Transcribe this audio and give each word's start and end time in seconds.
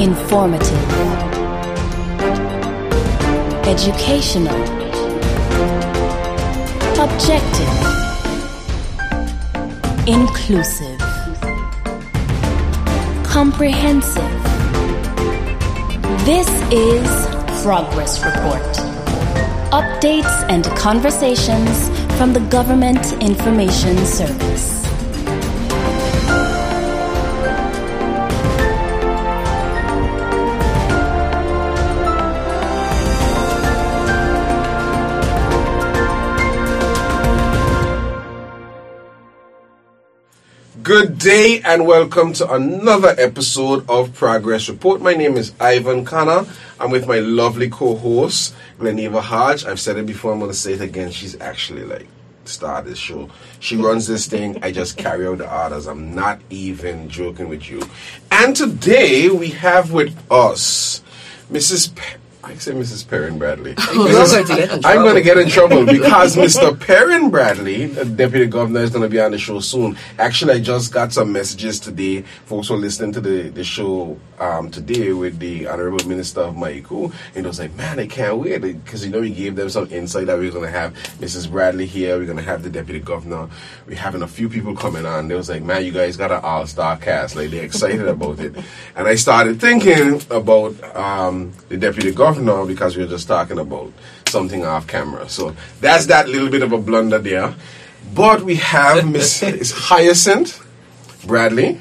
informative, 0.00 0.90
educational, 3.66 4.56
objective, 6.98 7.76
inclusive, 10.08 10.98
comprehensive. 13.24 14.24
This 16.24 16.48
is 16.72 17.06
Progress 17.62 18.24
Report. 18.24 18.62
Updates 19.70 20.48
and 20.48 20.64
conversations 20.78 21.90
from 22.16 22.32
the 22.32 22.40
Government 22.48 23.12
Information 23.22 23.98
Service. 24.06 24.79
Good 40.90 41.18
day 41.18 41.60
and 41.60 41.86
welcome 41.86 42.32
to 42.32 42.52
another 42.52 43.14
episode 43.16 43.88
of 43.88 44.12
Progress 44.12 44.68
Report. 44.68 45.00
My 45.00 45.14
name 45.14 45.36
is 45.36 45.52
Ivan 45.60 46.04
Khanna. 46.04 46.48
I'm 46.80 46.90
with 46.90 47.06
my 47.06 47.20
lovely 47.20 47.70
co-host, 47.70 48.56
Gleneva 48.76 49.20
Hodge. 49.20 49.64
I've 49.64 49.78
said 49.78 49.98
it 49.98 50.06
before, 50.06 50.32
I'm 50.32 50.40
going 50.40 50.50
to 50.50 50.56
say 50.56 50.72
it 50.72 50.80
again. 50.80 51.12
She's 51.12 51.40
actually 51.40 51.84
like 51.84 52.08
star 52.44 52.82
this 52.82 52.98
show. 52.98 53.30
She 53.60 53.76
runs 53.76 54.08
this 54.08 54.26
thing. 54.26 54.58
I 54.64 54.72
just 54.72 54.96
carry 54.96 55.28
out 55.28 55.38
the 55.38 55.62
orders. 55.62 55.86
I'm 55.86 56.12
not 56.12 56.40
even 56.50 57.08
joking 57.08 57.48
with 57.48 57.70
you. 57.70 57.82
And 58.32 58.56
today 58.56 59.28
we 59.28 59.50
have 59.50 59.92
with 59.92 60.20
us 60.28 61.04
Mrs. 61.52 61.94
I 62.42 62.54
say 62.54 62.72
Mrs. 62.72 63.06
Perin 63.06 63.38
Bradley. 63.38 63.74
I'm 63.78 65.02
going 65.02 65.14
to 65.14 65.20
get 65.20 65.36
in 65.36 65.48
trouble 65.48 65.84
because 65.86 66.36
Mr. 66.36 66.78
Perin 66.78 67.30
Bradley, 67.30 67.86
the 67.86 68.06
deputy 68.06 68.46
governor, 68.46 68.80
is 68.80 68.88
going 68.88 69.02
to 69.02 69.10
be 69.10 69.20
on 69.20 69.32
the 69.32 69.38
show 69.38 69.60
soon. 69.60 69.96
Actually, 70.18 70.54
I 70.54 70.60
just 70.60 70.90
got 70.90 71.12
some 71.12 71.32
messages 71.32 71.78
today. 71.78 72.22
Folks 72.46 72.70
were 72.70 72.78
listening 72.78 73.12
to 73.12 73.20
the, 73.20 73.50
the 73.50 73.62
show 73.62 74.18
um, 74.38 74.70
today 74.70 75.12
with 75.12 75.38
the 75.38 75.66
Honorable 75.66 76.08
Minister 76.08 76.40
of 76.40 76.54
Maiku, 76.54 77.12
and 77.34 77.44
it 77.44 77.48
was 77.48 77.58
like, 77.58 77.74
man, 77.74 77.98
I 77.98 78.06
can't 78.06 78.38
wait 78.38 78.62
because 78.62 79.04
you 79.04 79.10
know 79.10 79.20
we 79.20 79.34
gave 79.34 79.54
them 79.54 79.68
some 79.68 79.90
insight 79.90 80.26
that 80.26 80.38
we 80.38 80.48
are 80.48 80.52
going 80.52 80.64
to 80.64 80.70
have 80.70 80.94
Mrs. 81.20 81.50
Bradley 81.50 81.84
here. 81.84 82.18
We're 82.18 82.24
going 82.24 82.38
to 82.38 82.44
have 82.44 82.62
the 82.62 82.70
deputy 82.70 83.00
governor. 83.00 83.50
We're 83.86 83.98
having 83.98 84.22
a 84.22 84.28
few 84.28 84.48
people 84.48 84.74
coming 84.74 85.04
on. 85.04 85.28
They 85.28 85.34
was 85.34 85.50
like, 85.50 85.62
man, 85.62 85.84
you 85.84 85.92
guys 85.92 86.16
got 86.16 86.32
an 86.32 86.40
all 86.42 86.66
star 86.66 86.96
cast. 86.96 87.36
Like 87.36 87.50
they're 87.50 87.64
excited 87.64 88.08
about 88.08 88.40
it. 88.40 88.56
And 88.96 89.06
I 89.06 89.16
started 89.16 89.60
thinking 89.60 90.22
about 90.30 90.82
um, 90.96 91.52
the 91.68 91.76
deputy 91.76 92.12
governor 92.12 92.29
because 92.34 92.96
we 92.96 93.04
were 93.04 93.10
just 93.10 93.28
talking 93.28 93.58
about 93.58 93.92
something 94.26 94.64
off 94.64 94.86
camera. 94.86 95.28
So 95.28 95.54
that's 95.80 96.06
that 96.06 96.28
little 96.28 96.50
bit 96.50 96.62
of 96.62 96.72
a 96.72 96.78
blunder 96.78 97.18
there. 97.18 97.54
But 98.14 98.42
we 98.42 98.56
have 98.56 99.08
Miss 99.10 99.40
Hyacinth 99.72 100.66
Bradley, 101.26 101.80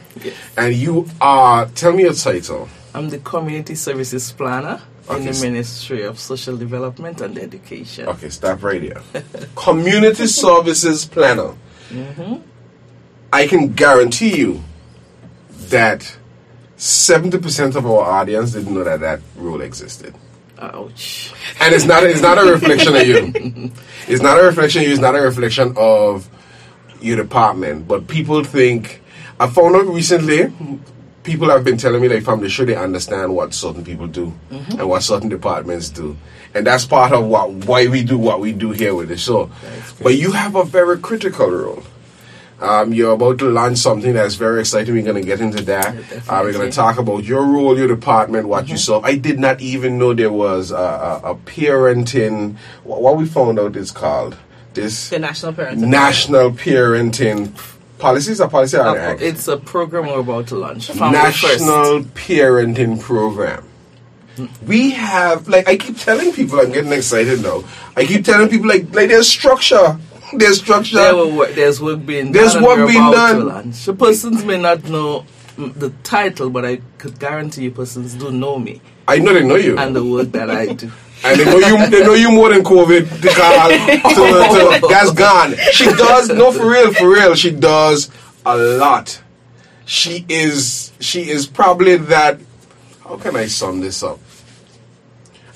and 0.57 0.73
you 0.73 1.07
are. 1.21 1.67
Tell 1.67 1.93
me 1.93 2.03
your 2.03 2.13
title. 2.13 2.69
I'm 2.93 3.09
the 3.09 3.19
Community 3.19 3.75
Services 3.75 4.31
Planner 4.31 4.81
in 5.09 5.25
the 5.25 5.39
Ministry 5.41 6.03
of 6.03 6.19
Social 6.19 6.57
Development 6.57 7.21
and 7.21 7.37
Education. 7.37 8.07
Okay, 8.07 8.29
stop 8.29 8.63
right 8.63 8.81
here. 8.81 9.01
Community 9.55 10.27
Services 10.27 11.05
Planner. 11.05 11.53
Mm-hmm. 11.89 12.35
I 13.31 13.47
can 13.47 13.73
guarantee 13.73 14.37
you 14.37 14.63
that 15.69 16.17
70% 16.77 17.75
of 17.75 17.85
our 17.85 18.01
audience 18.01 18.53
didn't 18.53 18.73
know 18.73 18.83
that 18.83 19.01
that 19.01 19.19
role 19.35 19.61
existed. 19.61 20.15
Ouch. 20.59 21.33
And 21.61 21.73
it's 21.73 21.85
not 21.85 22.03
it's 22.03 22.21
not 22.21 22.37
a 22.37 22.51
reflection 22.51 22.95
of 22.95 23.07
you. 23.07 23.71
It's 24.07 24.21
not 24.21 24.39
a 24.39 24.43
reflection 24.43 24.81
of 24.81 24.87
you, 24.87 24.93
it's 24.93 25.01
not 25.01 25.15
a 25.15 25.21
reflection 25.21 25.73
of 25.77 26.27
your 27.01 27.15
department. 27.15 27.87
But 27.87 28.07
people 28.07 28.43
think 28.43 29.01
I 29.39 29.47
found 29.47 29.75
out 29.75 29.87
recently 29.87 30.51
people 31.23 31.49
have 31.49 31.63
been 31.63 31.77
telling 31.77 32.01
me 32.01 32.09
like 32.09 32.23
from 32.23 32.41
the 32.41 32.49
show 32.49 32.65
they 32.65 32.75
understand 32.75 33.33
what 33.33 33.53
certain 33.53 33.83
people 33.85 34.07
do 34.07 34.33
and 34.49 34.89
what 34.89 35.03
certain 35.03 35.29
departments 35.29 35.89
do. 35.89 36.17
And 36.53 36.65
that's 36.65 36.85
part 36.85 37.13
of 37.13 37.25
what 37.25 37.51
why 37.51 37.87
we 37.87 38.03
do 38.03 38.17
what 38.17 38.39
we 38.41 38.51
do 38.51 38.71
here 38.71 38.95
with 38.95 39.09
the 39.09 39.17
show. 39.17 39.49
But 40.01 40.15
you 40.15 40.31
have 40.31 40.55
a 40.55 40.63
very 40.65 40.97
critical 40.99 41.49
role. 41.49 41.83
Um, 42.61 42.93
you're 42.93 43.13
about 43.13 43.39
to 43.39 43.49
launch 43.49 43.77
something 43.77 44.13
that's 44.13 44.35
very 44.35 44.59
exciting. 44.61 44.93
We're 44.93 45.03
going 45.03 45.15
to 45.21 45.25
get 45.25 45.39
into 45.39 45.63
that. 45.63 45.95
Yeah, 45.95 46.21
uh, 46.27 46.41
we're 46.43 46.51
going 46.51 46.69
to 46.69 46.75
talk 46.75 46.97
about 46.97 47.23
your 47.23 47.45
role, 47.45 47.77
your 47.77 47.87
department, 47.87 48.47
what 48.49 48.67
you 48.67 48.75
saw. 48.77 48.99
I 49.01 49.15
did 49.15 49.39
not 49.39 49.61
even 49.61 49.97
know 49.97 50.13
there 50.13 50.31
was 50.31 50.71
a, 50.71 50.75
a, 50.75 51.31
a 51.31 51.35
parenting. 51.35 52.57
What, 52.83 53.15
we 53.17 53.25
found 53.25 53.59
out 53.59 53.75
is 53.77 53.91
called 53.91 54.35
this 54.73 55.09
The 55.09 55.19
National 55.19 55.53
Parents. 55.53 55.81
national 55.81 56.51
parenting 56.51 57.57
policies. 57.97 58.39
A 58.41 58.47
policy 58.47 58.77
or 58.77 58.81
Uh. 58.81 59.15
It's 59.19 59.47
a 59.47 59.57
program 59.57 60.07
we're 60.07 60.19
about 60.19 60.47
to 60.47 60.55
launch. 60.55 60.87
Family 60.91 61.17
First. 61.17 61.43
national 61.61 62.01
parenting 62.13 62.99
program. 62.99 63.63
We 64.65 64.91
have 64.91 65.47
like 65.49 65.67
I 65.67 65.75
keep 65.75 65.97
telling 65.97 66.31
people 66.31 66.59
I'm 66.59 66.71
getting 66.71 66.93
excited 66.93 67.41
now. 67.41 67.63
I 67.97 68.05
keep 68.05 68.23
telling 68.23 68.47
people 68.49 68.67
like 68.67 68.93
like 68.93 69.09
there's 69.09 69.27
structure. 69.27 69.97
There's 70.33 70.59
structure. 70.59 70.95
There 70.97 71.53
there's 71.53 71.81
work 71.81 72.05
being 72.05 72.31
There's 72.31 72.53
done. 72.53 72.63
and 72.63 72.81
work 72.81 72.89
being 72.89 73.11
done. 73.11 73.71
The 73.71 73.93
persons 73.93 74.43
may 74.45 74.59
not 74.59 74.83
know 74.85 75.25
the 75.57 75.91
title, 76.03 76.49
but 76.49 76.65
I 76.65 76.81
could 76.97 77.19
guarantee 77.19 77.63
you 77.63 77.71
persons 77.71 78.13
do 78.15 78.31
know 78.31 78.57
me 78.57 78.81
I 79.09 79.17
know 79.17 79.33
they 79.33 79.43
know 79.43 79.55
you. 79.55 79.77
and 79.77 79.95
the 79.95 80.05
work 80.05 80.31
that 80.33 80.49
I 80.49 80.73
do. 80.73 80.91
And 81.21 81.37
they 81.37 81.43
know 81.43 81.57
you. 81.57 81.89
They 81.89 82.01
know 82.01 82.13
you 82.13 82.31
more 82.31 82.47
than 82.47 82.63
COVID. 82.63 83.09
To, 83.09 84.79
to, 84.79 84.87
that's 84.87 85.11
gone. 85.11 85.53
She 85.73 85.83
does 85.83 86.29
no 86.29 86.53
for 86.53 86.69
real, 86.69 86.93
for 86.93 87.09
real. 87.09 87.35
She 87.35 87.51
does 87.51 88.09
a 88.45 88.55
lot. 88.55 89.21
She 89.85 90.25
is. 90.29 90.93
She 91.01 91.29
is 91.29 91.45
probably 91.45 91.97
that. 91.97 92.39
How 93.03 93.17
can 93.17 93.35
I 93.35 93.47
sum 93.47 93.81
this 93.81 94.01
up? 94.01 94.19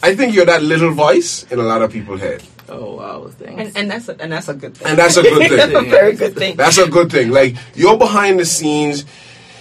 I 0.01 0.15
think 0.15 0.35
you're 0.35 0.45
that 0.47 0.63
little 0.63 0.91
voice 0.91 1.49
in 1.49 1.59
a 1.59 1.63
lot 1.63 1.81
of 1.81 1.93
people's 1.93 2.19
head, 2.19 2.43
Oh 2.73 2.95
wow, 2.95 3.27
thanks. 3.27 3.75
And, 3.75 3.77
and 3.77 3.91
that's 3.91 4.09
a, 4.09 4.19
and 4.19 4.31
that's 4.31 4.47
a 4.47 4.55
good 4.55 4.75
thing. 4.75 4.87
and 4.87 4.97
that's 4.97 5.15
a 5.15 5.21
good 5.21 5.49
thing. 5.49 5.75
a 5.75 5.89
very 5.89 6.15
good 6.15 6.35
thing. 6.35 6.55
That's 6.55 6.79
a 6.79 6.89
good 6.89 7.11
thing. 7.11 7.29
Like 7.29 7.55
you're 7.75 7.97
behind 7.97 8.39
the 8.39 8.45
scenes, 8.45 9.05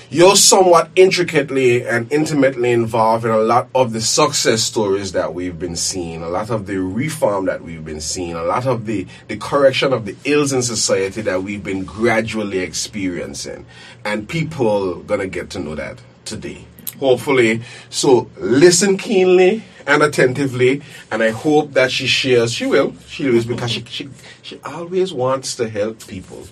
you're 0.08 0.36
somewhat 0.36 0.90
intricately 0.96 1.86
and 1.86 2.10
intimately 2.10 2.72
involved 2.72 3.26
in 3.26 3.30
a 3.30 3.38
lot 3.38 3.68
of 3.74 3.92
the 3.92 4.00
success 4.00 4.62
stories 4.62 5.12
that 5.12 5.34
we've 5.34 5.58
been 5.58 5.76
seeing, 5.76 6.22
a 6.22 6.28
lot 6.28 6.48
of 6.48 6.66
the 6.66 6.78
reform 6.78 7.44
that 7.46 7.62
we've 7.62 7.84
been 7.84 8.00
seeing, 8.00 8.34
a 8.34 8.42
lot 8.42 8.66
of 8.66 8.86
the, 8.86 9.06
the 9.28 9.36
correction 9.36 9.92
of 9.92 10.06
the 10.06 10.16
ills 10.24 10.54
in 10.54 10.62
society 10.62 11.20
that 11.20 11.42
we've 11.42 11.62
been 11.64 11.84
gradually 11.84 12.60
experiencing. 12.60 13.66
And 14.06 14.26
people 14.28 15.02
gonna 15.02 15.26
get 15.26 15.50
to 15.50 15.58
know 15.58 15.74
that 15.74 15.98
today. 16.24 16.64
Hopefully. 16.98 17.62
So 17.90 18.30
listen 18.38 18.96
keenly 18.96 19.64
and 19.86 20.02
attentively 20.02 20.82
and 21.10 21.22
I 21.22 21.30
hope 21.30 21.72
that 21.72 21.90
she 21.92 22.06
shares 22.06 22.52
she 22.52 22.66
will. 22.66 22.94
She 23.08 23.28
will 23.28 23.42
because 23.44 23.70
she 23.70 23.84
she, 23.88 24.08
she 24.42 24.60
always 24.64 25.12
wants 25.12 25.56
to 25.56 25.68
help 25.68 26.06
people. 26.06 26.46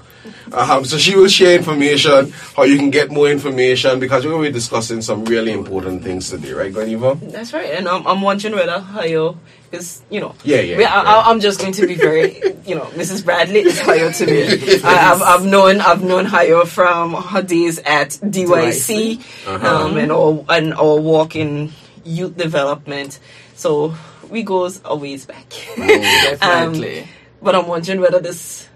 Um, 0.52 0.84
so 0.84 0.98
she 0.98 1.16
will 1.16 1.28
share 1.28 1.56
information, 1.56 2.30
how 2.54 2.64
you 2.64 2.76
can 2.76 2.90
get 2.90 3.10
more 3.10 3.28
information, 3.28 3.98
because 3.98 4.22
we're 4.24 4.32
going 4.32 4.44
to 4.44 4.50
be 4.50 4.52
discussing 4.52 5.00
some 5.00 5.24
really 5.24 5.50
important 5.50 6.02
things 6.04 6.28
today, 6.28 6.52
right, 6.52 6.72
Ganiva? 6.74 7.18
That's 7.32 7.54
right. 7.54 7.70
And 7.70 7.88
I'm, 7.88 8.06
I'm 8.06 8.20
wondering 8.20 8.54
whether 8.54 8.72
Hayo 8.80 9.38
is, 9.72 10.02
you 10.10 10.20
know. 10.20 10.34
Yeah, 10.44 10.60
yeah, 10.60 10.78
yeah. 10.80 10.92
I, 10.92 11.30
I'm 11.30 11.40
just 11.40 11.58
going 11.58 11.72
to 11.72 11.86
be 11.86 11.94
very, 11.94 12.34
you 12.66 12.74
know, 12.74 12.84
Mrs. 12.96 13.24
Bradley 13.24 13.60
is 13.60 13.80
Hayo 13.80 14.14
to 14.18 14.26
me. 14.26 14.82
I, 14.84 15.12
I've, 15.12 15.22
I've 15.22 15.44
known 15.46 15.80
I've 15.80 16.02
known 16.04 16.26
Hayo 16.26 16.66
from 16.66 17.14
her 17.14 17.40
days 17.42 17.78
at 17.78 18.10
DYC, 18.10 19.20
Uh-huh. 19.46 19.66
um, 19.86 19.96
and 19.96 20.12
our 20.12 20.44
and 20.50 20.74
our 20.74 21.00
walk 21.00 21.34
in 21.34 21.72
youth 22.04 22.36
development. 22.36 23.18
So 23.54 23.94
we 24.28 24.42
goes 24.42 24.80
a 24.84 24.96
ways 24.96 25.26
back. 25.26 25.48
Definitely. 25.76 27.00
Um, 27.00 27.08
but 27.42 27.54
I'm 27.54 27.66
wondering 27.66 28.00
whether 28.00 28.20
this 28.20 28.68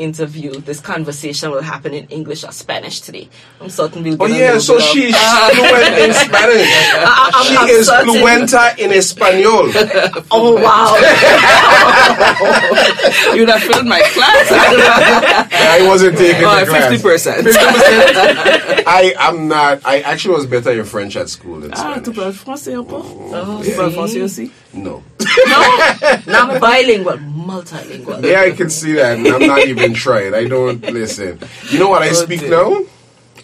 interview, 0.00 0.52
this 0.64 0.80
conversation 0.80 1.50
will 1.52 1.60
happen 1.62 1.92
in 1.92 2.06
English 2.08 2.42
or 2.44 2.52
Spanish 2.52 3.00
today. 3.00 3.28
I'm 3.60 3.68
certain 3.68 4.02
we'll 4.02 4.16
Oh 4.20 4.26
yeah, 4.26 4.56
so 4.58 4.78
she's 4.80 5.14
fluent 5.16 5.98
in 6.00 6.12
Spanish. 6.16 6.68
I'm- 6.96 7.44
she 7.44 7.56
I'm 7.56 7.68
is 7.68 7.86
certain. 7.86 8.14
fluenta 8.16 8.72
in 8.78 8.92
Espanol. 8.92 9.68
Oh 10.32 10.54
wow! 10.56 10.94
You'd 13.34 13.48
have 13.48 13.62
filled 13.62 13.86
my 13.86 14.00
class. 14.14 14.46
I 14.50 15.82
wasn't 15.86 16.16
taking 16.16 16.44
oh, 16.44 16.60
the 16.60 16.66
class. 16.66 17.02
50%. 17.02 18.84
I 18.86 19.12
am 19.18 19.48
not. 19.48 19.80
I 19.84 20.00
actually 20.00 20.34
was 20.36 20.46
better 20.46 20.70
in 20.72 20.84
French 20.84 21.16
at 21.16 21.28
school 21.28 21.60
than 21.60 21.72
Ah, 21.74 21.98
tu 21.98 22.12
Spanish. 22.12 22.16
parles 22.16 22.36
français 22.36 22.74
un 22.76 22.84
peu? 22.84 22.96
Oh, 23.02 23.60
Tu 23.62 23.72
parles 23.74 23.94
français 23.94 24.22
aussi? 24.22 24.50
No. 24.72 25.02
No, 25.46 25.60
not 26.26 26.60
bilingual, 26.60 27.18
multilingual. 27.18 28.24
Yeah, 28.24 28.40
I 28.42 28.50
can 28.52 28.70
see 28.70 28.92
that. 28.94 29.18
and 29.18 29.26
I'm 29.28 29.46
not 29.46 29.66
even 29.66 29.94
trying. 29.94 30.34
I 30.34 30.44
don't 30.46 30.80
listen. 30.82 31.38
You 31.70 31.78
know 31.78 31.88
what 31.88 32.02
I 32.02 32.12
speak 32.12 32.42
now? 32.48 32.80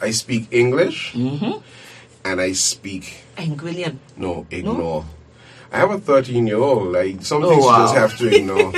I 0.00 0.10
speak 0.10 0.48
English 0.50 1.14
and 1.14 2.40
I 2.40 2.52
speak 2.52 3.24
Anguillian. 3.36 3.98
No, 4.16 4.46
ignore. 4.50 5.04
I 5.72 5.78
have 5.78 5.90
a 5.90 5.98
13 5.98 6.46
year 6.46 6.58
old. 6.58 6.92
Like 6.92 7.22
some 7.22 7.42
Oh, 7.44 7.50
things 7.50 7.64
you 7.64 7.70
just 7.70 7.94
have 7.94 8.16
to 8.18 8.26
ignore. 8.34 8.72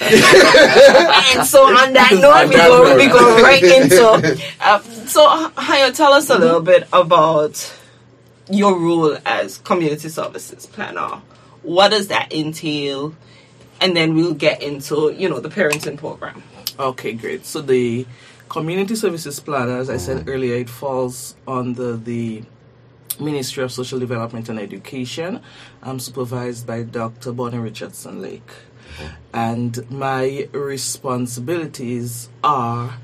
and 0.00 1.46
so 1.46 1.64
on 1.66 1.92
that 1.94 2.10
note, 2.20 2.48
we 2.48 2.56
go, 2.56 2.96
we 2.96 3.06
go 3.08 3.42
right 3.42 3.62
into. 3.82 4.40
Uh, 4.60 4.80
so, 5.06 5.50
Hayo, 5.56 5.94
tell 5.94 6.12
us 6.12 6.30
a 6.30 6.38
little 6.38 6.60
bit 6.60 6.86
about 6.92 7.74
your 8.50 8.78
role 8.78 9.16
as 9.26 9.58
community 9.58 10.08
services 10.08 10.66
planner. 10.66 11.20
What 11.62 11.90
does 11.90 12.08
that 12.08 12.32
entail? 12.32 13.14
And 13.80 13.96
then 13.96 14.14
we'll 14.14 14.34
get 14.34 14.62
into, 14.62 15.14
you 15.16 15.28
know, 15.28 15.40
the 15.40 15.48
parenting 15.48 15.96
program. 15.96 16.42
Okay, 16.78 17.12
great. 17.12 17.46
So 17.46 17.60
the 17.60 18.06
community 18.48 18.96
services 18.96 19.40
plan, 19.40 19.68
as 19.68 19.90
I 19.90 19.96
said 19.96 20.28
earlier, 20.28 20.56
it 20.56 20.70
falls 20.70 21.36
under 21.46 21.96
the 21.96 22.42
Ministry 23.20 23.64
of 23.64 23.72
Social 23.72 23.98
Development 23.98 24.48
and 24.48 24.58
Education. 24.58 25.40
I'm 25.82 25.98
supervised 25.98 26.66
by 26.66 26.82
Dr. 26.82 27.32
Bonnie 27.32 27.58
Richardson 27.58 28.22
Lake. 28.22 28.50
And 29.32 29.88
my 29.90 30.48
responsibilities 30.52 32.28
are 32.42 32.94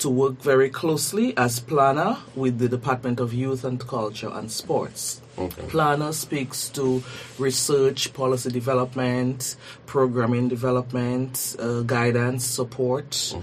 to 0.00 0.08
work 0.08 0.40
very 0.40 0.70
closely 0.70 1.36
as 1.36 1.60
planner 1.60 2.16
with 2.34 2.58
the 2.58 2.68
Department 2.68 3.20
of 3.20 3.32
Youth 3.32 3.64
and 3.64 3.78
Culture 3.78 4.30
and 4.32 4.50
Sports. 4.50 5.20
Okay. 5.38 5.62
Planner 5.68 6.12
speaks 6.12 6.68
to 6.70 7.02
research, 7.38 8.12
policy 8.12 8.50
development, 8.50 9.56
programming 9.86 10.48
development, 10.48 11.56
uh, 11.58 11.82
guidance, 11.82 12.44
support, 12.44 13.34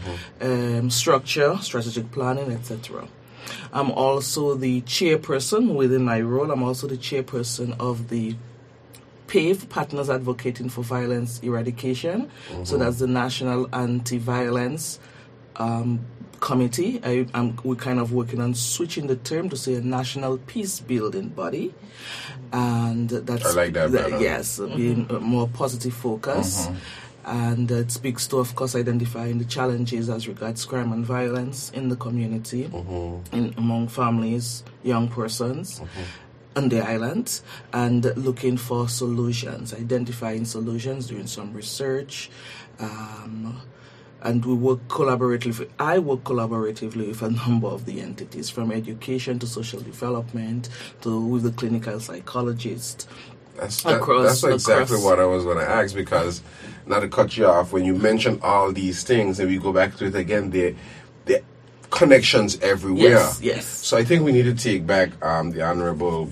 um, 0.41 0.89
structure, 0.89 1.57
strategic 1.61 2.11
planning, 2.11 2.51
etc. 2.51 3.07
I'm 3.71 3.91
also 3.91 4.55
the 4.55 4.81
chairperson 4.81 5.75
within 5.75 6.03
my 6.03 6.21
role. 6.21 6.51
I'm 6.51 6.63
also 6.63 6.87
the 6.87 6.97
chairperson 6.97 7.79
of 7.79 8.09
the 8.09 8.35
PAVE, 9.27 9.69
Partners 9.69 10.09
Advocating 10.09 10.69
for 10.69 10.81
Violence 10.83 11.39
Eradication. 11.43 12.29
So 12.63 12.77
that's 12.77 12.99
the 12.99 13.07
National 13.07 13.67
Anti-Violence 13.75 14.99
um, 15.57 16.05
Committee. 16.39 16.99
I, 17.03 17.27
I'm, 17.33 17.57
we're 17.63 17.75
kind 17.75 17.99
of 17.99 18.13
working 18.13 18.41
on 18.41 18.53
switching 18.53 19.07
the 19.07 19.15
term 19.15 19.49
to 19.49 19.57
say 19.57 19.75
a 19.75 19.81
National 19.81 20.37
Peace 20.37 20.79
Building 20.79 21.29
Body, 21.29 21.73
and 22.51 23.09
that's 23.09 23.45
I 23.45 23.51
like 23.51 23.73
that 23.73 23.91
better. 23.91 24.19
yes, 24.19 24.59
mm-hmm. 24.59 24.75
being 24.75 25.07
a 25.09 25.19
more 25.19 25.47
positive 25.47 25.93
focus. 25.93 26.67
Mm-hmm. 26.67 26.75
And 27.29 27.69
it 27.69 27.91
speaks 27.91 28.25
to, 28.27 28.37
of 28.37 28.55
course, 28.55 28.73
identifying 28.73 29.37
the 29.37 29.43
challenges 29.43 30.09
as 30.09 30.29
regards 30.29 30.63
crime 30.63 30.93
and 30.93 31.05
violence 31.05 31.71
in 31.71 31.89
the 31.89 31.97
community, 31.97 32.69
mm-hmm. 32.69 33.35
in, 33.35 33.53
among 33.57 33.89
families, 33.89 34.63
young 34.81 35.09
persons 35.09 35.81
on 36.57 36.69
the 36.69 36.81
island 36.81 37.41
and 37.71 38.05
looking 38.17 38.57
for 38.57 38.89
solutions, 38.89 39.73
identifying 39.73 40.43
solutions, 40.43 41.07
doing 41.07 41.27
some 41.27 41.53
research. 41.53 42.29
Um, 42.79 43.61
and 44.23 44.43
we 44.45 44.53
work 44.53 44.79
collaboratively. 44.87 45.69
I 45.79 45.99
work 45.99 46.23
collaboratively 46.23 47.07
with 47.07 47.21
a 47.21 47.29
number 47.47 47.67
of 47.67 47.85
the 47.85 48.01
entities, 48.01 48.49
from 48.49 48.71
education 48.71 49.39
to 49.39 49.47
social 49.47 49.79
development 49.81 50.69
to 51.01 51.19
with 51.19 51.43
the 51.43 51.51
clinical 51.51 51.99
psychologist. 51.99 53.07
That's, 53.55 53.81
that, 53.83 53.97
Across- 53.97 54.41
that's 54.41 54.53
exactly 54.55 54.83
across- 54.97 55.03
what 55.03 55.19
I 55.19 55.25
was 55.25 55.43
going 55.43 55.57
to 55.57 55.67
ask 55.69 55.95
because, 55.95 56.41
not 56.85 56.99
to 56.99 57.07
cut 57.07 57.35
you 57.37 57.47
off, 57.47 57.71
when 57.73 57.85
you 57.85 57.95
mention 57.95 58.39
all 58.43 58.71
these 58.71 59.03
things 59.03 59.39
and 59.39 59.49
we 59.49 59.57
go 59.57 59.73
back 59.73 59.95
to 59.97 60.05
it 60.05 60.15
again, 60.15 60.51
there, 60.51 60.73
there 61.25 61.41
connections 61.89 62.59
everywhere. 62.59 63.09
Yes, 63.11 63.41
yes. 63.41 63.65
So 63.65 63.97
I 63.97 64.03
think 64.03 64.23
we 64.23 64.31
need 64.31 64.43
to 64.43 64.53
take 64.53 64.85
back 64.85 65.09
um, 65.23 65.51
the 65.51 65.61
Honorable 65.63 66.29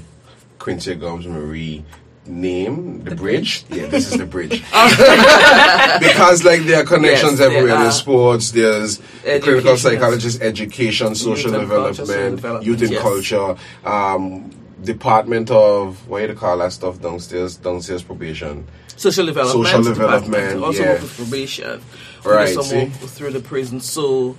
Quincia 0.59 0.99
Gumbs 0.99 1.25
Marie 1.27 1.83
name, 2.27 3.03
the, 3.03 3.15
bridge. 3.15 3.65
Yeah, 3.69 3.87
this 3.87 4.11
is 4.11 4.17
the 4.17 4.25
bridge. 4.25 4.51
because 5.99 6.43
like 6.43 6.61
there 6.63 6.81
are 6.81 6.85
connections 6.85 7.31
Yes, 7.33 7.39
there 7.39 7.51
everywhere. 7.51 7.79
There's 7.79 7.95
sports, 7.95 8.51
there's 8.51 9.01
clinical 9.23 9.77
psychologist, 9.77 10.41
education, 10.41 11.15
social 11.15 11.35
social 11.35 11.59
development, 11.59 12.35
development, 12.35 12.65
youth 12.65 12.81
and 12.81 12.91
yes. 12.91 13.01
culture, 13.01 13.55
um, 13.83 14.51
department 14.83 15.51
of 15.51 16.07
what 16.07 16.21
do 16.21 16.27
you 16.27 16.33
call 16.35 16.57
that 16.59 16.71
stuff 16.73 17.01
downstairs? 17.01 17.57
Downstairs 17.57 18.03
probation. 18.03 18.67
Social 18.95 19.25
development. 19.25 19.67
Social 19.67 19.83
development, 19.83 20.63
Also 20.63 20.83
yeah. 20.83 20.99
probation. 21.01 21.81
Right, 22.23 22.55
through 22.55 23.31
the 23.31 23.39
prison. 23.39 23.79
So, 23.79 24.35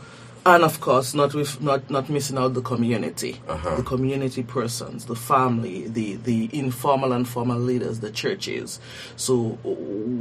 and 0.54 0.62
of 0.64 0.81
course, 0.81 1.12
not 1.14 1.34
with 1.34 1.60
not 1.60 1.90
not 1.90 2.08
missing 2.08 2.38
out 2.38 2.54
the 2.54 2.62
community, 2.62 3.40
Uh-huh. 3.48 3.76
the 3.76 3.82
community 3.82 4.43
persons, 4.43 5.04
the 5.06 5.16
family, 5.16 5.88
the 5.88 6.16
the 6.16 6.48
informal 6.52 7.12
and 7.12 7.26
formal 7.28 7.58
leaders, 7.58 8.00
the 8.00 8.10
churches. 8.10 8.81
So, 9.16 9.58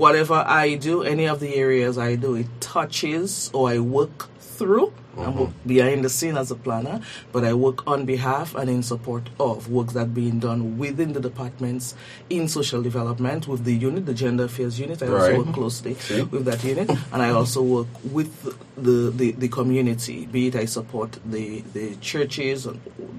whatever 0.03 0.43
I 0.47 0.75
do, 0.75 1.03
any 1.03 1.25
of 1.27 1.39
the 1.39 1.55
areas 1.55 1.97
I 1.97 2.15
do, 2.15 2.35
it 2.35 2.47
touches 2.59 3.49
or 3.53 3.69
I 3.69 3.79
work 3.79 4.27
through. 4.39 4.91
I 5.17 5.29
work 5.29 5.49
behind 5.65 6.03
the 6.03 6.09
scene 6.09 6.37
as 6.37 6.51
a 6.51 6.55
planner, 6.55 6.99
but 7.31 7.43
I 7.43 7.53
work 7.53 7.87
on 7.87 8.05
behalf 8.05 8.53
and 8.55 8.69
in 8.69 8.83
support 8.83 9.29
of 9.39 9.69
work 9.69 9.93
that 9.93 10.13
being 10.13 10.39
done 10.39 10.77
within 10.77 11.13
the 11.13 11.19
departments 11.19 11.95
in 12.29 12.47
social 12.47 12.81
development 12.81 13.47
with 13.47 13.63
the 13.63 13.73
unit, 13.73 14.05
the 14.05 14.13
gender 14.13 14.45
affairs 14.45 14.79
unit. 14.79 15.01
I 15.01 15.07
Right. 15.07 15.33
also 15.33 15.43
work 15.43 15.53
closely 15.55 15.93
See? 15.95 16.21
with 16.23 16.45
that 16.45 16.63
unit, 16.63 16.89
and 16.89 17.21
I 17.21 17.29
also 17.31 17.61
work 17.61 17.87
with 18.11 18.31
the, 18.75 19.11
the, 19.11 19.31
the 19.31 19.47
community. 19.47 20.25
Be 20.25 20.47
it 20.47 20.55
I 20.55 20.65
support 20.65 21.19
the 21.25 21.61
the 21.73 21.95
churches 21.97 22.67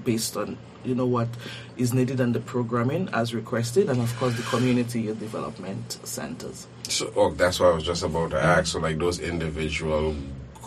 based 0.03 0.37
on 0.37 0.57
you 0.85 0.95
know 0.95 1.05
what 1.05 1.27
is 1.75 1.93
needed 1.93 2.19
and 2.19 2.33
the 2.33 2.39
programming 2.39 3.09
as 3.13 3.33
requested, 3.33 3.89
and 3.89 3.99
of 4.01 4.15
course 4.19 4.35
the 4.35 4.43
community 4.43 5.01
youth 5.01 5.19
development 5.19 5.97
centers. 6.03 6.67
So, 6.87 7.11
oh, 7.15 7.33
that's 7.33 7.59
what 7.59 7.71
I 7.71 7.75
was 7.75 7.83
just 7.83 8.03
about 8.03 8.31
to 8.31 8.41
ask. 8.41 8.67
So, 8.67 8.79
like 8.79 8.97
those 8.97 9.19
individual 9.19 10.15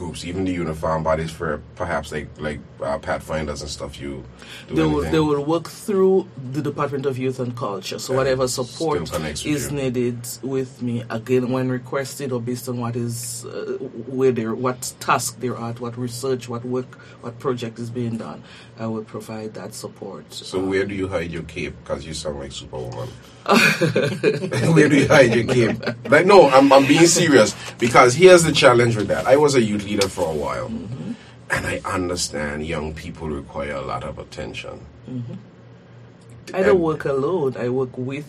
groups, 0.00 0.24
even 0.24 0.46
the 0.46 0.56
uniform 0.64 1.02
bodies 1.02 1.30
for 1.30 1.60
perhaps 1.76 2.10
like 2.10 2.28
like 2.48 2.60
uh, 2.82 2.98
Pathfinders 2.98 3.60
and 3.64 3.70
stuff, 3.78 3.92
you 4.02 4.24
do 4.68 4.74
They 4.74 4.86
will, 4.92 5.04
they 5.14 5.22
will 5.28 5.44
work 5.54 5.68
through 5.68 6.16
the 6.56 6.62
Department 6.70 7.04
of 7.10 7.14
Youth 7.24 7.38
and 7.44 7.52
Culture. 7.54 7.98
So 7.98 8.12
Yeah, 8.12 8.20
whatever 8.20 8.48
support 8.48 8.98
is 9.44 9.70
needed 9.70 10.20
with 10.54 10.72
me, 10.86 11.04
again 11.18 11.44
when 11.54 11.66
requested 11.68 12.32
or 12.32 12.40
based 12.50 12.66
on 12.70 12.76
what 12.84 12.96
is 12.96 13.44
uh, 13.44 13.76
where 14.18 14.32
they're, 14.32 14.54
what 14.66 14.80
task 15.08 15.38
they're 15.40 15.60
at, 15.68 15.76
what 15.84 15.94
research, 16.08 16.48
what 16.48 16.64
work, 16.64 16.90
what 17.24 17.38
project 17.38 17.78
is 17.78 17.90
being 17.90 18.16
done, 18.16 18.42
I 18.78 18.86
will 18.92 19.04
provide 19.04 19.50
that 19.60 19.74
support. 19.74 20.24
So 20.32 20.56
where 20.70 20.86
do 20.90 20.94
you 20.94 21.08
hide 21.14 21.30
your 21.30 21.46
cape? 21.54 21.74
Because 21.82 22.06
you 22.08 22.14
sound 22.14 22.38
like 22.42 22.52
Superwoman. 22.52 23.10
Where 23.46 24.88
do 24.88 24.96
you 24.96 25.08
hide 25.08 25.34
your 25.34 25.44
cape? 25.44 25.82
Like 26.10 26.26
no, 26.26 26.48
I'm 26.50 26.72
I'm 26.72 26.86
being 26.86 27.06
serious 27.06 27.54
because 27.78 28.14
here's 28.14 28.44
the 28.44 28.52
challenge 28.52 28.96
with 28.96 29.08
that. 29.08 29.26
I 29.26 29.36
was 29.36 29.54
a 29.54 29.62
youth 29.62 29.84
leader 29.84 30.08
for 30.08 30.30
a 30.30 30.34
while, 30.36 30.68
mm-hmm. 30.68 31.12
and 31.50 31.66
I 31.66 31.80
understand 31.84 32.66
young 32.66 32.94
people 32.94 33.28
require 33.28 33.72
a 33.72 33.82
lot 33.82 34.04
of 34.04 34.18
attention. 34.18 34.86
Mm-hmm. 35.08 35.34
I 36.54 36.62
don't 36.62 36.80
work 36.80 37.04
alone. 37.04 37.56
I 37.56 37.68
work 37.68 37.96
with 37.96 38.26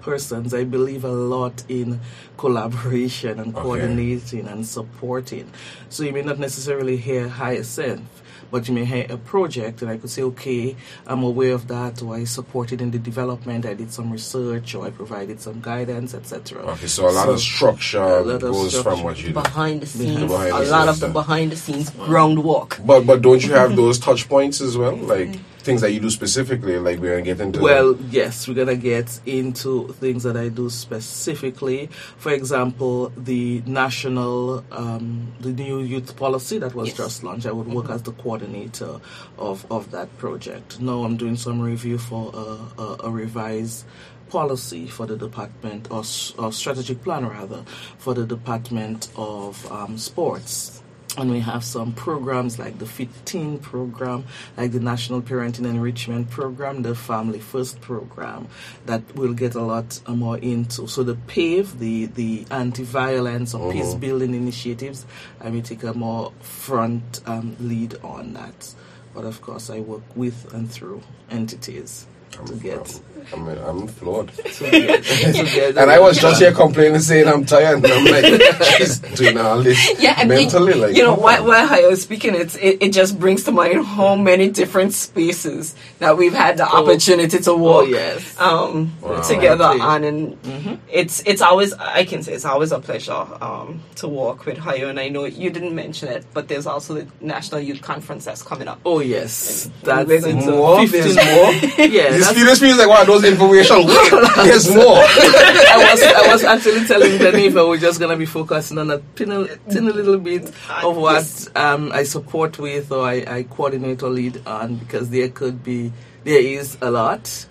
persons. 0.00 0.54
I 0.54 0.64
believe 0.64 1.04
a 1.04 1.08
lot 1.12 1.62
in 1.68 2.00
collaboration 2.36 3.38
and 3.38 3.54
Okay. 3.54 3.62
coordinating 3.62 4.48
and 4.48 4.66
supporting. 4.66 5.50
So 5.88 6.02
you 6.04 6.12
may 6.12 6.22
not 6.22 6.38
necessarily 6.38 6.96
hear 6.96 7.28
Hyacinth, 7.28 8.19
but 8.50 8.68
you 8.68 8.74
may 8.74 8.84
have 8.84 9.10
a 9.10 9.16
project, 9.16 9.82
and 9.82 9.90
I 9.90 9.96
could 9.96 10.10
say, 10.10 10.22
okay, 10.22 10.76
I'm 11.06 11.22
aware 11.22 11.52
of 11.52 11.68
that, 11.68 12.02
or 12.02 12.14
I 12.14 12.24
supported 12.24 12.80
in 12.80 12.90
the 12.90 12.98
development. 12.98 13.66
I 13.66 13.74
did 13.74 13.92
some 13.92 14.10
research, 14.10 14.74
or 14.74 14.86
I 14.86 14.90
provided 14.90 15.40
some 15.40 15.60
guidance, 15.60 16.14
etc. 16.14 16.62
Okay, 16.62 16.86
so 16.86 17.08
a 17.08 17.10
lot 17.10 17.28
of 17.28 17.40
structure 17.40 17.98
a 17.98 18.20
lot 18.20 18.34
of 18.36 18.40
goes 18.40 18.70
structure. 18.70 18.90
from 18.90 19.02
what 19.04 19.18
you 19.22 19.28
do. 19.28 19.34
Behind 19.34 19.82
the 19.82 19.86
scenes, 19.86 20.30
Behind 20.30 20.52
a 20.52 20.70
lot 20.70 20.88
of 20.88 21.00
the 21.00 21.08
behind 21.08 21.52
the 21.52 21.56
scenes 21.56 21.90
groundwork. 21.90 22.78
But 22.84 23.06
but 23.06 23.22
don't 23.22 23.42
you 23.44 23.52
have 23.52 23.76
those 23.76 23.98
touch 23.98 24.28
points 24.28 24.60
as 24.60 24.76
well, 24.76 24.96
like 24.96 25.28
mm-hmm. 25.28 25.49
Things 25.60 25.80
that 25.82 25.92
you 25.92 26.00
do 26.00 26.10
specifically? 26.10 26.78
Like 26.78 26.98
we're 26.98 27.10
gonna 27.10 27.22
get 27.22 27.40
into. 27.40 27.60
Well, 27.60 27.96
yes, 28.10 28.46
we're 28.48 28.54
gonna 28.54 28.76
get 28.76 29.20
into 29.26 29.88
things 29.94 30.22
that 30.22 30.36
I 30.36 30.48
do 30.48 30.70
specifically. 30.70 31.88
For 32.16 32.32
example, 32.32 33.12
the 33.16 33.62
national, 33.66 34.64
um, 34.72 35.32
the 35.40 35.52
new 35.52 35.80
youth 35.80 36.16
policy 36.16 36.58
that 36.58 36.74
was 36.74 36.88
Yes. 36.88 36.96
just 36.96 37.24
launched. 37.24 37.46
I 37.46 37.52
would 37.52 37.68
work 37.68 37.90
as 37.90 38.02
the 38.02 38.12
coordinator 38.12 39.00
of 39.38 39.66
of 39.70 39.90
that 39.92 40.16
project. 40.18 40.80
Now 40.80 41.04
I'm 41.04 41.16
doing 41.16 41.36
some 41.36 41.60
review 41.60 41.98
for 41.98 42.30
a, 42.34 42.82
a, 42.82 42.96
a 43.04 43.10
revised 43.10 43.84
policy 44.30 44.86
for 44.86 45.06
the 45.06 45.16
department 45.16 45.88
or, 45.90 46.04
or 46.38 46.52
strategic 46.52 47.02
plan 47.02 47.26
rather 47.26 47.64
for 47.98 48.14
the 48.14 48.24
department 48.24 49.08
of 49.16 49.70
um, 49.72 49.98
sports 49.98 50.82
and 51.16 51.30
we 51.30 51.40
have 51.40 51.64
some 51.64 51.92
programs 51.92 52.58
like 52.58 52.78
the 52.78 52.86
15 52.86 53.58
program, 53.58 54.24
like 54.56 54.72
the 54.72 54.80
National 54.80 55.20
Parenting 55.22 55.66
Enrichment 55.66 56.30
Program, 56.30 56.82
the 56.82 56.94
Family 56.94 57.40
First 57.40 57.80
program, 57.80 58.48
that 58.86 59.02
we'll 59.14 59.34
get 59.34 59.54
a 59.54 59.60
lot 59.60 60.00
uh, 60.06 60.12
more 60.12 60.38
into. 60.38 60.86
So 60.86 61.02
the 61.02 61.14
PAVE, 61.14 61.78
the, 61.78 62.06
the 62.06 62.46
anti-violence 62.50 63.54
or 63.54 63.72
peace 63.72 63.94
building 63.94 64.34
initiatives, 64.34 65.06
I 65.40 65.50
may 65.50 65.62
take 65.62 65.82
a 65.82 65.94
more 65.94 66.32
front 66.40 67.20
um, 67.26 67.56
lead 67.60 67.96
on 68.02 68.34
that. 68.34 68.74
But 69.14 69.24
of 69.24 69.40
course, 69.42 69.70
I 69.70 69.80
work 69.80 70.02
with 70.14 70.52
and 70.54 70.70
through 70.70 71.02
entities. 71.30 72.06
To 72.30 72.54
get. 72.56 73.00
I'm, 73.32 73.46
I'm 73.46 73.86
get, 74.60 75.76
And 75.76 75.90
I 75.90 76.00
was 76.00 76.18
just 76.18 76.40
here 76.40 76.52
complaining, 76.52 76.98
saying 77.00 77.28
I'm 77.28 77.44
tired, 77.44 77.76
and 77.84 77.86
I'm 77.86 78.04
like, 78.06 78.42
she's 78.78 78.98
doing 78.98 79.38
all 79.38 79.62
this 79.62 80.00
Yeah, 80.02 80.24
mentally. 80.24 80.72
it, 80.72 80.76
like, 80.78 80.96
you 80.96 81.04
know, 81.04 81.14
while, 81.14 81.44
while 81.46 81.68
I 81.72 81.82
was 81.86 82.02
speaking, 82.02 82.34
it's, 82.34 82.56
it, 82.56 82.78
it 82.82 82.92
just 82.92 83.20
brings 83.20 83.44
to 83.44 83.52
mind 83.52 83.84
how 83.84 84.16
many 84.16 84.50
different 84.50 84.94
spaces 84.94 85.76
that 86.00 86.16
we've 86.16 86.32
had 86.34 86.56
the 86.56 86.64
opportunity 86.66 87.38
to 87.38 87.54
walk 87.54 87.84
Oh, 87.84 87.86
yes. 87.86 88.40
um, 88.40 88.92
Wow. 89.00 89.20
together 89.20 89.64
on, 89.64 90.02
and 90.04 90.80
it's 90.90 91.20
it's 91.24 91.40
always 91.40 91.72
I 91.74 92.04
can 92.04 92.22
say 92.22 92.32
it's 92.32 92.44
always 92.44 92.72
a 92.72 92.80
pleasure 92.80 93.12
um, 93.40 93.80
to 93.96 94.08
walk 94.08 94.44
with 94.46 94.58
Hayo. 94.58 94.88
And 94.90 94.98
I 94.98 95.08
know 95.08 95.24
you 95.24 95.50
didn't 95.50 95.74
mention 95.74 96.08
it, 96.08 96.24
but 96.34 96.48
there's 96.48 96.66
also 96.66 96.94
the 96.94 97.06
National 97.20 97.60
Youth 97.60 97.80
Conference 97.82 98.24
that's 98.24 98.42
coming 98.42 98.66
up. 98.68 98.80
Oh 98.84 99.00
yes, 99.00 99.70
We're 99.84 100.04
that's 100.04 100.26
More? 100.46 100.86
15 100.86 100.90
There's 100.90 101.16
more? 101.16 101.86
Yeah, 101.86 102.10
This, 102.20 102.28
that's- 102.28 102.44
this 102.44 102.58
feels 102.60 102.78
like 102.78 102.88
one 102.88 103.00
of 103.00 103.06
those 103.06 103.24
information. 103.24 103.86
There's 104.44 104.74
more. 104.74 104.98
I 104.98 105.88
was 105.92 106.02
I 106.02 106.32
was 106.32 106.44
actually 106.44 106.86
telling 106.86 107.18
Geneva 107.18 107.66
we're 107.66 107.78
just 107.78 107.98
gonna 108.00 108.16
be 108.16 108.26
focusing 108.26 108.78
on 108.78 108.90
a 108.90 108.98
tiny, 109.16 109.48
tiny 109.68 109.92
little 109.92 110.18
bit 110.18 110.44
of 110.82 110.96
what 110.96 111.48
um, 111.56 111.90
I 111.92 112.02
support 112.04 112.58
with 112.58 112.90
or 112.92 113.06
I, 113.06 113.24
I 113.26 113.42
coordinate 113.44 114.02
or 114.02 114.10
lead 114.10 114.46
on 114.46 114.76
because 114.76 115.10
there 115.10 115.28
could 115.28 115.62
be 115.64 115.92
there 116.24 116.40
is 116.40 116.76
a 116.82 116.90
lot 116.90 117.46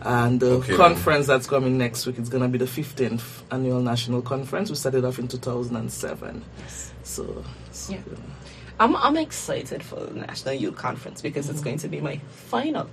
and 0.00 0.40
the 0.40 0.52
Okay, 0.52 0.68
then. 0.68 0.76
conference 0.78 1.26
that's 1.26 1.46
coming 1.46 1.76
next 1.76 2.06
week 2.06 2.18
is 2.18 2.28
gonna 2.30 2.48
be 2.48 2.56
the 2.58 2.64
15th 2.64 3.42
annual 3.50 3.80
national 3.82 4.22
conference 4.22 4.70
we 4.70 4.76
started 4.76 5.04
off 5.04 5.18
in 5.18 5.28
2007 5.28 6.42
so, 7.02 7.44
so 7.70 7.92
Yeah. 7.92 7.98
I'm 8.80 8.96
I'm 8.96 9.16
excited 9.18 9.82
for 9.82 10.00
the 10.00 10.14
National 10.14 10.54
Youth 10.54 10.74
Conference 10.76 11.20
because 11.20 11.48
it's 11.50 11.60
going 11.60 11.78
to 11.78 11.88
be 11.88 12.00
my 12.00 12.16
final. 12.30 12.88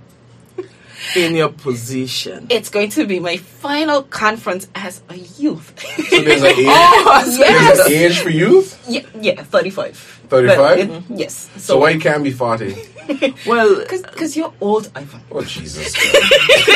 In 1.16 1.34
your 1.34 1.50
position 1.50 2.46
It's 2.50 2.68
going 2.70 2.90
to 2.90 3.06
be 3.06 3.20
my 3.20 3.36
final 3.36 4.02
conference 4.02 4.68
as 4.74 5.02
a 5.08 5.16
youth. 5.16 5.72
So 6.08 6.20
there's 6.20 6.42
an 6.42 6.46
age, 6.58 6.66
oh, 6.68 7.22
there's 7.24 7.38
yes. 7.38 7.86
an 7.86 7.92
age 7.92 8.18
for 8.20 8.30
youth? 8.30 8.82
Yeah, 8.88 9.02
yeah, 9.20 9.42
35. 9.42 10.21
35? 10.32 10.56
But 10.56 10.78
it- 10.78 11.02
yes. 11.20 11.48
So 11.58 11.78
why 11.78 11.96
can't 11.98 12.24
be 12.24 12.32
40? 12.32 12.76
well 13.46 13.76
Because 14.12 14.36
you're 14.36 14.52
old, 14.60 14.90
Ivan. 14.94 15.20
Oh, 15.30 15.42
Jesus. 15.42 15.92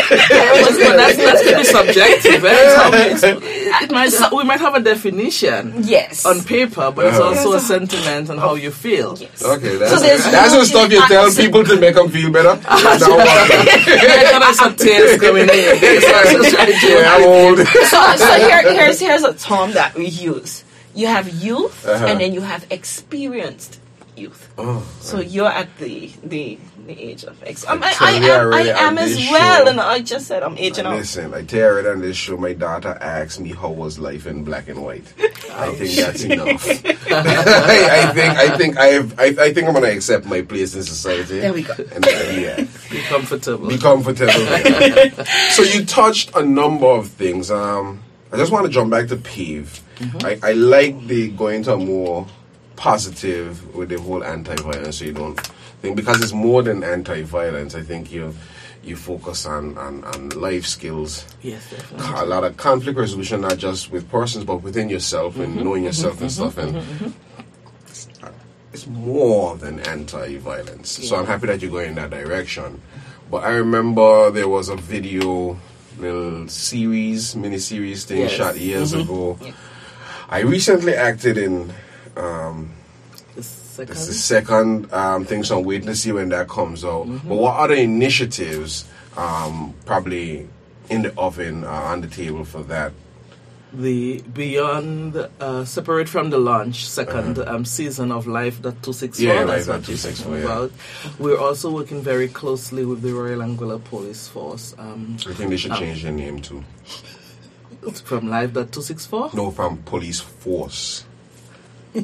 Well, 0.08 0.96
that's, 0.96 1.16
that's 1.16 1.42
going 1.42 1.54
to 1.54 1.58
be 1.58 1.64
subjective. 1.64 2.44
eh? 2.44 3.16
So 3.16 3.40
it 3.42 3.90
might, 3.90 4.12
we 4.32 4.44
might 4.44 4.60
have 4.60 4.74
a 4.74 4.80
definition 4.80 5.74
Yes. 5.84 6.24
on 6.26 6.42
paper, 6.44 6.92
but 6.94 7.06
it's 7.06 7.18
Uh-huh. 7.18 7.28
also 7.30 7.52
a 7.54 7.60
sentiment 7.60 8.30
on 8.30 8.38
how 8.38 8.54
you 8.54 8.70
feel. 8.70 9.16
yes. 9.18 9.42
Okay, 9.42 9.76
that's, 9.76 9.92
So 9.92 9.98
there's 10.00 10.24
that's 10.24 10.52
no 10.52 10.60
the 10.60 10.66
stuff 10.66 10.92
you 10.92 11.02
tell 11.08 11.30
people 11.32 11.64
to 11.64 11.80
make 11.80 11.94
them 11.94 12.08
feel 12.10 12.30
better. 12.30 12.54
Now, 12.62 12.96
There 12.98 14.42
are 14.42 14.54
some 14.54 14.76
tears 14.76 15.20
coming 15.20 15.42
in. 15.42 15.46
There's 15.48 16.04
yeah, 16.04 17.14
I'm 17.16 17.24
old. 17.24 17.58
so, 17.92 17.98
so 18.16 18.32
here, 18.46 18.62
here's 18.72 19.00
here's 19.00 19.24
a 19.24 19.34
term 19.34 19.72
that 19.72 19.94
we 19.94 20.06
use. 20.06 20.62
You 20.96 21.06
have 21.08 21.28
youth, 21.28 21.86
Uh-huh. 21.86 22.06
and 22.08 22.18
then 22.20 22.32
you 22.32 22.40
have 22.40 22.66
experienced 22.70 23.78
youth. 24.16 24.48
Oh, 24.56 24.80
So 25.00 25.20
you're 25.20 25.52
at 25.52 25.68
the 25.76 26.10
the, 26.24 26.56
the 26.88 26.96
age 27.08 27.24
of 27.24 27.36
ex. 27.44 27.66
I'm, 27.68 27.82
I, 27.82 27.92
I 28.00 28.12
am, 28.12 28.54
I 28.54 28.60
am 28.88 28.96
as 28.96 29.14
well, 29.30 29.64
show- 29.64 29.70
and 29.70 29.78
I 29.78 30.00
just 30.00 30.26
said 30.26 30.42
I'm 30.42 30.56
aging 30.56 30.86
out. 30.86 30.96
Listen, 30.96 31.34
I 31.34 31.42
tell 31.44 31.76
it 31.76 31.86
on 31.86 32.00
this 32.00 32.16
show, 32.16 32.38
my 32.38 32.54
daughter 32.54 32.96
asked 33.02 33.40
me 33.40 33.52
how 33.52 33.68
was 33.70 33.98
life 33.98 34.26
in 34.26 34.42
black 34.42 34.68
and 34.72 34.80
white. 34.82 35.04
I 35.52 35.74
think 35.76 35.90
that's 36.00 36.24
enough. 36.24 36.64
I, 37.12 38.08
I 38.08 38.12
think 38.16 38.32
I 38.44 38.56
think 38.56 38.72
I've 38.78 39.18
I, 39.20 39.24
I 39.46 39.52
think 39.52 39.68
I'm 39.68 39.74
gonna 39.74 39.88
accept 39.92 40.24
my 40.24 40.40
place 40.40 40.74
in 40.74 40.82
society. 40.82 41.40
There 41.40 41.52
we 41.52 41.62
go. 41.62 41.74
And 41.94 42.06
uh, 42.06 42.10
yeah, 42.32 42.64
Be 42.90 43.00
comfortable. 43.12 43.68
be 43.68 43.76
comfortable. 43.76 44.32
there. 44.32 45.12
so 45.50 45.60
you 45.62 45.84
touched 45.84 46.34
a 46.34 46.42
number 46.42 46.86
of 46.88 47.08
things. 47.08 47.50
Um, 47.50 48.00
I 48.32 48.36
just 48.38 48.50
want 48.50 48.64
to 48.64 48.72
jump 48.72 48.90
back 48.90 49.08
to 49.08 49.16
Pave. 49.96 50.24
I, 50.24 50.50
I 50.50 50.52
like 50.52 51.06
the 51.06 51.30
going 51.30 51.62
to 51.64 51.74
a 51.74 51.76
more 51.76 52.26
positive 52.76 53.74
with 53.74 53.88
the 53.88 54.00
whole 54.00 54.22
anti-violence. 54.22 54.98
So 54.98 55.06
you 55.06 55.12
don't 55.12 55.38
think 55.80 55.96
because 55.96 56.22
it's 56.22 56.32
more 56.32 56.62
than 56.62 56.84
anti-violence. 56.84 57.74
I 57.74 57.82
think 57.82 58.12
you 58.12 58.34
you 58.84 58.94
focus 58.96 59.46
on, 59.46 59.76
on, 59.78 60.04
on 60.04 60.28
life 60.30 60.64
skills 60.64 61.26
Yes, 61.42 61.68
definitely. 61.70 62.06
a 62.20 62.24
lot 62.24 62.44
of 62.44 62.56
conflict 62.56 62.96
resolution, 62.96 63.40
not 63.40 63.58
just 63.58 63.90
with 63.90 64.08
persons, 64.08 64.44
but 64.44 64.58
within 64.62 64.88
yourself 64.88 65.36
and 65.38 65.54
mm-hmm. 65.56 65.64
knowing 65.64 65.84
yourself 65.84 66.20
and 66.20 66.30
mm-hmm. 66.30 66.50
stuff. 66.50 66.58
And 66.58 67.14
it's 68.72 68.86
more 68.86 69.56
than 69.56 69.80
anti-violence. 69.80 71.08
So 71.08 71.16
I'm 71.16 71.26
happy 71.26 71.46
that 71.48 71.60
you're 71.62 71.70
going 71.70 71.88
in 71.88 71.94
that 71.96 72.10
direction. 72.10 72.80
But 73.30 73.42
I 73.42 73.54
remember 73.54 74.30
there 74.30 74.48
was 74.48 74.68
a 74.68 74.76
video, 74.76 75.58
little 75.98 76.46
series, 76.46 77.34
mini 77.34 77.58
series 77.58 78.04
thing 78.04 78.18
Yes. 78.18 78.30
shot 78.32 78.56
years 78.56 78.92
ago. 78.92 79.38
I 80.28 80.40
recently 80.40 80.94
acted 80.94 81.38
in. 81.38 81.72
Um, 82.16 82.70
The 83.34 83.42
second. 83.42 83.88
this 83.94 84.00
is 84.02 84.06
the 84.08 84.14
second 84.14 84.92
um, 84.92 85.24
thing, 85.26 85.44
so 85.44 85.58
I'm 85.58 85.64
waiting 85.64 85.86
to 85.88 85.94
see 85.94 86.12
when 86.12 86.30
that 86.30 86.48
comes 86.48 86.84
out. 86.84 87.04
But 87.28 87.36
what 87.36 87.56
other 87.56 87.74
initiatives 87.74 88.86
um, 89.16 89.74
probably 89.84 90.48
in 90.88 91.02
the 91.02 91.12
oven 91.18 91.64
uh, 91.64 91.68
on 91.92 92.00
the 92.00 92.08
table 92.08 92.44
for 92.44 92.62
that? 92.64 92.92
the 93.72 94.22
beyond 94.32 95.16
uh, 95.40 95.64
separate 95.64 96.08
from 96.08 96.30
the 96.30 96.38
launch 96.38 96.86
2nd 96.86 97.46
um, 97.46 97.64
season 97.64 98.10
of 98.12 98.26
life 98.26 98.62
that 98.62 98.80
264 98.80 99.28
Uh-huh. 99.28 99.40
Yeah, 99.40 99.44
that's 99.44 99.66
Life 99.66 99.76
what 99.76 99.82
that 99.82 99.88
you're 99.90 99.98
264, 99.98 100.24
talking 100.24 100.38
yeah. 100.38 100.46
about 100.46 100.70
we're 101.18 101.36
also 101.38 101.70
working 101.72 102.00
very 102.00 102.28
closely 102.28 102.86
with 102.86 103.02
the 103.02 103.12
royal 103.12 103.40
anguilla 103.40 103.82
police 103.82 104.28
force 104.28 104.74
um, 104.78 105.16
I 105.28 105.34
think 105.34 105.50
they 105.50 105.56
should 105.58 105.74
change 105.74 106.04
their 106.04 106.12
name 106.12 106.40
too. 106.40 106.64
from 107.92 108.28
live 108.28 108.54
that 108.54 108.72
264 108.72 109.30
No, 109.34 109.50
from 109.50 109.78
police 109.84 110.20
force. 110.20 111.04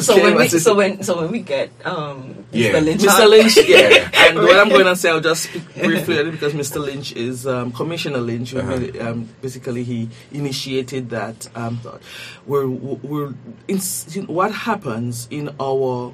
So 0.00 0.20
when 0.20 0.34
we 0.36 0.46
it- 0.46 0.60
so 0.60 0.74
when 0.74 1.02
so 1.04 1.20
when 1.22 1.30
we 1.30 1.38
get 1.40 1.70
um 1.84 2.44
Yeah. 2.50 2.72
Mr. 2.72 2.84
Lynch, 2.84 3.02
Mr. 3.02 3.28
Lynch, 3.30 3.56
yeah. 3.68 4.10
and 4.26 4.38
what 4.38 4.56
I'm 4.58 4.68
going 4.70 4.86
to 4.86 4.96
say, 4.96 5.08
I'll 5.10 5.20
just 5.20 5.44
speak 5.44 5.62
briefly 5.84 6.30
because 6.32 6.52
Mr. 6.52 6.80
Lynch 6.84 7.12
is 7.12 7.46
um, 7.46 7.70
Commissioner 7.70 8.18
Lynch. 8.18 8.54
Uh-huh. 8.54 8.76
made 8.76 8.98
um, 9.00 9.28
basically, 9.40 9.84
he 9.84 10.08
initiated 10.32 11.10
that. 11.10 11.48
Um, 11.54 11.76
thought. 11.78 12.02
We're, 12.44 12.66
we're 12.66 13.34
in, 13.68 13.78
what 14.26 14.50
happens 14.50 15.28
in 15.30 15.54
our 15.60 16.12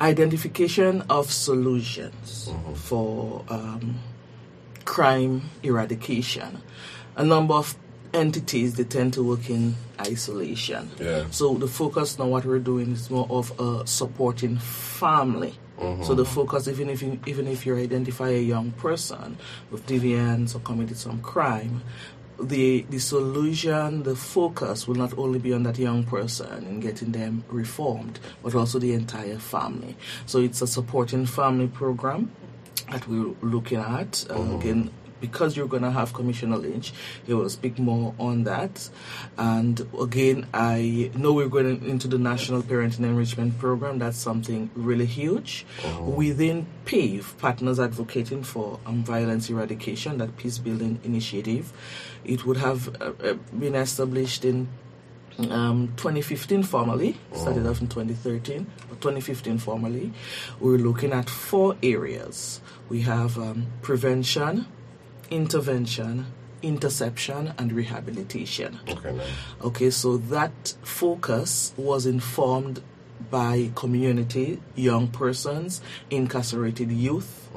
identification 0.00 1.02
of 1.10 1.30
solutions 1.30 2.50
for 2.76 3.44
um, 3.50 3.98
crime 4.86 5.42
eradication. 5.62 6.62
A 7.18 7.24
number 7.24 7.52
of 7.54 7.74
entities 8.14 8.76
they 8.76 8.84
tend 8.84 9.12
to 9.12 9.22
work 9.22 9.50
in 9.50 9.74
isolation. 10.00 10.90
Yeah. 10.98 11.24
So 11.30 11.54
the 11.54 11.66
focus 11.68 12.18
now, 12.18 12.26
what 12.26 12.44
we're 12.46 12.58
doing 12.58 12.92
is 12.92 13.10
more 13.10 13.26
of 13.28 13.52
uh, 13.60 13.84
supporting 13.84 14.56
family. 14.58 15.54
So 16.02 16.14
the 16.14 16.24
focus, 16.24 16.66
even 16.66 16.88
if 16.90 17.02
you, 17.02 17.20
even 17.26 17.46
if 17.46 17.64
you 17.64 17.76
identify 17.76 18.30
a 18.30 18.40
young 18.42 18.72
person 18.72 19.36
with 19.70 19.86
deviance 19.86 20.56
or 20.56 20.58
committed 20.58 20.96
some 20.96 21.20
crime, 21.20 21.82
the 22.40 22.84
the 22.90 22.98
solution, 22.98 24.02
the 24.02 24.16
focus 24.16 24.88
will 24.88 24.96
not 24.96 25.16
only 25.16 25.38
be 25.38 25.52
on 25.52 25.62
that 25.62 25.78
young 25.78 26.02
person 26.02 26.66
and 26.66 26.82
getting 26.82 27.12
them 27.12 27.44
reformed, 27.48 28.18
but 28.42 28.56
also 28.56 28.80
the 28.80 28.92
entire 28.92 29.38
family. 29.38 29.94
So 30.26 30.40
it's 30.40 30.62
a 30.62 30.66
supporting 30.66 31.26
family 31.26 31.68
program 31.68 32.32
that 32.90 33.06
we're 33.06 33.34
looking 33.42 33.78
at. 33.78 34.26
Uh, 34.30 34.56
Again, 34.58 34.90
because 35.20 35.56
you're 35.56 35.68
going 35.68 35.82
to 35.82 35.90
have 35.90 36.12
Commissioner 36.12 36.56
Lynch, 36.56 36.92
he 37.24 37.34
will 37.34 37.48
speak 37.48 37.78
more 37.78 38.14
on 38.18 38.44
that. 38.44 38.88
And 39.36 39.86
again, 40.00 40.46
I 40.54 41.10
know 41.14 41.32
we're 41.32 41.48
going 41.48 41.84
into 41.84 42.08
the 42.08 42.18
National 42.18 42.62
Parenting 42.62 43.00
Enrichment 43.00 43.58
Program. 43.58 43.98
That's 43.98 44.18
something 44.18 44.70
really 44.74 45.06
huge. 45.06 45.66
Within 46.00 46.66
PAVE, 46.84 47.36
Partners 47.38 47.80
Advocating 47.80 48.42
for 48.42 48.80
um, 48.86 49.04
Violence 49.04 49.50
Eradication, 49.50 50.18
that 50.18 50.36
peace 50.36 50.58
building 50.58 51.00
initiative, 51.04 51.72
it 52.24 52.44
would 52.44 52.56
have 52.56 52.88
uh, 53.00 53.12
uh, 53.22 53.34
been 53.58 53.74
established 53.74 54.44
in 54.44 54.68
um, 55.38 55.92
2015 55.96 56.64
formally, 56.64 57.16
started 57.32 57.66
off 57.66 57.80
in 57.80 57.86
2013, 57.88 58.66
but 58.88 59.00
2015 59.00 59.58
formally. 59.58 60.12
We're 60.60 60.78
looking 60.78 61.12
at 61.12 61.30
four 61.30 61.76
areas. 61.82 62.60
We 62.88 63.02
have 63.02 63.38
um, 63.38 63.66
prevention, 63.82 64.66
intervention, 65.30 66.26
interception, 66.62 67.54
and 67.58 67.72
rehabilitation. 67.72 68.78
Okay. 68.88 69.20
Okay, 69.62 69.90
so 69.90 70.16
that 70.16 70.74
focus 70.82 71.72
was 71.76 72.06
informed 72.06 72.82
by 73.30 73.70
community, 73.74 74.60
young 74.74 75.08
persons, 75.08 75.80
incarcerated 76.10 76.90
youth, 76.90 77.48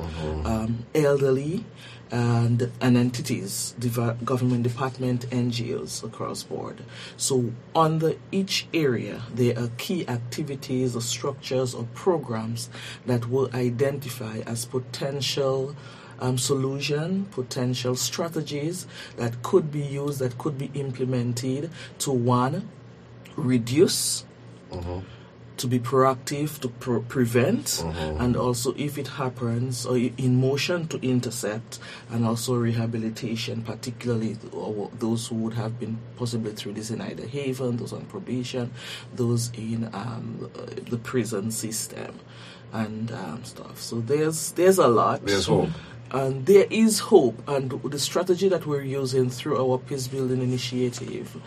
um, 0.46 0.86
elderly, 0.96 1.63
and, 2.12 2.70
and 2.82 2.98
entities, 2.98 3.74
deva- 3.80 4.18
government 4.25 4.63
department, 4.63 5.30
NGOs 5.30 6.04
across 6.04 6.44
board. 6.44 6.84
So 7.16 7.54
under 7.74 8.16
each 8.32 8.68
area, 8.74 9.22
there 9.34 9.58
are 9.58 9.70
key 9.78 10.06
activities 10.10 10.96
or 10.96 11.01
structures 11.01 11.74
or 11.74 11.86
programs 11.94 12.70
that 13.06 13.30
will 13.30 13.50
identify 13.54 14.40
as 14.40 14.66
potential 14.66 15.75
um, 16.22 16.38
solution, 16.38 17.25
potential 17.32 17.96
strategies 17.96 18.88
that 19.18 19.42
could 19.44 19.72
be 19.72 19.82
used, 19.82 20.20
that 20.20 20.38
could 20.38 20.58
be 20.58 20.70
implemented 20.74 21.70
to 22.00 22.12
one, 22.12 22.70
reduce, 23.36 24.24
to 25.58 25.68
be 25.68 25.80
proactive, 25.80 26.60
to 26.60 26.68
pro- 26.70 27.01
prevent, 27.01 27.84
and 28.20 28.36
also 28.38 28.74
if 28.78 28.98
it 28.98 29.08
happens, 29.10 29.86
or 29.86 29.98
in 29.98 30.40
motion 30.40 30.88
to 30.88 30.98
intercept, 31.01 31.78
and 32.10 32.25
also 32.25 32.56
rehabilitation, 32.56 33.62
particularly 33.62 34.38
those 35.00 35.28
who 35.28 35.36
would 35.36 35.54
have 35.54 35.80
been 35.80 35.98
possibly 36.16 36.51
through 36.54 36.74
this 36.74 36.90
in 36.90 37.01
either 37.01 37.28
haven, 37.28 37.78
those 37.78 37.94
on 37.94 38.06
probation, 38.06 38.72
those 39.13 39.51
in 39.54 39.90
um, 39.94 40.50
the 40.90 40.98
prison 40.98 41.51
system, 41.51 42.18
and 42.74 43.12
um, 43.12 43.44
stuff. 43.44 43.80
So 43.82 44.00
there's 44.00 44.54
there's 44.54 44.78
a 44.80 44.88
lot. 44.88 45.25
There's 45.25 45.48
hope. 45.68 45.70
And 46.12 46.46
there 46.46 46.68
is 46.70 47.00
hope, 47.00 47.41
and 47.48 47.72
the 47.72 48.00
strategy 48.00 48.50
that 48.50 48.65
we're 48.65 48.82
using 48.84 49.30
through 49.30 49.58
our 49.63 49.77
peace 49.77 50.10
building 50.10 50.41
initiative, 50.41 51.41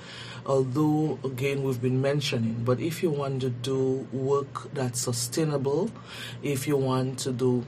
although 0.46 1.18
again 1.22 1.62
we've 1.62 1.82
been 1.82 2.00
mentioning, 2.00 2.62
but 2.64 2.80
if 2.80 3.02
you 3.02 3.10
want 3.10 3.42
to 3.42 3.50
do 3.50 4.08
work 4.10 4.72
that's 4.72 5.00
sustainable, 5.00 5.90
if 6.42 6.66
you 6.66 6.78
want 6.78 7.18
to 7.20 7.32
do 7.32 7.66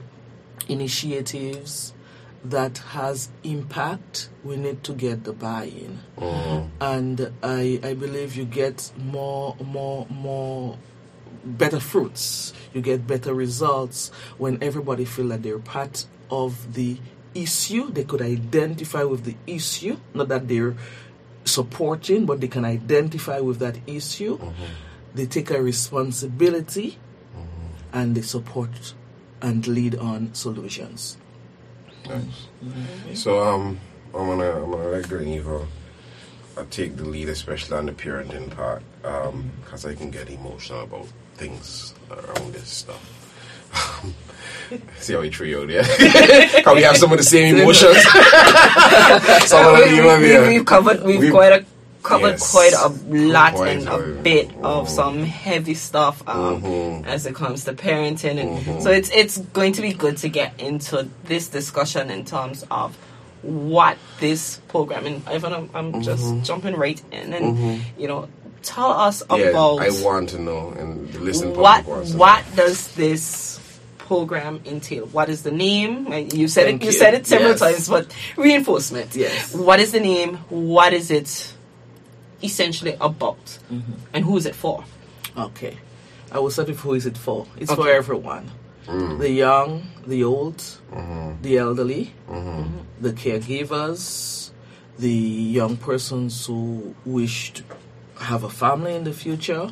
initiatives 0.67 1.93
that 2.43 2.79
has 2.79 3.29
impact, 3.43 4.29
we 4.43 4.57
need 4.57 4.83
to 4.83 4.93
get 4.93 5.23
the 5.23 5.33
buy-in, 5.33 5.99
mm-hmm. 6.17 6.67
and 6.81 7.31
I 7.43 7.79
I 7.83 7.93
believe 7.93 8.35
you 8.35 8.45
get 8.45 8.91
more 8.97 9.55
more 9.63 10.07
more 10.09 10.77
better 11.45 11.79
fruits. 11.79 12.53
You 12.73 12.81
get 12.81 13.05
better 13.05 13.35
results 13.35 14.09
when 14.37 14.61
everybody 14.63 15.05
feel 15.05 15.27
that 15.29 15.43
they're 15.43 15.59
part 15.59 16.05
of 16.29 16.73
the 16.73 16.97
issue. 17.33 17.91
They 17.91 18.03
could 18.03 18.21
identify 18.21 19.03
with 19.03 19.23
the 19.23 19.35
issue, 19.45 19.97
not 20.13 20.27
that 20.29 20.47
they're 20.47 20.75
supporting, 21.45 22.25
but 22.25 22.41
they 22.41 22.47
can 22.47 22.65
identify 22.65 23.39
with 23.39 23.59
that 23.59 23.77
issue. 23.87 24.39
They 25.13 25.25
take 25.25 25.49
a 25.51 25.61
responsibility 25.61 26.99
and 27.93 28.15
they 28.15 28.21
support 28.21 28.93
and 29.41 29.65
lead 29.67 29.95
on 29.95 30.33
solutions. 30.33 31.17
Nice. 32.07 32.47
So 33.13 33.39
um, 33.39 33.79
I'm 34.13 34.27
gonna 34.27 34.63
I'm 34.63 34.71
gonna 34.71 34.89
let 34.89 35.05
Graniva 35.05 35.65
uh, 36.57 36.63
take 36.69 36.97
the 36.97 37.05
lead, 37.05 37.29
especially 37.29 37.77
on 37.77 37.85
the 37.85 37.91
parenting 37.91 38.49
part, 38.55 38.83
because 39.01 39.85
I 39.85 39.95
can 39.95 40.09
get 40.11 40.29
emotional 40.29 40.83
about 40.83 41.07
things 41.35 41.93
around 42.09 42.53
this 42.53 42.69
stuff. 42.69 43.16
See 44.99 45.13
how 45.13 45.21
we 45.21 45.29
trio 45.29 45.65
there? 45.65 45.83
Can 45.83 46.75
we 46.75 46.83
have 46.83 46.97
some 46.97 47.11
of 47.11 47.17
the 47.17 47.23
same 47.23 47.55
emotions? 47.55 47.97
some 49.47 49.65
of 49.65 49.77
the 49.79 49.85
we, 49.89 49.97
even 49.97 50.21
we, 50.21 50.27
there. 50.27 50.47
we've 50.49 50.65
covered 50.65 51.03
we've 51.03 51.19
We've- 51.19 51.31
quite 51.31 51.51
a 51.53 51.65
covered 52.03 52.31
Yes. 52.39 52.51
quite 52.51 52.73
a 52.73 52.87
lot 53.13 53.53
Quite 53.53 53.77
and 53.79 53.87
a- 53.89 54.21
bit 54.21 54.47
of 54.63 54.87
Mhm. 54.87 54.89
some 54.89 55.23
heavy 55.23 55.73
stuff 55.73 56.21
um, 56.27 56.61
Mhm. 56.61 57.05
as 57.05 57.25
it 57.25 57.35
comes 57.35 57.65
to 57.65 57.73
parenting 57.73 58.39
and 58.39 58.59
Mhm. 58.65 58.81
so 58.81 58.91
it's 58.91 59.09
it's 59.09 59.37
going 59.51 59.73
to 59.73 59.81
be 59.81 59.91
good 59.91 60.15
to 60.17 60.29
get 60.29 60.53
into 60.57 61.07
this 61.25 61.47
discussion 61.49 62.09
in 62.09 62.23
terms 62.23 62.63
of 62.71 62.95
what 63.41 63.97
this 64.21 64.59
program 64.69 65.05
and 65.05 65.21
Ivan 65.27 65.53
I'm, 65.53 65.69
I'm 65.73 66.01
just 66.01 66.43
jumping 66.43 66.75
right 66.75 67.01
in 67.11 67.33
and 67.33 67.81
you 67.97 68.07
know 68.07 68.29
tell 68.63 68.91
us 68.91 69.21
Mm-hmm. 69.23 69.41
Yeah, 69.41 69.49
about 69.49 69.79
I 69.81 69.89
want 70.03 70.29
to 70.29 70.39
know, 70.39 70.73
and 70.77 71.13
listen. 71.15 71.53
what 71.55 71.83
public 71.83 71.87
wants 71.87 72.11
to 72.11 72.17
what 72.17 72.43
does 72.55 72.87
this 72.95 73.56
program 74.07 74.53
entail 74.73 75.05
what 75.17 75.27
is 75.33 75.39
the 75.47 75.51
name 75.67 75.91
And 76.13 76.31
you 76.33 76.47
said 76.47 76.65
Thank 76.65 76.81
it 76.81 76.85
you, 76.85 76.91
you. 76.93 76.97
said 77.03 77.13
it 77.19 77.23
several 77.27 77.51
Yes. 77.55 77.59
times 77.65 77.85
but 77.95 78.05
reinforcement 78.45 79.09
Yes. 79.15 79.53
what 79.69 79.79
is 79.83 79.89
the 79.91 79.99
name 80.13 80.31
what 80.49 80.91
is 80.99 81.07
it 81.19 81.29
essentially 82.49 82.95
about 83.09 83.43
Mm-hmm. 83.71 83.93
and 84.13 84.21
who 84.27 84.35
is 84.37 84.45
it 84.51 84.55
for 84.55 84.77
Okay. 85.37 85.75
I 86.31 86.39
will 86.39 86.49
start 86.55 86.67
with 86.69 86.79
who 86.79 86.93
is 86.99 87.05
it 87.05 87.17
for? 87.25 87.45
It's 87.61 87.71
for 87.73 87.81
Okay. 87.87 87.95
everyone. 88.01 88.45
Mm. 88.87 89.19
The 89.19 89.29
young, 89.45 89.69
the 90.05 90.23
old, 90.25 90.57
mm-hmm. 90.91 91.41
the 91.41 91.53
elderly, 91.57 92.03
mm-hmm. 92.29 92.49
Mm-hmm. 92.49 92.77
the 93.05 93.13
caregivers, 93.13 94.49
the 94.99 95.17
young 95.59 95.77
persons 95.77 96.33
who 96.47 96.95
wish 97.05 97.53
to 97.53 97.63
have 98.31 98.43
a 98.43 98.49
family 98.49 98.93
in 98.95 99.03
the 99.05 99.13
future, 99.13 99.69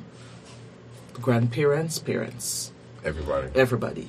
grandparents, 1.14 2.00
parents, 2.00 2.72
Everybody. 3.04 3.48
everybody. 3.56 4.08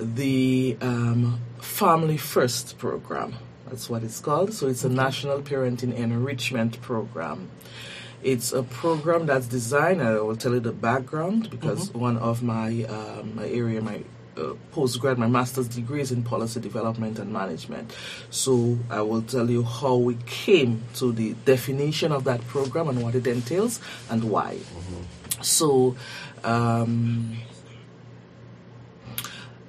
The 0.00 0.76
um, 0.80 1.40
Family 1.60 2.16
First 2.16 2.78
program, 2.78 3.34
that's 3.68 3.90
what 3.90 4.02
it's 4.02 4.20
called. 4.20 4.52
So 4.52 4.68
it's 4.68 4.84
a 4.84 4.88
national 4.88 5.42
parenting 5.42 5.94
enrichment 5.94 6.80
program. 6.80 7.50
It's 8.22 8.52
a 8.52 8.62
program 8.64 9.26
that's 9.26 9.46
designed, 9.46 10.02
I 10.02 10.18
will 10.20 10.36
tell 10.36 10.52
you 10.52 10.60
the 10.60 10.72
background 10.72 11.50
because 11.50 11.94
one 11.94 12.16
of 12.16 12.42
my, 12.42 12.82
um, 12.84 13.36
my 13.36 13.46
area, 13.46 13.80
my 13.80 14.02
uh, 14.36 14.54
postgrad, 14.72 15.18
my 15.18 15.26
master's 15.26 15.68
degree 15.68 16.00
is 16.00 16.10
in 16.12 16.22
policy 16.22 16.60
development 16.60 17.18
and 17.18 17.32
management. 17.32 17.94
So 18.30 18.78
I 18.90 19.02
will 19.02 19.22
tell 19.22 19.50
you 19.50 19.62
how 19.62 19.96
we 19.96 20.16
came 20.26 20.82
to 20.94 21.12
the 21.12 21.34
definition 21.44 22.12
of 22.12 22.24
that 22.24 22.44
program 22.46 22.88
and 22.88 23.02
what 23.02 23.14
it 23.14 23.26
entails 23.26 23.80
and 24.10 24.24
why. 24.24 24.58
So, 25.40 25.96
um, 26.44 27.38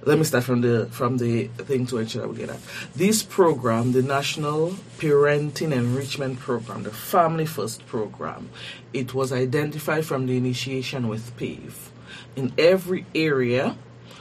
let 0.04 0.18
me 0.18 0.24
start 0.24 0.46
from 0.46 0.62
the 0.62 0.88
from 0.92 1.18
the 1.18 1.48
thing 1.48 1.86
to 1.88 1.98
ensure 1.98 2.22
that 2.22 2.28
we 2.30 2.38
get 2.38 2.50
at. 2.50 2.60
This 2.96 3.22
program, 3.22 3.92
the 3.92 4.02
National 4.02 4.72
Parenting 4.98 5.74
Enrichment 5.74 6.40
Program, 6.40 6.84
the 6.84 6.92
Family 6.92 7.46
First 7.46 7.86
program, 7.86 8.50
it 8.94 9.14
was 9.14 9.34
identified 9.34 10.06
from 10.06 10.26
the 10.26 10.38
initiation 10.38 11.08
with 11.08 11.36
PAVE. 11.38 11.92
In 12.36 12.54
every 12.58 13.06
area, 13.14 13.76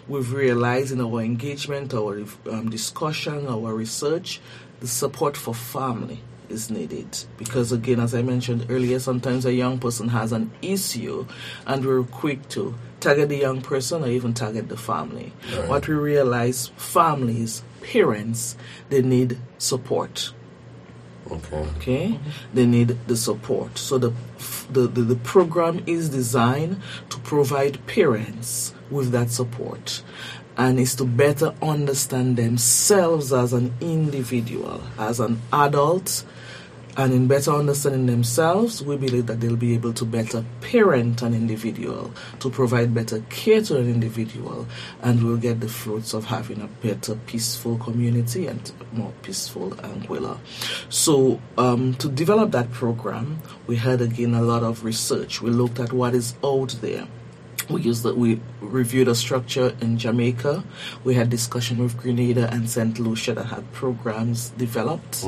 we've 0.08 0.32
realized 0.32 0.92
in 0.92 1.00
our 1.00 1.20
engagement, 1.20 1.94
our 1.94 2.24
um, 2.50 2.70
discussion, 2.70 3.46
our 3.46 3.72
research, 3.72 4.40
the 4.80 4.88
support 4.88 5.36
for 5.36 5.54
family 5.54 6.20
is 6.48 6.70
needed. 6.70 7.24
Because 7.36 7.72
again 7.72 8.00
as 8.00 8.14
i 8.14 8.22
mentioned 8.22 8.66
earlier 8.68 8.98
sometimes 8.98 9.44
a 9.44 9.52
young 9.52 9.78
person 9.78 10.08
has 10.08 10.32
an 10.32 10.50
issue 10.62 11.26
and 11.66 11.84
we're 11.84 12.02
quick 12.04 12.48
to 12.50 12.74
target 13.00 13.28
the 13.28 13.36
young 13.36 13.60
person 13.60 14.02
or 14.02 14.08
even 14.08 14.34
target 14.34 14.68
the 14.68 14.76
family. 14.76 15.32
Right. 15.56 15.68
what 15.68 15.88
we 15.88 15.94
realize 15.94 16.68
families 16.76 17.62
parents 17.82 18.56
they 18.90 19.02
need 19.02 19.38
support. 19.58 20.32
Okay. 21.30 21.56
okay? 21.76 22.20
They 22.54 22.66
need 22.66 22.98
the 23.06 23.16
support. 23.16 23.76
So 23.78 23.98
the, 23.98 24.12
the 24.72 24.86
the 24.86 25.02
the 25.02 25.16
program 25.16 25.82
is 25.86 26.08
designed 26.08 26.80
to 27.10 27.18
provide 27.18 27.86
parents 27.86 28.74
with 28.90 29.10
that 29.12 29.30
support. 29.30 30.02
And 30.56 30.80
is 30.80 30.96
to 30.96 31.04
better 31.04 31.54
understand 31.62 32.36
themselves 32.36 33.32
as 33.32 33.52
an 33.52 33.74
individual 33.80 34.82
as 34.98 35.20
an 35.20 35.40
adult 35.52 36.24
and 36.98 37.12
in 37.12 37.28
better 37.28 37.52
understanding 37.52 38.06
themselves, 38.06 38.82
we 38.82 38.96
believe 38.96 39.26
that 39.26 39.40
they'll 39.40 39.54
be 39.54 39.72
able 39.72 39.92
to 39.92 40.04
better 40.04 40.44
parent 40.60 41.22
an 41.22 41.32
individual, 41.32 42.12
to 42.40 42.50
provide 42.50 42.92
better 42.92 43.20
care 43.30 43.62
to 43.62 43.78
an 43.78 43.88
individual, 43.88 44.66
and 45.00 45.22
we'll 45.22 45.36
get 45.36 45.60
the 45.60 45.68
fruits 45.68 46.12
of 46.12 46.24
having 46.24 46.60
a 46.60 46.66
better, 46.66 47.14
peaceful 47.26 47.78
community 47.78 48.48
and 48.48 48.72
more 48.92 49.12
peaceful 49.22 49.70
Anguilla. 49.70 50.38
So, 50.88 51.40
um, 51.56 51.94
to 51.94 52.08
develop 52.08 52.50
that 52.50 52.72
program, 52.72 53.38
we 53.68 53.76
had 53.76 54.00
again 54.00 54.34
a 54.34 54.42
lot 54.42 54.64
of 54.64 54.82
research. 54.84 55.40
We 55.40 55.50
looked 55.50 55.78
at 55.78 55.92
what 55.92 56.16
is 56.16 56.34
out 56.42 56.74
there. 56.80 57.06
We 57.68 57.82
used 57.82 58.02
that 58.04 58.16
we 58.16 58.40
reviewed 58.60 59.08
a 59.08 59.14
structure 59.14 59.76
in 59.80 59.98
Jamaica. 59.98 60.64
We 61.04 61.14
had 61.14 61.28
discussion 61.28 61.78
with 61.78 61.96
Grenada 61.98 62.48
and 62.50 62.68
St. 62.68 62.98
Lucia 62.98 63.34
that 63.34 63.46
had 63.46 63.70
programs 63.72 64.50
developed. 64.50 65.24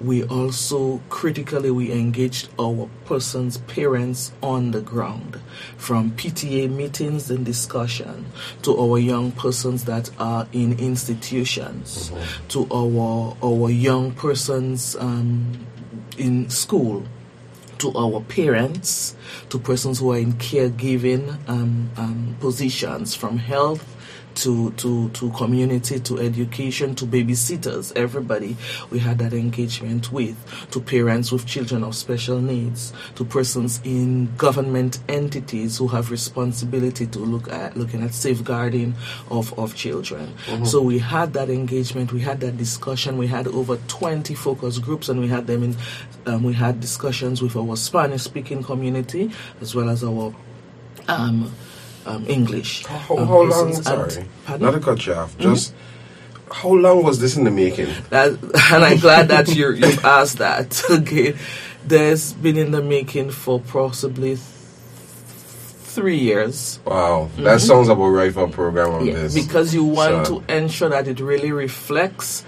We 0.00 0.24
also 0.24 1.00
critically 1.08 1.70
we 1.70 1.90
engaged 1.92 2.48
our 2.60 2.88
persons, 3.06 3.58
parents 3.58 4.32
on 4.42 4.72
the 4.72 4.80
ground, 4.80 5.40
from 5.76 6.10
PTA 6.12 6.70
meetings 6.70 7.30
and 7.30 7.44
discussion 7.44 8.26
to 8.62 8.78
our 8.78 8.98
young 8.98 9.32
persons 9.32 9.84
that 9.84 10.10
are 10.18 10.46
in 10.52 10.78
institutions, 10.78 12.12
to 12.48 12.66
our 12.70 13.36
our 13.42 13.70
young 13.70 14.12
persons 14.12 14.94
um, 14.96 15.66
in 16.18 16.50
school 16.50 17.04
to 17.82 17.92
our 17.98 18.20
parents, 18.22 19.14
to 19.50 19.58
persons 19.58 19.98
who 19.98 20.12
are 20.12 20.18
in 20.18 20.32
caregiving 20.34 21.36
um, 21.48 21.90
um, 21.96 22.36
positions, 22.40 23.14
from 23.14 23.38
health 23.38 23.84
to 24.34 24.70
to 24.72 25.10
to 25.10 25.30
community, 25.32 26.00
to 26.00 26.18
education, 26.18 26.94
to 26.94 27.04
babysitters, 27.04 27.94
everybody. 27.96 28.56
We 28.90 28.98
had 28.98 29.18
that 29.18 29.32
engagement 29.32 30.10
with 30.10 30.36
to 30.70 30.80
parents 30.80 31.30
with 31.30 31.46
children 31.46 31.84
of 31.84 31.94
special 31.94 32.40
needs, 32.40 32.92
to 33.16 33.24
persons 33.24 33.80
in 33.84 34.34
government 34.36 35.00
entities 35.08 35.76
who 35.78 35.88
have 35.88 36.10
responsibility 36.10 37.06
to 37.08 37.18
look 37.18 37.52
at 37.52 37.76
looking 37.76 38.02
at 38.02 38.14
safeguarding 38.14 38.94
of 39.30 39.56
of 39.58 39.74
children. 39.74 40.32
So 40.64 40.80
we 40.80 40.98
had 40.98 41.34
that 41.34 41.50
engagement, 41.50 42.12
we 42.12 42.20
had 42.20 42.40
that 42.40 42.56
discussion. 42.56 43.18
We 43.18 43.26
had 43.26 43.46
over 43.48 43.76
twenty 43.88 44.34
focus 44.34 44.78
groups, 44.78 45.08
and 45.08 45.20
we 45.20 45.28
had 45.28 45.46
them 45.46 45.62
in. 45.62 45.76
Um, 46.24 46.42
we 46.44 46.52
had 46.52 46.80
discussions 46.80 47.42
with 47.42 47.56
our 47.56 47.76
Spanish-speaking 47.76 48.62
community 48.62 49.32
as 49.60 49.74
well 49.74 49.90
as 49.90 50.04
our 50.04 50.32
um, 51.08 51.52
um, 52.06 52.24
English. 52.28 52.84
How, 52.86 53.16
um, 53.16 53.26
how 53.28 53.42
long? 53.42 53.72
Sorry, 53.82 54.14
And- 54.16 54.28
pardon? 54.46 54.62
not 54.66 54.70
to 54.72 54.80
cut 54.80 55.06
you 55.06 55.14
off. 55.14 55.36
Just 55.38 55.74
how 56.50 56.68
long 56.70 57.02
was 57.02 57.18
this 57.20 57.36
in 57.36 57.44
the 57.44 57.50
making? 57.50 57.88
That, 58.10 58.30
and 58.72 58.84
I'm 58.84 58.98
glad 58.98 59.28
that 59.28 59.48
you 59.54 59.72
you've 59.72 60.04
asked 60.04 60.38
that. 60.38 60.82
Okay, 60.90 61.34
there's 61.86 62.32
been 62.34 62.56
in 62.56 62.70
the 62.72 62.82
making 62.82 63.30
for 63.30 63.60
possibly 63.60 64.36
th- 64.36 64.38
three 65.94 66.18
years. 66.18 66.78
Wow, 66.86 67.28
that 67.38 67.60
sounds 67.60 67.88
about 67.88 68.08
right 68.08 68.32
for 68.32 68.44
a 68.44 68.48
program 68.48 68.94
of 68.94 69.06
Yeah, 69.06 69.14
this. 69.14 69.34
because 69.34 69.74
you 69.74 69.84
want 69.84 70.26
So- 70.26 70.40
to 70.40 70.54
ensure 70.56 70.88
that 70.90 71.06
it 71.08 71.20
really 71.20 71.52
reflects 71.52 72.44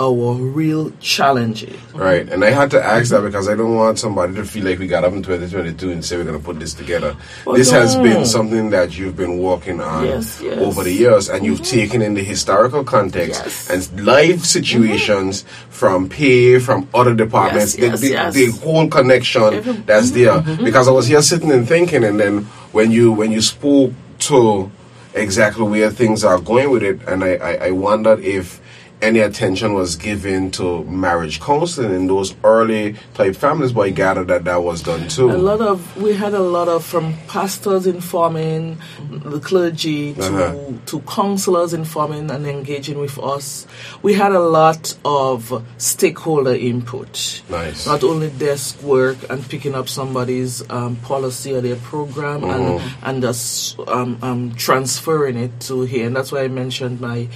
our 0.00 0.32
real 0.34 0.90
challenges. 1.00 1.76
Right, 1.94 2.26
and 2.26 2.42
I 2.42 2.50
had 2.50 2.70
to 2.70 2.82
ask 2.82 3.10
that 3.10 3.20
because 3.20 3.48
I 3.48 3.54
don't 3.54 3.74
want 3.74 3.98
somebody 3.98 4.34
to 4.34 4.44
feel 4.44 4.64
like 4.64 4.78
we 4.78 4.86
got 4.86 5.04
up 5.04 5.12
in 5.12 5.22
2022 5.22 5.90
and 5.90 6.02
say 6.02 6.16
we're 6.16 6.24
going 6.24 6.38
to 6.38 6.42
put 6.44 6.58
this 6.58 6.72
together. 6.72 7.14
Oh, 7.46 7.54
this 7.54 7.70
has 7.70 7.96
been 7.96 8.24
something 8.24 8.70
that 8.70 8.96
you've 8.96 9.16
been 9.16 9.38
working 9.38 9.80
on 9.80 10.06
Yes, 10.06 10.40
yes. 10.42 10.58
over 10.58 10.82
the 10.84 10.92
years, 10.92 11.28
and 11.28 11.44
you've 11.44 11.60
mm-hmm. 11.60 11.76
taken 11.80 12.02
in 12.02 12.14
the 12.14 12.24
historical 12.24 12.82
context 12.82 13.42
Yes. 13.44 13.70
and 13.70 14.06
life 14.06 14.36
mm-hmm. 14.36 14.42
situations 14.44 15.44
from 15.68 16.08
PAVE, 16.08 16.62
from 16.62 16.88
other 16.94 17.14
departments, 17.14 17.76
Yes, 17.76 18.00
the, 18.00 18.08
yes, 18.08 18.34
the, 18.34 18.40
yes. 18.46 18.56
the 18.56 18.64
whole 18.64 18.88
connection 18.88 19.42
Every- 19.42 19.60
Mm-hmm. 19.60 19.84
that's 19.84 20.10
there. 20.12 20.32
Mm-hmm. 20.40 20.64
Because 20.64 20.88
I 20.88 20.92
was 20.92 21.06
here 21.06 21.20
sitting 21.20 21.52
and 21.52 21.68
thinking, 21.68 22.04
and 22.04 22.18
then 22.18 22.44
when 22.72 22.90
you 22.90 23.12
when 23.12 23.30
you 23.32 23.42
spoke 23.42 23.92
to 24.20 24.70
exactly 25.12 25.64
where 25.68 25.90
things 25.90 26.24
are 26.24 26.38
going 26.38 26.70
with 26.70 26.82
it, 26.82 27.00
and 27.06 27.22
I, 27.22 27.34
I, 27.34 27.52
I 27.66 27.70
wondered 27.72 28.20
if 28.20 28.60
any 29.02 29.20
attention 29.20 29.72
was 29.74 29.96
given 29.96 30.50
to 30.52 30.84
marriage 30.84 31.40
counseling 31.40 31.92
in 31.94 32.06
those 32.06 32.34
early 32.44 32.94
type 33.14 33.34
families, 33.36 33.72
but 33.72 33.82
I 33.82 33.90
gathered 33.90 34.28
that 34.28 34.44
that 34.44 34.62
was 34.62 34.82
done 34.82 35.08
too. 35.08 35.30
A 35.30 35.38
lot 35.38 35.60
of 35.60 35.96
we 35.96 36.12
had 36.14 36.34
a 36.34 36.40
lot 36.40 36.68
of 36.68 36.84
from 36.84 37.14
pastors 37.26 37.86
informing 37.86 38.78
the 39.10 39.40
clergy 39.40 40.14
to 40.14 40.20
Uh-huh. 40.22 40.72
to 40.86 41.00
counselors 41.00 41.72
informing 41.72 42.30
and 42.30 42.46
engaging 42.46 42.98
with 42.98 43.18
us. 43.18 43.66
We 44.02 44.14
had 44.14 44.32
a 44.32 44.40
lot 44.40 44.94
of 45.04 45.64
stakeholder 45.78 46.54
input. 46.54 47.42
Nice. 47.48 47.86
Not 47.86 48.04
only 48.04 48.28
desk 48.30 48.82
work 48.82 49.16
and 49.30 49.46
picking 49.48 49.74
up 49.74 49.88
somebody's 49.88 50.62
um, 50.70 50.96
policy 50.96 51.54
or 51.54 51.60
their 51.60 51.76
program 51.76 52.44
and 52.44 52.80
and 53.02 53.22
just 53.22 53.78
um, 53.88 54.18
um, 54.22 54.52
transferring 54.56 55.36
it 55.36 55.58
to 55.60 55.82
here. 55.82 56.06
And 56.06 56.14
that's 56.16 56.32
why 56.32 56.42
I 56.44 56.48
mentioned 56.48 57.00
my. 57.00 57.28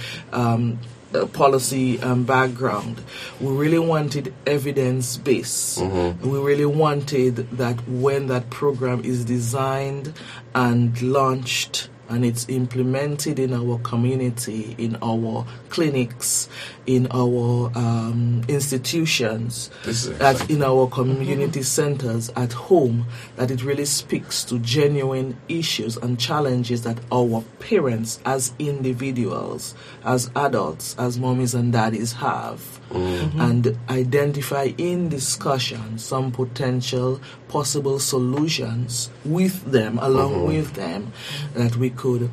Uh, 1.15 1.25
policy 1.27 1.99
um, 2.01 2.25
background. 2.25 3.01
We 3.39 3.53
really 3.53 3.79
wanted 3.79 4.33
evidence 4.45 5.15
base. 5.15 5.77
We 5.79 6.39
really 6.39 6.65
wanted 6.65 7.35
that 7.51 7.87
when 7.87 8.27
that 8.27 8.49
program 8.49 9.03
is 9.05 9.23
designed 9.23 10.13
and 10.53 11.01
launched 11.01 11.89
and 12.09 12.23
it's 12.25 12.47
implemented 12.49 13.39
in 13.39 13.53
our 13.53 13.79
community, 13.79 14.75
in 14.77 14.97
our 15.01 15.45
clinics, 15.69 16.47
in 16.85 17.07
our 17.11 17.71
um, 17.75 18.43
institutions, 18.47 19.69
This 19.83 20.05
is 20.05 20.17
that 20.19 20.35
exciting. 20.35 20.57
in 20.57 20.63
our 20.63 20.87
community 20.87 21.63
centers 21.63 22.29
at 22.35 22.53
home, 22.53 23.05
that 23.35 23.49
it 23.51 23.63
really 23.63 23.85
speaks 23.85 24.43
to 24.45 24.59
genuine 24.59 25.35
issues 25.49 25.97
and 25.97 26.19
challenges 26.19 26.83
that 26.83 26.97
our 27.11 27.43
parents, 27.59 28.19
as 28.25 28.53
individuals, 28.59 29.73
as 30.03 30.29
adults, 30.35 30.95
as 30.97 31.17
mommies 31.17 31.55
and 31.55 31.73
daddies 31.73 32.13
have. 32.13 32.61
And 32.91 33.77
identify 33.89 34.69
in 34.77 35.09
discussion 35.09 35.97
some 35.97 36.31
potential 36.31 37.19
possible 37.49 37.99
solutions 37.99 39.09
with 39.25 39.69
them, 39.69 39.97
along 40.01 40.45
with 40.45 40.73
them, 40.75 41.11
that 41.55 41.75
we 41.75 41.89
could 41.95 42.29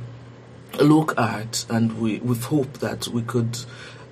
look 0.80 1.18
at 1.18 1.66
and 1.68 2.00
we 2.00 2.18
with 2.18 2.44
hope 2.44 2.78
that 2.78 3.08
we 3.08 3.22
could 3.22 3.58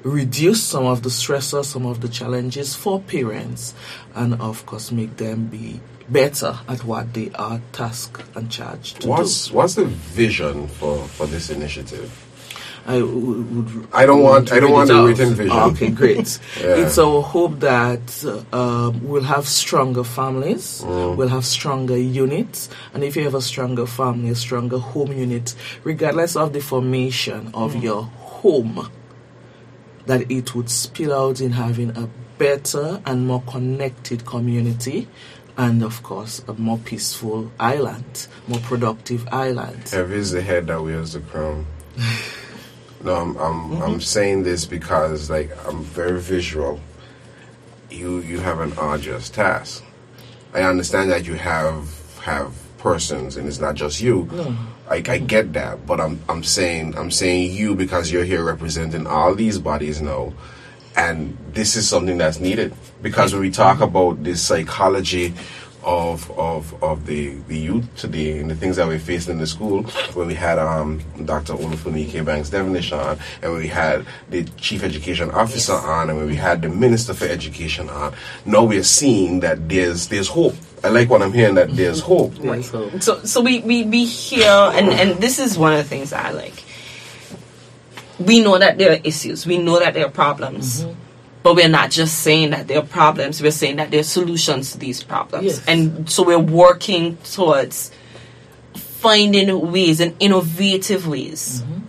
reduce 0.03 0.63
some 0.63 0.87
of 0.87 1.03
the 1.03 1.11
stressors, 1.11 1.67
some 1.67 1.87
of 1.87 2.01
the 2.01 2.09
challenges 2.09 2.75
for 2.75 3.01
parents 3.01 3.75
and 4.15 4.35
of 4.41 4.65
course 4.67 4.91
make 4.91 5.17
them 5.17 5.47
be 5.47 5.81
better 6.09 6.59
at 6.69 6.85
what 6.85 7.15
they 7.15 7.31
are 7.35 7.61
tasked 7.73 8.25
and 8.35 8.51
charged 8.51 8.97
to 8.97 9.03
do. 9.03 9.09
What's 9.09 9.51
what's 9.51 9.75
the 9.75 9.85
vision 9.85 10.69
for 10.69 10.99
for 11.09 11.27
this 11.27 11.51
initiative? 11.51 12.11
Do. 12.87 12.91
I 12.93 12.99
w- 13.01 13.43
would 13.43 13.87
I 13.93 14.07
don't 14.07 14.23
want- 14.23 14.49
to 14.49 14.55
I 14.55 14.61
don't 14.61 14.73
want 14.73 14.91
it 14.91 14.93
the 14.95 14.99
out. 15.01 15.07
written 15.07 15.35
vision. 15.35 15.57
Okay, 15.57 15.91
great. 15.91 16.39
Yeah. 16.61 16.77
It's 16.77 16.99
our 16.99 17.23
hope 17.23 17.61
that 17.61 18.25
uh, 18.53 18.57
um, 18.57 19.01
we'll 19.09 19.23
have 19.23 19.47
stronger 19.47 20.05
families, 20.05 20.83
Mm. 20.85 21.17
we'll 21.17 21.29
have 21.29 21.45
stronger 21.45 21.97
units, 21.97 22.69
and 22.95 23.03
if 23.05 23.17
you 23.17 23.25
have 23.25 23.35
a 23.35 23.43
stronger 23.43 23.87
family, 23.87 24.31
a 24.31 24.35
stronger 24.35 24.79
home 24.79 25.13
unit, 25.13 25.55
regardless 25.85 26.37
of 26.37 26.53
the 26.53 26.61
formation 26.61 27.51
of 27.55 27.75
Mm. 27.75 27.83
your 27.83 28.03
home, 28.03 28.89
that 30.07 30.31
it 30.31 30.55
would 30.55 30.71
spill 30.71 31.13
out 31.15 31.41
in 31.41 31.53
having 31.53 31.91
a 31.97 32.09
better 32.39 33.01
and 33.07 33.27
more 33.27 33.43
connected 33.47 34.25
community. 34.25 35.07
And 35.59 35.83
of 35.83 36.03
course, 36.03 36.43
a 36.49 36.55
more 36.55 36.79
peaceful 36.79 37.51
island, 37.61 38.27
more 38.49 38.61
productive 38.61 39.29
island. 39.31 39.91
Heavy 39.91 40.15
is 40.17 40.31
the 40.31 40.41
head 40.41 40.69
that 40.69 40.83
wears 40.83 41.13
the 41.13 41.21
crown. 41.21 41.67
No, 43.03 43.15
I'm 43.15 43.37
I'm, 43.39 43.71
mm-hmm. 43.71 43.83
I'm 43.83 44.01
saying 44.01 44.43
this 44.43 44.65
because 44.65 45.31
like 45.31 45.51
I'm 45.67 45.83
very 45.83 46.21
visual. 46.21 46.81
You 47.91 48.21
you 48.21 48.41
have 48.41 48.61
an 48.61 48.73
arduous 48.79 49.31
task. 49.31 49.85
I 50.53 50.63
understand 50.63 51.11
that 51.11 51.27
you 51.27 51.35
have 51.35 51.89
have 52.23 52.53
persons 52.79 53.37
and 53.37 53.47
it's 53.47 53.59
not 53.59 53.75
just 53.75 54.01
you. 54.01 54.29
No. 54.33 54.57
I, 54.89 54.97
I 54.97 55.19
get 55.19 55.53
that, 55.53 55.87
but 55.87 56.01
I'm 56.01 56.21
I'm 56.29 56.43
saying 56.43 56.97
I'm 56.99 57.11
saying 57.11 57.53
you 57.53 57.75
because 57.75 58.11
you're 58.11 58.25
here 58.25 58.45
representing 58.45 59.07
all 59.07 59.35
these 59.35 59.59
bodies 59.59 60.03
now, 60.03 60.33
and 60.97 61.39
this 61.53 61.77
is 61.77 61.89
something 61.89 62.19
that's 62.19 62.41
needed 62.41 62.75
because 63.01 63.33
when 63.33 63.43
we 63.43 63.51
talk 63.51 63.81
about 63.81 64.23
this 64.25 64.43
psychology 64.43 65.33
of 65.83 66.31
of 66.39 66.83
of 66.83 67.07
the 67.07 67.35
the 67.49 67.57
youth 67.57 67.87
today 67.97 68.39
and 68.39 68.51
the 68.51 68.55
things 68.55 68.77
that 68.77 68.87
we're 68.87 68.99
facing 68.99 69.33
in 69.35 69.39
the 69.39 69.47
school 69.47 69.83
when 70.15 70.27
we 70.27 70.35
had 70.35 70.59
um 70.59 71.01
Dr. 71.25 71.55
Olufunike 71.55 72.25
Banks 72.25 72.51
Devonish 72.51 72.93
on 72.93 73.19
and 73.43 73.53
when 73.53 73.61
we 73.63 73.69
had 73.69 74.07
the 74.29 74.45
chief 74.59 74.83
education 74.83 75.31
officer 75.31 75.73
on 75.73 76.11
and 76.11 76.19
when 76.19 76.27
we 76.27 76.37
had 76.37 76.63
the 76.63 76.69
minister 76.69 77.15
for 77.15 77.25
education 77.27 77.89
on. 77.89 78.15
Now 78.45 78.65
we're 78.65 78.83
seeing 78.83 79.41
that 79.41 79.69
there's 79.69 80.09
there's 80.09 80.29
hope. 80.29 80.55
I 80.83 80.89
like 80.89 81.11
what 81.11 81.23
I'm 81.23 81.33
hearing 81.33 81.57
that 81.57 81.75
there's 81.77 82.01
hope. 82.01 82.33
Right. 82.41 82.65
So, 82.65 82.91
So, 83.01 83.23
so 83.25 83.41
we, 83.43 83.61
we, 83.61 83.85
we 83.85 84.07
hear, 84.07 84.49
and, 84.49 84.89
and 84.89 85.21
this 85.21 85.39
is 85.39 85.59
one 85.59 85.73
of 85.73 85.79
the 85.79 85.85
things 85.85 86.09
that 86.11 86.25
I 86.25 86.31
like. 86.31 86.65
We 88.19 88.43
know 88.43 88.59
that 88.59 88.79
there 88.79 88.93
are 88.93 89.01
issues, 89.05 89.47
we 89.47 89.59
know 89.59 89.79
that 89.79 89.95
there 89.95 90.07
are 90.07 90.11
problems, 90.11 90.87
but 91.43 91.57
we're 91.57 91.69
not 91.69 91.91
just 91.91 92.19
saying 92.19 92.51
that 92.51 92.69
there 92.69 92.79
are 92.79 92.87
problems, 92.87 93.43
we're 93.43 93.51
saying 93.51 93.77
that 93.77 93.91
there 93.91 94.01
are 94.01 94.05
solutions 94.05 94.73
to 94.73 94.79
these 94.79 95.03
problems. 95.03 95.45
Yes. 95.45 95.65
And 95.67 96.11
so 96.11 96.23
we're 96.23 96.39
working 96.39 97.17
towards 97.19 97.91
finding 98.75 99.73
ways 99.73 100.01
and 100.01 100.15
innovative 100.21 101.07
ways 101.07 101.63
mm-hmm. 101.63 101.85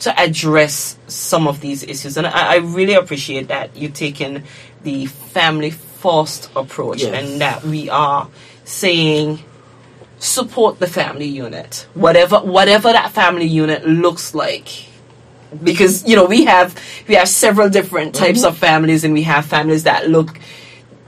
to 0.00 0.20
address 0.20 0.98
some 1.06 1.48
of 1.48 1.60
these 1.60 1.82
issues. 1.82 2.16
And 2.18 2.26
I, 2.26 2.54
I 2.54 2.56
really 2.56 2.94
appreciate 2.94 3.48
that 3.48 3.74
you've 3.76 3.94
taken 3.94 4.44
the 4.82 5.06
family 5.06 5.70
first 5.70 6.50
approach 6.54 7.02
Yes. 7.02 7.14
and 7.14 7.40
that 7.40 7.64
we 7.64 7.88
are 7.88 8.28
saying 8.64 9.42
support 10.18 10.78
the 10.78 10.86
family 10.86 11.26
unit 11.26 11.86
whatever 11.94 12.38
whatever 12.40 12.92
that 12.92 13.10
family 13.10 13.46
unit 13.46 13.86
looks 13.86 14.34
like 14.34 14.68
because 15.62 16.06
you 16.08 16.16
know 16.16 16.24
we 16.24 16.44
have 16.44 16.78
we 17.08 17.14
have 17.14 17.28
several 17.28 17.68
different 17.68 18.14
types 18.14 18.40
mm-hmm. 18.40 18.48
of 18.48 18.58
families 18.58 19.04
and 19.04 19.14
we 19.14 19.22
have 19.22 19.44
families 19.44 19.84
that 19.84 20.08
look 20.08 20.38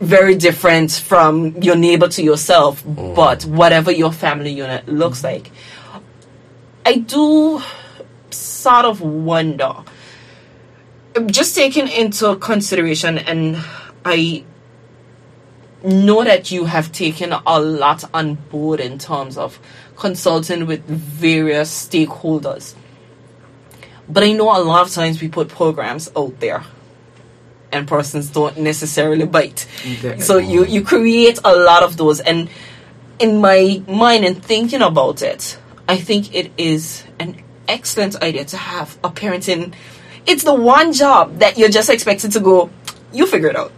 very 0.00 0.34
different 0.34 0.92
from 0.92 1.56
your 1.62 1.76
neighbor 1.76 2.08
to 2.08 2.22
yourself 2.22 2.84
mm. 2.84 3.14
but 3.14 3.44
whatever 3.44 3.90
your 3.90 4.12
family 4.12 4.50
unit 4.50 4.86
looks 4.88 5.20
mm. 5.20 5.24
like. 5.24 5.50
I 6.84 6.98
do 6.98 7.60
sort 8.30 8.84
of 8.84 9.00
wonder 9.00 9.74
just 11.26 11.54
taking 11.54 11.88
into 11.88 12.36
consideration 12.36 13.18
and 13.18 13.56
i 14.04 14.44
know 15.82 16.24
that 16.24 16.50
you 16.50 16.64
have 16.64 16.92
taken 16.92 17.32
a 17.32 17.60
lot 17.60 18.04
on 18.12 18.34
board 18.34 18.80
in 18.80 18.98
terms 18.98 19.38
of 19.38 19.58
consulting 19.96 20.66
with 20.66 20.84
various 20.84 21.88
stakeholders 21.88 22.74
But 24.08 24.22
I 24.22 24.32
know 24.32 24.56
a 24.56 24.62
lot 24.62 24.86
of 24.86 24.92
times 24.92 25.20
we 25.20 25.28
put 25.28 25.48
programs 25.48 26.10
out 26.16 26.38
there 26.40 26.64
and 27.72 27.86
persons 27.88 28.30
don't 28.30 28.58
necessarily 28.58 29.26
bite. 29.26 29.66
So 30.20 30.38
you, 30.38 30.64
you 30.64 30.82
create 30.82 31.38
a 31.44 31.54
lot 31.54 31.82
of 31.82 31.96
those. 31.96 32.20
And 32.20 32.48
in 33.18 33.40
my 33.40 33.82
mind 33.88 34.24
and 34.24 34.42
thinking 34.42 34.82
about 34.82 35.22
it, 35.22 35.58
I 35.88 35.96
think 35.96 36.34
it 36.34 36.52
is 36.56 37.04
an 37.18 37.42
excellent 37.68 38.20
idea 38.22 38.44
to 38.46 38.56
have 38.56 38.96
a 39.02 39.10
parenting. 39.10 39.74
It's 40.26 40.44
the 40.44 40.54
one 40.54 40.92
job 40.92 41.38
that 41.38 41.58
you're 41.58 41.68
just 41.68 41.90
expected 41.90 42.32
to 42.32 42.40
go, 42.40 42.70
you 43.12 43.26
figure 43.26 43.48
it 43.48 43.56
out. 43.56 43.72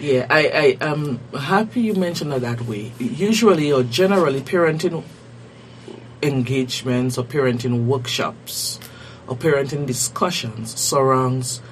Yeah, 0.00 0.26
I, 0.30 0.78
I 0.80 0.86
am 0.86 1.20
happy 1.38 1.82
you 1.82 1.94
mentioned 1.94 2.32
it 2.32 2.40
that 2.40 2.62
way. 2.62 2.92
Usually 2.98 3.70
or 3.70 3.82
generally 3.82 4.40
parenting 4.40 5.04
engagements 6.22 7.18
or 7.18 7.24
parenting 7.24 7.84
workshops 7.86 8.78
or 9.30 9.36
parenting 9.36 9.86
discussions 9.86 10.78
surrounds 10.78 11.62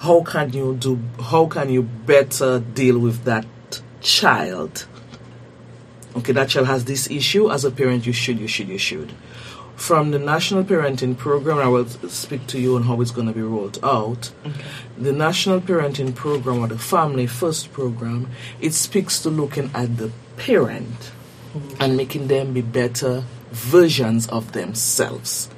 how 0.00 0.22
can 0.22 0.52
you 0.52 0.76
do 0.76 1.00
how 1.20 1.46
can 1.46 1.70
you 1.70 1.82
better 1.82 2.60
deal 2.60 2.98
with 2.98 3.24
that 3.24 3.46
child? 4.00 4.86
Okay 6.14 6.32
that 6.32 6.50
child 6.50 6.66
has 6.68 6.84
this 6.84 7.10
issue. 7.10 7.50
As 7.50 7.64
a 7.64 7.70
parent 7.70 8.06
you 8.06 8.12
should 8.12 8.38
you 8.38 8.46
should 8.46 8.68
you 8.68 8.78
should. 8.78 9.12
From 9.74 10.10
the 10.10 10.18
national 10.18 10.64
parenting 10.64 11.16
program 11.16 11.58
i 11.58 11.66
will 11.66 11.88
speak 12.08 12.46
to 12.48 12.60
you 12.60 12.76
on 12.76 12.84
how 12.84 13.00
it's 13.00 13.10
going 13.10 13.26
to 13.26 13.32
be 13.32 13.42
rolled 13.42 13.78
out. 13.82 14.30
The 14.96 15.12
national 15.12 15.60
parenting 15.62 16.14
program 16.14 16.60
or 16.60 16.68
the 16.68 16.78
family 16.78 17.26
first 17.26 17.72
program 17.72 18.30
it 18.60 18.74
speaks 18.74 19.20
to 19.22 19.30
looking 19.30 19.70
at 19.74 19.96
the 19.96 20.12
parent 20.36 21.10
mm-hmm. 21.54 21.82
and 21.82 21.96
making 21.96 22.28
them 22.28 22.52
be 22.52 22.60
better 22.60 23.24
versions 23.50 24.28
of 24.28 24.52
themselves 24.52 25.48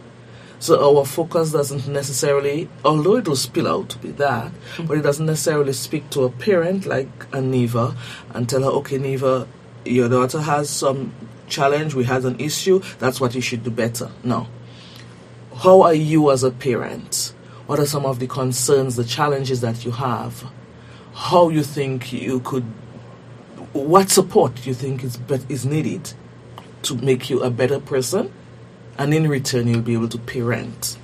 so 0.61 0.99
our 0.99 1.07
focus 1.07 1.53
doesn't 1.53 1.88
necessarily, 1.88 2.68
although 2.85 3.16
it 3.16 3.27
will 3.27 3.35
spill 3.35 3.66
out 3.66 3.88
to 3.88 3.99
be 3.99 4.11
that, 4.12 4.53
but 4.87 4.99
it 4.99 5.01
doesn't 5.01 5.25
necessarily 5.25 5.73
speak 5.73 6.11
to 6.11 6.25
a 6.25 6.31
parent 6.31 6.85
like 6.85 7.09
a 7.33 7.40
Neva 7.40 7.96
and 8.35 8.46
tell 8.46 8.62
her, 8.62 8.68
okay, 8.68 8.99
Neva, 8.99 9.49
your 9.87 10.11
daughter 10.11 10.42
has 10.42 10.68
some 10.68 11.14
challenge, 11.49 11.94
we 11.94 12.05
had 12.05 12.27
an 12.27 12.38
issue, 12.38 12.83
that's 12.99 13.18
what 13.23 13.35
you 13.35 13.40
should 13.40 13.64
do 13.64 13.70
better. 13.70 14.11
No. 14.23 14.49
How 15.57 15.81
are 15.81 15.94
you 15.94 16.31
as 16.31 16.44
a 16.44 16.51
parent? 16.51 17.33
What 17.66 17.79
are 17.79 17.87
some 17.87 18.05
of 18.05 18.18
the 18.18 18.27
concerns, 18.27 18.96
the 18.96 19.05
challenges 19.05 19.62
that 19.62 19.87
you 19.87 19.92
have? 19.92 20.44
How 21.14 21.49
you 21.49 21.62
think 21.62 22.12
you 22.12 22.40
could, 22.40 22.64
what 23.73 24.11
support 24.11 24.66
you 24.66 24.75
think 24.75 25.05
is, 25.05 25.18
is 25.49 25.64
needed 25.64 26.12
to 26.83 26.96
make 26.96 27.31
you 27.31 27.42
a 27.42 27.51
better 27.51 27.81
person? 27.81 28.31
And 29.00 29.14
in 29.14 29.26
return 29.26 29.66
you'll 29.66 29.80
be 29.80 29.94
able 29.94 30.08
to 30.08 30.18
parent 30.18 30.98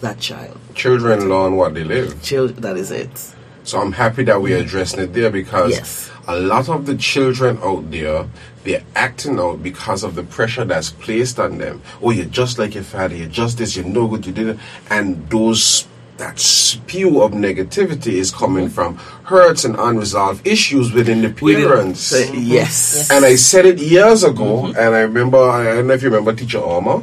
that 0.00 0.18
child. 0.18 0.58
Children 0.74 1.28
learn 1.28 1.56
what 1.56 1.74
they 1.74 1.84
live. 1.84 2.20
Child, 2.22 2.56
that 2.56 2.76
is 2.78 2.90
it. 2.90 3.34
So 3.62 3.78
I'm 3.78 3.92
happy 3.92 4.24
that 4.24 4.40
we're 4.40 4.58
addressing 4.58 5.00
it 5.00 5.12
there 5.12 5.30
because 5.30 5.72
Yes. 5.72 6.10
a 6.26 6.38
lot 6.38 6.68
of 6.70 6.86
the 6.86 6.96
children 6.96 7.58
out 7.62 7.90
there, 7.90 8.26
they're 8.64 8.84
acting 8.94 9.38
out 9.38 9.62
because 9.62 10.02
of 10.02 10.14
the 10.14 10.22
pressure 10.22 10.64
that's 10.64 10.90
placed 10.90 11.38
on 11.38 11.58
them. 11.58 11.82
Oh, 12.00 12.10
you're 12.10 12.24
just 12.24 12.58
like 12.58 12.74
your 12.74 12.84
father, 12.84 13.14
you're 13.14 13.28
just 13.28 13.58
this, 13.58 13.76
you're 13.76 13.84
no 13.84 14.06
good, 14.06 14.24
you 14.26 14.32
didn't. 14.32 14.60
And 14.88 15.28
those, 15.28 15.86
that 16.16 16.38
spew 16.38 17.20
of 17.20 17.32
negativity 17.32 18.14
is 18.14 18.30
coming 18.30 18.70
from 18.70 18.96
hurts 19.24 19.66
and 19.66 19.76
unresolved 19.78 20.46
issues 20.46 20.92
within 20.92 21.20
the 21.20 21.30
parents. 21.30 22.00
Say 22.00 22.34
yes. 22.34 23.10
And 23.10 23.26
I 23.26 23.34
said 23.34 23.66
it 23.66 23.78
years 23.78 24.24
ago, 24.24 24.62
mm-hmm. 24.62 24.78
and 24.78 24.94
I 24.94 25.00
remember, 25.00 25.38
I 25.38 25.64
don't 25.64 25.86
know 25.88 25.94
if 25.94 26.02
you 26.02 26.08
remember 26.08 26.32
Teacher 26.32 26.60
Alma, 26.60 27.02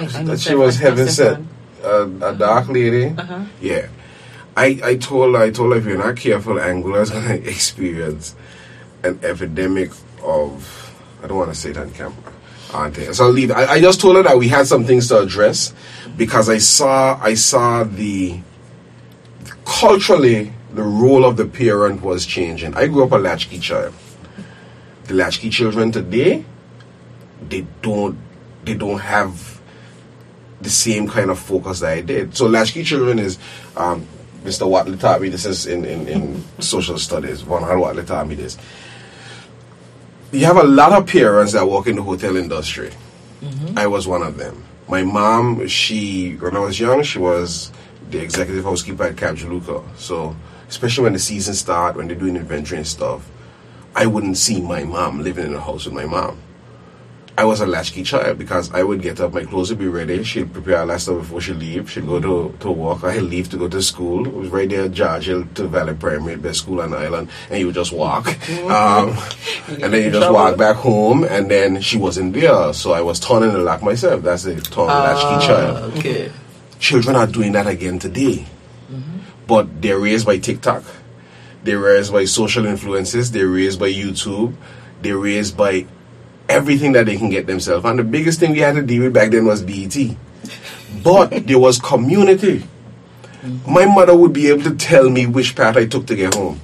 I, 0.00 0.20
I 0.20 0.22
that 0.24 0.40
she 0.40 0.54
was 0.54 0.78
heaven 0.78 1.08
sent, 1.08 1.46
a, 1.82 2.02
a 2.02 2.34
dark 2.34 2.68
lady. 2.68 3.06
Uh-huh. 3.06 3.44
Yeah, 3.60 3.88
I 4.56 4.80
I 4.82 4.96
told 4.96 5.34
her, 5.34 5.42
I 5.42 5.50
told 5.50 5.72
her 5.72 5.78
if 5.78 5.84
you're 5.84 5.98
not 5.98 6.16
careful, 6.16 6.60
Anguilla's 6.60 7.10
gonna 7.10 7.34
experience 7.54 8.34
an 9.02 9.20
epidemic 9.22 9.90
of 10.22 10.92
I 11.22 11.26
don't 11.26 11.38
want 11.38 11.50
to 11.50 11.58
say 11.58 11.70
it 11.70 11.78
on 11.78 11.90
camera. 11.90 12.16
Ah, 12.72 12.84
Auntie. 12.84 13.12
So 13.12 13.24
I'll 13.24 13.30
leave. 13.32 13.50
I, 13.50 13.66
I 13.66 13.80
just 13.80 14.00
told 14.00 14.16
her 14.16 14.22
that 14.22 14.38
we 14.38 14.48
had 14.48 14.66
some 14.66 14.84
things 14.84 15.08
to 15.08 15.20
address 15.20 15.74
because 16.16 16.48
I 16.48 16.58
saw 16.58 17.18
I 17.20 17.34
saw 17.34 17.84
the 17.84 18.40
culturally 19.64 20.52
the 20.72 20.82
role 20.82 21.24
of 21.24 21.36
the 21.36 21.46
parent 21.46 22.02
was 22.02 22.26
changing. 22.26 22.74
I 22.74 22.86
grew 22.86 23.04
up 23.04 23.12
a 23.12 23.16
latchkey 23.16 23.58
child. 23.58 23.94
The 25.04 25.14
latchkey 25.14 25.50
children 25.50 25.90
today, 25.90 26.44
they 27.48 27.66
don't 27.82 28.16
they 28.64 28.74
don't 28.74 29.00
have 29.00 29.59
the 30.60 30.70
same 30.70 31.08
kind 31.08 31.30
of 31.30 31.38
focus 31.38 31.80
that 31.80 31.92
I 31.92 32.00
did. 32.02 32.36
So 32.36 32.46
latchkey 32.46 32.84
children 32.84 33.18
is 33.18 33.38
um, 33.76 34.06
Mr. 34.44 34.68
Watley 34.68 34.96
taught 34.96 35.20
me 35.20 35.28
this 35.28 35.44
is 35.44 35.66
in, 35.66 35.84
in, 35.84 36.08
in 36.08 36.44
social 36.60 36.98
studies. 36.98 37.42
Von 37.42 37.62
Hal 37.62 37.78
Watley 37.78 38.04
taught 38.04 38.26
me 38.26 38.34
this. 38.34 38.56
You 40.32 40.46
have 40.46 40.56
a 40.56 40.62
lot 40.62 40.92
of 40.92 41.06
parents 41.06 41.52
that 41.52 41.68
work 41.68 41.86
in 41.86 41.96
the 41.96 42.02
hotel 42.02 42.36
industry. 42.36 42.90
I 43.76 43.86
was 43.86 44.06
one 44.06 44.22
of 44.22 44.36
them. 44.36 44.64
My 44.88 45.02
mom, 45.02 45.66
she 45.66 46.34
when 46.34 46.56
I 46.56 46.60
was 46.60 46.78
young, 46.78 47.02
she 47.02 47.18
was 47.18 47.72
the 48.10 48.20
executive 48.20 48.64
housekeeper 48.64 49.04
at 49.04 49.16
Cap 49.16 49.36
Juluca. 49.36 49.84
So 49.96 50.36
especially 50.68 51.04
when 51.04 51.12
the 51.14 51.18
season 51.18 51.54
start, 51.54 51.96
when 51.96 52.06
they're 52.06 52.16
doing 52.16 52.36
inventory 52.36 52.78
and 52.78 52.86
stuff, 52.86 53.28
I 53.94 54.06
wouldn't 54.06 54.36
see 54.36 54.60
my 54.60 54.84
mom 54.84 55.22
living 55.22 55.46
in 55.46 55.54
a 55.54 55.60
house 55.60 55.84
with 55.84 55.94
my 55.94 56.06
mom. 56.06 56.38
I 57.40 57.44
was 57.44 57.62
a 57.62 57.66
latchkey 57.66 58.02
child 58.02 58.36
because 58.36 58.70
I 58.70 58.82
would 58.82 59.00
get 59.00 59.18
up, 59.18 59.32
my 59.32 59.44
clothes 59.44 59.70
would 59.70 59.78
be 59.78 59.88
ready. 59.88 60.22
She'd 60.24 60.52
prepare 60.52 60.80
all 60.80 60.86
that 60.88 61.00
stuff 61.00 61.20
before 61.20 61.40
she 61.40 61.54
leave. 61.54 61.90
She'd 61.90 62.06
go 62.06 62.20
to, 62.20 62.54
to 62.60 62.70
work. 62.70 63.02
I'd 63.02 63.22
leave 63.22 63.48
to 63.50 63.56
go 63.56 63.66
to 63.66 63.80
school. 63.80 64.26
It 64.26 64.34
was 64.34 64.50
right 64.50 64.68
there 64.68 64.84
at 64.84 64.92
George 64.92 65.24
Hill 65.24 65.46
to 65.54 65.66
Valley 65.66 65.94
Primary, 65.94 66.36
best 66.36 66.58
school 66.58 66.82
on 66.82 66.90
the 66.90 66.98
island. 66.98 67.30
And 67.48 67.58
you 67.60 67.66
would 67.66 67.74
just 67.74 67.92
walk. 67.92 68.26
Um, 68.68 69.16
and 69.68 69.90
then 69.90 70.04
you 70.04 70.10
just 70.10 70.30
walk 70.30 70.58
back 70.58 70.76
home. 70.76 71.24
And 71.24 71.50
then 71.50 71.80
she 71.80 71.96
wasn't 71.96 72.34
there. 72.34 72.74
So 72.74 72.92
I 72.92 73.00
was 73.00 73.18
turning 73.18 73.52
the 73.54 73.60
lock 73.60 73.82
myself. 73.82 74.20
That's 74.22 74.44
a 74.44 74.60
turn 74.60 74.88
latchkey 74.88 75.46
child 75.46 75.96
Okay. 75.96 76.30
children 76.78 77.16
are 77.16 77.26
doing 77.26 77.52
that 77.52 77.66
again 77.66 77.98
today. 77.98 78.44
But 79.46 79.80
they're 79.80 79.98
raised 79.98 80.26
by 80.26 80.36
TikTok, 80.38 80.84
they're 81.64 81.78
raised 81.78 82.12
by 82.12 82.26
social 82.26 82.66
influences, 82.66 83.30
they're 83.32 83.48
raised 83.48 83.80
by 83.80 83.90
YouTube, 83.90 84.54
they're 85.00 85.16
raised 85.16 85.56
by 85.56 85.86
everything 86.50 86.92
that 86.92 87.06
they 87.06 87.16
can 87.16 87.30
get 87.30 87.46
themselves. 87.46 87.84
And 87.84 87.98
the 87.98 88.04
biggest 88.04 88.40
thing 88.40 88.52
we 88.52 88.58
had 88.58 88.74
to 88.74 88.82
deal 88.82 89.04
with 89.04 89.14
back 89.14 89.30
then 89.30 89.46
was 89.46 89.62
BET. 89.62 89.96
But 91.02 91.28
there 91.46 91.58
was 91.58 91.78
community. 91.78 92.64
My 93.66 93.86
mother 93.86 94.16
would 94.16 94.32
be 94.32 94.48
able 94.48 94.64
to 94.64 94.74
tell 94.74 95.08
me 95.08 95.26
which 95.26 95.56
path 95.56 95.76
I 95.76 95.86
took 95.86 96.06
to 96.08 96.16
get 96.16 96.34
home. 96.34 96.60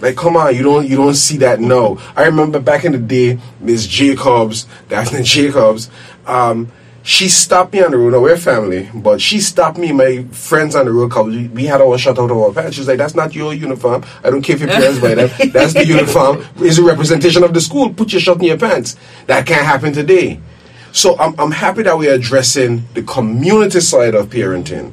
Like, 0.00 0.16
come 0.16 0.36
on, 0.36 0.56
you 0.56 0.62
don't 0.62 0.88
you 0.88 0.96
don't 0.96 1.14
see 1.14 1.36
that 1.38 1.60
now. 1.60 1.98
I 2.16 2.24
remember 2.24 2.58
back 2.58 2.84
in 2.84 2.92
the 2.92 2.98
day, 2.98 3.38
Miss 3.60 3.86
Jacobs, 3.86 4.66
Daphne 4.88 5.22
Jacobs, 5.22 5.90
um, 6.26 6.72
she 7.02 7.28
stopped 7.28 7.72
me 7.72 7.82
on 7.82 7.90
the 7.92 7.98
road. 7.98 8.12
Now 8.12 8.20
we're 8.20 8.36
family, 8.36 8.90
but 8.94 9.20
she 9.20 9.40
stopped 9.40 9.78
me, 9.78 9.92
my 9.92 10.24
friends 10.32 10.74
on 10.74 10.84
the 10.84 10.92
road, 10.92 11.08
because 11.08 11.26
we, 11.28 11.48
we 11.48 11.64
had 11.64 11.80
our 11.80 11.96
shut 11.96 12.18
out 12.18 12.30
of 12.30 12.36
our 12.36 12.52
pants. 12.52 12.74
She 12.74 12.80
was 12.80 12.88
like, 12.88 12.98
"That's 12.98 13.14
not 13.14 13.34
your 13.34 13.54
uniform. 13.54 14.04
I 14.22 14.30
don't 14.30 14.42
care 14.42 14.56
if 14.56 14.60
your 14.60 14.70
parents 14.70 15.00
buy 15.00 15.14
that. 15.14 15.50
That's 15.52 15.72
the 15.74 15.86
uniform. 15.86 16.44
It's 16.56 16.78
a 16.78 16.82
representation 16.82 17.42
of 17.42 17.54
the 17.54 17.60
school. 17.60 17.92
Put 17.92 18.12
your 18.12 18.20
shirt 18.20 18.38
in 18.38 18.44
your 18.44 18.58
pants. 18.58 18.96
That 19.26 19.46
can't 19.46 19.64
happen 19.64 19.92
today." 19.92 20.40
So 20.92 21.16
I'm 21.18 21.38
I'm 21.38 21.52
happy 21.52 21.82
that 21.84 21.96
we're 21.96 22.14
addressing 22.14 22.86
the 22.94 23.02
community 23.02 23.80
side 23.80 24.14
of 24.14 24.28
parenting. 24.28 24.92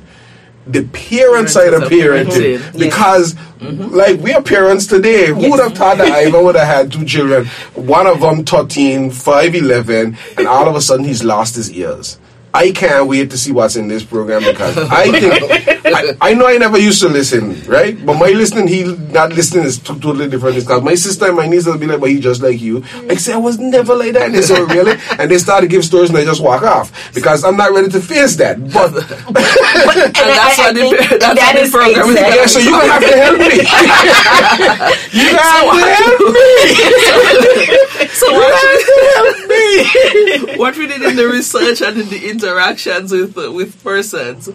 The 0.69 0.83
parent 0.85 1.49
side 1.49 1.73
of 1.73 1.83
parenting, 1.83 2.57
parenting, 2.57 2.79
because 2.79 3.35
like 3.61 4.19
we 4.19 4.33
are 4.33 4.41
parents 4.41 4.85
today. 4.85 5.27
Who 5.27 5.49
would 5.51 5.59
have 5.59 5.73
thought 5.73 5.97
that 5.97 6.11
Ivan 6.11 6.43
would 6.43 6.55
have 6.55 6.67
had 6.67 6.91
two 6.91 7.05
children? 7.05 7.45
One 7.75 8.05
of 8.07 8.19
them 8.21 8.43
13 8.43 9.11
5 9.11 9.55
11 9.55 10.17
and 10.37 10.47
all 10.47 10.67
of 10.67 10.75
a 10.75 10.81
sudden 10.81 11.05
he's 11.05 11.23
lost 11.23 11.55
his 11.55 11.71
ears 11.71 12.17
I 12.57 12.71
can't 12.71 13.07
wait 13.07 13.29
to 13.31 13.37
see 13.37 13.51
what's 13.51 13.75
in 13.75 13.87
this 13.87 14.03
program 14.03 14.41
because 14.43 14.75
I 14.77 15.03
think 15.11 15.85
I, 15.85 16.17
I 16.29 16.33
know 16.33 16.47
I 16.47 16.57
never 16.57 16.77
used 16.79 17.01
to 17.01 17.07
listen, 17.09 17.61
right? 17.69 17.93
But 18.05 18.15
my 18.15 18.29
listening, 18.31 18.67
he 18.67 18.83
not 19.13 19.31
listening 19.33 19.65
is 19.65 19.77
t- 19.77 19.93
totally 19.99 20.27
different. 20.29 20.55
Because 20.55 20.81
my 20.83 20.95
sister 20.95 21.25
and 21.27 21.35
my 21.37 21.45
niece 21.47 21.65
will 21.65 21.77
be 21.77 21.85
like, 21.87 21.99
"But 21.99 22.09
he 22.09 22.19
just 22.19 22.41
like 22.41 22.59
you." 22.59 22.83
I 23.09 23.15
say 23.15 23.33
I 23.33 23.37
was 23.37 23.59
never 23.59 23.93
like 23.95 24.13
that. 24.13 24.23
And 24.27 24.35
they 24.35 24.41
say, 24.41 24.55
"Oh, 24.57 24.65
really?" 24.65 24.97
And 25.19 25.29
they 25.31 25.37
start 25.37 25.61
to 25.61 25.67
give 25.67 25.85
stories 25.85 26.09
and 26.09 26.17
they 26.17 26.25
just 26.25 26.41
walk 26.41 26.63
off 26.63 26.91
because 27.13 27.43
I'm 27.45 27.55
not 27.57 27.71
ready 27.73 27.89
to 27.89 28.01
face 28.01 28.35
that. 28.37 28.57
But 28.73 28.91
And 28.97 29.05
And 29.37 30.15
that's 30.15 30.59
I- 30.59 30.69
I 30.69 30.71
what 30.71 30.75
the 30.75 31.17
that's 31.21 31.39
that 31.39 31.53
the 31.55 31.69
program 31.71 32.09
exactly- 32.09 32.37
yeah, 32.37 32.45
so 32.47 32.59
you 32.59 32.71
gonna 32.71 32.91
have 32.91 33.01
to 33.05 33.15
help 33.15 33.37
me. 33.37 33.45
you 35.19 35.25
gonna 35.29 35.43
have 35.45 35.71
to 35.77 35.85
help 35.93 36.19
me. 36.33 37.86
So 38.11 38.31
what, 38.31 39.47
me. 39.49 40.57
what 40.57 40.77
we 40.77 40.87
did 40.87 41.01
in 41.01 41.15
the 41.15 41.27
research 41.27 41.81
and 41.81 41.97
in 41.99 42.09
the 42.09 42.29
interactions 42.29 43.11
with 43.11 43.37
uh, 43.37 43.51
with 43.51 43.83
persons, 43.83 44.49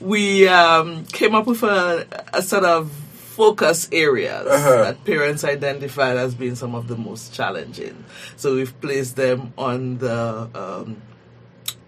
we 0.00 0.48
um, 0.48 1.04
came 1.06 1.34
up 1.34 1.46
with 1.46 1.62
a, 1.62 2.06
a 2.32 2.42
sort 2.42 2.64
of 2.64 2.90
focus 2.90 3.88
areas 3.92 4.46
Uh-huh. 4.46 4.84
that 4.84 5.04
parents 5.04 5.42
identified 5.44 6.16
as 6.18 6.34
being 6.34 6.54
some 6.54 6.74
of 6.74 6.86
the 6.88 6.96
most 6.96 7.32
challenging. 7.32 8.04
So 8.36 8.54
we've 8.56 8.78
placed 8.80 9.16
them 9.16 9.52
on 9.56 9.98
the 9.98 10.48
um, 10.54 11.00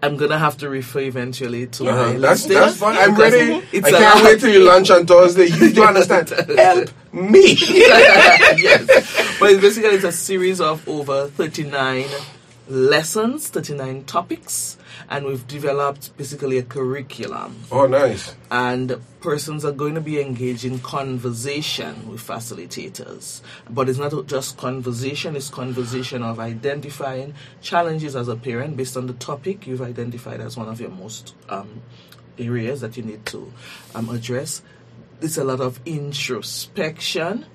I'm 0.05 0.17
gonna 0.17 0.37
have 0.39 0.57
to 0.57 0.69
refer 0.69 0.99
eventually 1.01 1.67
to 1.67 1.87
Uh-huh. 1.89 2.13
my 2.13 2.19
That's 2.19 2.45
that's 2.45 2.77
fine. 2.77 2.97
I'm 2.97 3.15
ready. 3.15 3.61
It's 3.71 3.87
I 3.87 3.91
can't 3.91 4.23
wait 4.23 4.39
till 4.39 4.53
you 4.53 4.63
lunch 4.63 4.89
on 4.91 5.05
Thursday. 5.05 5.47
You 5.47 5.73
do 5.73 5.83
understand? 5.83 6.29
Help 6.57 6.89
me. 7.11 7.55
yes. 7.59 8.85
But 9.39 9.51
it's 9.51 9.61
basically 9.61 9.89
it's 9.95 10.03
a 10.03 10.11
series 10.11 10.61
of 10.61 10.87
over 10.87 11.27
39 11.27 12.05
lessons, 12.67 13.49
39 13.49 14.03
topics, 14.05 14.77
and 15.09 15.25
we've 15.25 15.47
developed 15.47 16.15
basically 16.17 16.57
a 16.57 16.63
curriculum. 16.63 17.55
oh, 17.71 17.87
nice. 17.87 18.35
And 18.51 19.01
persons 19.21 19.65
are 19.65 19.71
going 19.71 19.95
to 19.95 20.01
be 20.01 20.21
engaged 20.21 20.65
in 20.65 20.79
conversation 20.79 22.09
with 22.09 22.21
facilitators. 22.21 23.41
But 23.69 23.89
it's 23.89 23.99
not 23.99 24.27
just 24.27 24.57
conversation, 24.57 25.35
it's 25.35 25.49
conversation 25.49 26.21
of 26.23 26.39
identifying 26.39 27.33
challenges 27.61 28.15
as 28.15 28.27
a 28.27 28.35
parent 28.35 28.77
based 28.77 28.97
on 28.97 29.07
the 29.07 29.13
topic 29.13 29.67
you've 29.67 29.81
identified 29.81 30.41
as 30.41 30.57
one 30.57 30.67
of 30.67 30.79
your 30.79 30.91
most 30.91 31.35
um, 31.49 31.81
areas 32.37 32.81
that 32.81 32.97
you 32.97 33.03
need 33.03 33.25
to 33.27 33.51
um, 33.93 34.09
address. 34.09 34.61
It's 35.21 35.37
a 35.37 35.43
lot 35.43 35.61
of 35.61 35.79
introspection 35.85 37.45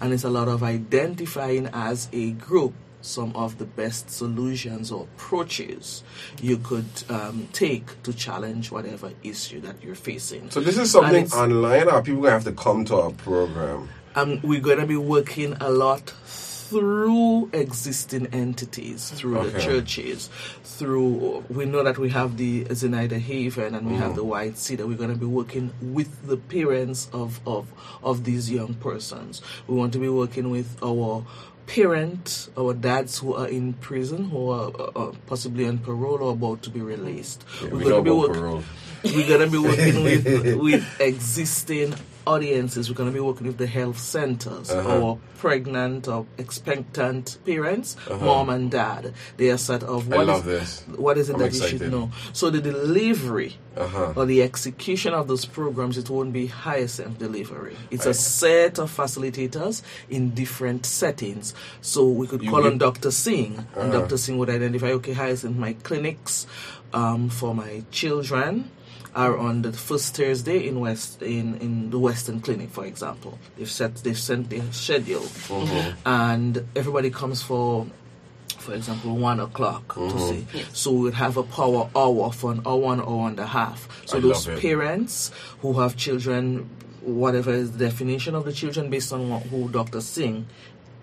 and 0.00 0.12
it's 0.12 0.24
a 0.24 0.30
lot 0.30 0.48
of 0.48 0.62
identifying 0.62 1.68
as 1.72 2.08
a 2.12 2.32
group 2.32 2.74
some 3.00 3.34
of 3.34 3.58
the 3.58 3.64
best 3.64 4.10
solutions 4.10 4.90
or 4.90 5.04
approaches 5.04 6.02
you 6.42 6.58
could 6.58 6.86
um, 7.08 7.48
take 7.52 8.02
to 8.02 8.12
challenge 8.12 8.70
whatever 8.70 9.12
issue 9.22 9.60
that 9.60 9.82
you're 9.82 9.94
facing. 9.94 10.50
So 10.50 10.60
this 10.60 10.78
is 10.78 10.90
something 10.90 11.26
online, 11.32 11.88
or 11.88 12.02
people 12.02 12.22
gonna 12.22 12.32
have 12.32 12.44
to 12.44 12.52
come 12.52 12.84
to 12.86 12.96
our 12.96 13.10
program? 13.10 13.88
um, 14.18 14.40
we're 14.42 14.60
going 14.60 14.78
to 14.78 14.86
be 14.86 14.96
working 14.96 15.54
a 15.60 15.70
lot 15.70 16.10
through 16.10 17.48
existing 17.54 18.26
entities, 18.26 19.10
through 19.10 19.50
the 19.50 19.58
churches, 19.58 20.28
through 20.64 21.42
we 21.48 21.64
know 21.64 21.82
that 21.82 21.96
we 21.96 22.10
have 22.10 22.36
the 22.36 22.64
Zenaida 22.64 23.18
Haven 23.18 23.74
and 23.74 23.90
we 23.90 23.96
have 23.96 24.14
the 24.14 24.24
White 24.24 24.58
Sea 24.58 24.76
that 24.76 24.86
We're 24.86 24.98
going 24.98 25.12
to 25.12 25.16
be 25.16 25.26
working 25.26 25.72
with 25.80 26.26
the 26.26 26.36
parents 26.36 27.08
of, 27.12 27.40
of 27.46 27.72
of 28.02 28.24
these 28.24 28.50
young 28.50 28.74
persons. 28.74 29.40
We 29.66 29.76
want 29.76 29.94
to 29.94 29.98
be 29.98 30.10
working 30.10 30.50
with 30.50 30.76
our 30.82 31.24
parents, 31.68 32.48
our 32.58 32.74
dads 32.74 33.18
who 33.18 33.34
are 33.34 33.46
in 33.48 33.74
prison, 33.74 34.30
who 34.30 34.50
are 34.50 34.72
uh, 34.78 34.90
uh, 35.08 35.12
possibly 35.26 35.66
on 35.68 35.78
parole 35.78 36.18
or 36.22 36.32
about 36.32 36.62
to 36.62 36.70
be 36.70 36.80
released. 36.80 37.44
Yeah, 37.62 37.68
We're 37.70 37.76
we 37.78 37.84
gonna 37.84 38.02
be 38.02 38.10
about 38.10 38.28
work- 38.28 38.32
parole. 38.36 38.62
we're 39.04 39.28
gonna 39.28 39.46
be 39.50 39.58
working 39.58 40.02
with 40.02 40.56
with 40.56 41.00
existing 41.00 41.94
audiences. 42.34 42.88
We're 42.88 42.96
gonna 43.00 43.10
be 43.20 43.20
working 43.30 43.46
with 43.46 43.58
the 43.58 43.66
health 43.78 43.98
centers 43.98 44.70
Uh-huh. 44.70 45.00
or 45.00 45.18
pregnant 45.38 46.08
or 46.08 46.26
expectant 46.36 47.38
parents, 47.46 47.96
mom 48.28 48.48
and 48.50 48.70
dad. 48.70 49.14
They 49.36 49.50
are 49.50 49.56
sort 49.58 49.84
of 49.84 50.08
love 50.08 50.48
is, 50.48 50.82
what 50.96 51.16
is 51.16 51.28
it 51.30 51.34
I'm 51.34 51.40
that 51.42 51.54
you 51.54 51.66
should 51.68 51.90
know? 51.92 52.10
So 52.32 52.50
the 52.50 52.60
delivery 52.60 53.52
Uh-huh. 53.76 54.12
or 54.16 54.26
the 54.26 54.42
execution 54.42 55.12
of 55.14 55.28
those 55.28 55.44
programs, 55.44 55.96
it 56.02 56.10
won't 56.10 56.32
be 56.32 56.46
Hyacinth 56.46 57.18
delivery. 57.18 57.76
It's 57.90 58.06
a 58.06 58.14
set 58.14 58.78
of 58.78 58.88
facilitators 58.94 59.82
in 60.10 60.30
different 60.42 60.84
settings. 60.86 61.54
So 61.80 62.00
we 62.20 62.26
could 62.26 62.42
You 62.42 62.50
call 62.50 62.66
on 62.66 62.78
Dr. 62.78 63.10
Singh, 63.12 63.54
and 63.76 63.90
Uh-huh. 63.94 64.00
Dr. 64.00 64.16
Singh 64.18 64.36
would 64.38 64.50
identify, 64.50 64.90
okay, 64.98 65.12
Hyacinth, 65.12 65.56
my 65.56 65.74
clinics 65.88 66.46
um, 66.92 67.28
for 67.28 67.54
my 67.54 67.82
children 67.90 68.70
are 69.18 69.36
on 69.36 69.62
the 69.62 69.72
first 69.72 70.14
Thursday 70.14 70.68
in 70.68 70.78
West 70.78 71.22
in, 71.22 71.56
in 71.56 71.90
the 71.90 71.98
Western 71.98 72.40
Clinic, 72.40 72.70
for 72.70 72.86
example. 72.86 73.36
They've 73.56 73.68
set 73.68 73.96
they've 73.96 74.18
sent 74.18 74.48
their 74.48 74.70
schedule, 74.72 75.22
mm-hmm. 75.22 76.08
and 76.08 76.64
everybody 76.76 77.10
comes 77.10 77.42
for 77.42 77.86
for 78.58 78.74
example, 78.74 79.16
one 79.16 79.40
o'clock 79.40 79.94
to 79.94 80.00
mm-hmm. 80.00 80.58
see. 80.58 80.64
So 80.72 80.92
we'd 80.92 81.14
have 81.14 81.36
a 81.36 81.42
power 81.42 81.90
hour 81.96 82.30
for 82.30 82.52
an 82.52 82.62
hour, 82.64 82.76
one 82.76 83.00
hour 83.00 83.28
and 83.28 83.38
a 83.40 83.46
half. 83.46 83.88
So 84.06 84.18
I 84.18 84.20
those 84.20 84.46
parents 84.46 85.32
who 85.62 85.80
have 85.80 85.96
children, 85.96 86.68
whatever 87.00 87.50
is 87.52 87.72
the 87.72 87.78
definition 87.78 88.36
of 88.36 88.44
the 88.44 88.52
children 88.52 88.88
based 88.88 89.12
on 89.12 89.30
what, 89.30 89.42
who 89.44 89.68
Dr. 89.68 90.00
Singh 90.00 90.46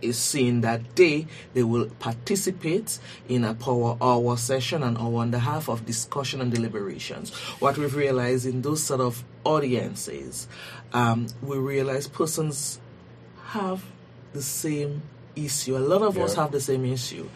is 0.01 0.17
seeing 0.17 0.61
that 0.61 0.95
day, 0.95 1.27
they 1.53 1.63
will 1.63 1.89
participate 1.99 2.99
in 3.27 3.43
a 3.43 3.53
power 3.53 3.97
hour 4.01 4.37
session, 4.37 4.83
an 4.83 4.97
hour 4.97 5.23
and 5.23 5.33
a 5.33 5.39
half 5.39 5.69
of 5.69 5.85
discussion 5.85 6.41
and 6.41 6.51
deliberations. 6.51 7.33
What 7.59 7.77
we've 7.77 7.95
realized 7.95 8.45
in 8.45 8.61
those 8.61 8.83
sort 8.83 9.01
of 9.01 9.23
audiences, 9.43 10.47
um, 10.93 11.27
we 11.41 11.57
realize 11.57 12.07
persons 12.07 12.79
have 13.47 13.83
the 14.33 14.41
same 14.41 15.01
issue. 15.35 15.77
A 15.77 15.79
lot 15.79 16.01
of 16.01 16.17
us 16.17 16.35
have 16.35 16.51
the 16.51 16.59
same 16.61 16.85
issue. 16.85 17.29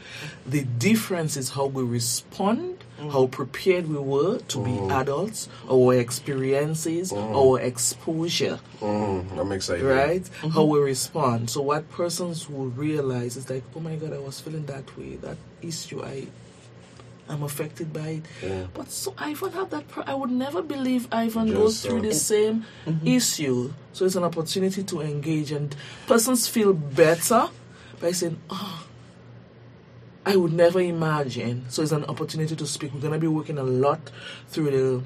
The 0.46 0.64
difference 0.64 1.38
is 1.38 1.50
how 1.50 1.66
we 1.68 1.84
respond, 1.84 2.84
mm. 3.00 3.12
how 3.12 3.28
prepared 3.28 3.88
we 3.88 3.98
were 3.98 4.40
to 4.40 4.64
be 4.64 4.72
mm. 4.72 4.92
adults, 4.92 5.50
our 5.70 5.96
experiences, 5.96 7.12
mm. 7.12 7.36
our 7.36 7.60
exposure, 7.60 8.60
Mm, 8.82 9.38
I'm 9.38 9.52
excited. 9.52 9.84
right? 9.84 10.24
Mm-hmm. 10.24 10.50
How 10.50 10.64
we 10.64 10.80
respond. 10.80 11.50
So 11.50 11.62
what 11.62 11.90
persons 11.92 12.50
will 12.50 12.70
realize 12.70 13.36
is 13.36 13.50
like, 13.50 13.64
oh 13.76 13.80
my 13.80 13.96
god, 13.96 14.14
I 14.14 14.20
was 14.20 14.40
feeling 14.40 14.66
that 14.68 14.98
way. 14.98 15.16
That 15.18 15.38
issue, 15.62 16.04
I 16.04 16.28
I'm 17.30 17.44
affected 17.44 17.94
by 17.94 18.22
it. 18.42 18.74
But 18.74 18.90
so 18.90 19.14
Ivan 19.18 19.52
had 19.52 19.70
that. 19.70 19.88
Pro- 19.88 20.04
I 20.04 20.16
would 20.16 20.32
never 20.32 20.64
believe 20.64 21.08
Ivan 21.12 21.48
Just 21.48 21.58
goes 21.60 21.80
so. 21.80 21.88
Uh, 21.88 21.92
through 21.92 22.02
the 22.02 22.16
same 22.16 22.66
mm-hmm. 22.86 23.08
issue. 23.08 23.74
So 23.94 24.06
it's 24.06 24.16
an 24.16 24.24
opportunity 24.24 24.84
to 24.84 25.02
engage, 25.02 25.52
and 25.52 25.76
persons 26.08 26.48
feel 26.48 26.74
better 26.74 27.50
saying, 28.12 28.38
"Oh, 28.50 28.86
I 30.26 30.36
would 30.36 30.54
never 30.54 30.80
imagine." 30.80 31.66
So 31.70 31.82
it's 31.82 31.92
an 31.92 32.06
opportunity 32.06 32.56
to 32.56 32.68
speak. 32.68 32.94
We're 32.94 33.00
gonna 33.02 33.20
be 33.20 33.28
working 33.28 33.58
a 33.58 33.64
lot 33.64 34.12
through 34.48 34.72
the 34.72 35.04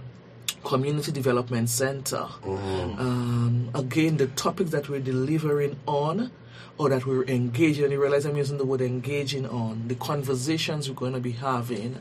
community 0.63 1.11
development 1.11 1.69
center. 1.69 2.25
Um, 2.45 3.69
again, 3.75 4.17
the 4.17 4.27
topics 4.27 4.71
that 4.71 4.87
we're 4.89 5.01
delivering 5.01 5.75
on 5.85 6.31
or 6.77 6.89
that 6.89 7.05
we're 7.05 7.25
engaging, 7.25 7.83
and 7.83 7.93
you 7.93 8.01
realize 8.01 8.25
I'm 8.25 8.37
using 8.37 8.57
the 8.57 8.65
word 8.65 8.81
engaging 8.81 9.45
on, 9.47 9.87
the 9.89 9.95
conversations 9.95 10.89
we're 10.89 10.95
going 10.95 11.13
to 11.13 11.19
be 11.19 11.31
having 11.33 11.99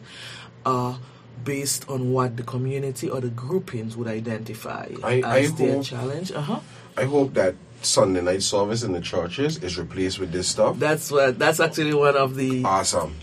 are 0.64 0.98
based 1.44 1.88
on 1.88 2.12
what 2.12 2.36
the 2.36 2.42
community 2.44 3.10
or 3.10 3.20
the 3.20 3.28
groupings 3.28 3.96
would 3.96 4.06
identify 4.08 4.88
I- 5.02 5.18
as 5.18 5.52
I 5.52 5.54
their 5.56 5.74
hope- 5.76 5.84
challenge. 5.84 6.30
Uh-huh. 6.32 6.60
I 6.96 7.04
hope 7.04 7.34
that 7.34 7.54
Sunday 7.84 8.20
night 8.20 8.42
service 8.42 8.82
in 8.82 8.92
the 8.92 9.00
churches 9.00 9.58
is 9.62 9.78
replaced 9.78 10.18
with 10.18 10.32
this 10.32 10.48
stuff. 10.48 10.78
That's 10.78 11.10
what. 11.10 11.38
That's 11.38 11.60
actually 11.60 11.94
one 11.94 12.16
of 12.16 12.36
the 12.36 12.64
awesome. 12.64 13.14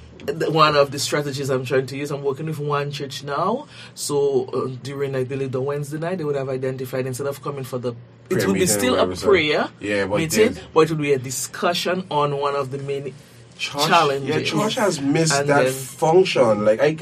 one 0.49 0.75
of 0.75 0.91
the 0.91 0.99
strategies 0.99 1.49
I'm 1.49 1.65
trying 1.65 1.85
to 1.87 1.97
use. 1.97 2.11
I'm 2.11 2.23
working 2.23 2.45
with 2.45 2.59
one 2.59 2.91
church 2.91 3.23
now. 3.23 3.67
So 3.95 4.45
uh, 4.45 4.75
during, 4.83 5.15
I 5.15 5.23
believe, 5.23 5.51
the 5.51 5.61
Wednesday 5.61 5.97
night, 5.97 6.17
they 6.17 6.23
would 6.23 6.35
have 6.35 6.49
identified 6.49 7.05
instead 7.05 7.27
of 7.27 7.41
coming 7.41 7.63
for 7.63 7.77
the. 7.77 7.95
It 8.29 8.35
Prayer 8.35 8.47
would 8.47 8.59
be 8.59 8.67
still 8.67 8.99
a 8.99 9.15
prayer 9.15 9.69
Yeah, 9.79 10.05
but 10.05 10.17
meeting, 10.17 10.55
but 10.71 10.81
it 10.81 10.89
would 10.91 11.01
be 11.01 11.13
a 11.13 11.17
discussion 11.17 12.05
on 12.11 12.37
one 12.37 12.55
of 12.55 12.69
the 12.69 12.77
main 12.77 13.15
Church, 13.59 13.87
challenges. 13.87 14.29
yeah, 14.29 14.41
church 14.41 14.75
has 14.75 15.01
missed 15.01 15.33
And 15.37 15.49
that 15.49 15.63
then- 15.65 15.73
function. 15.73 16.63
Like, 16.63 16.79
I, 16.81 16.95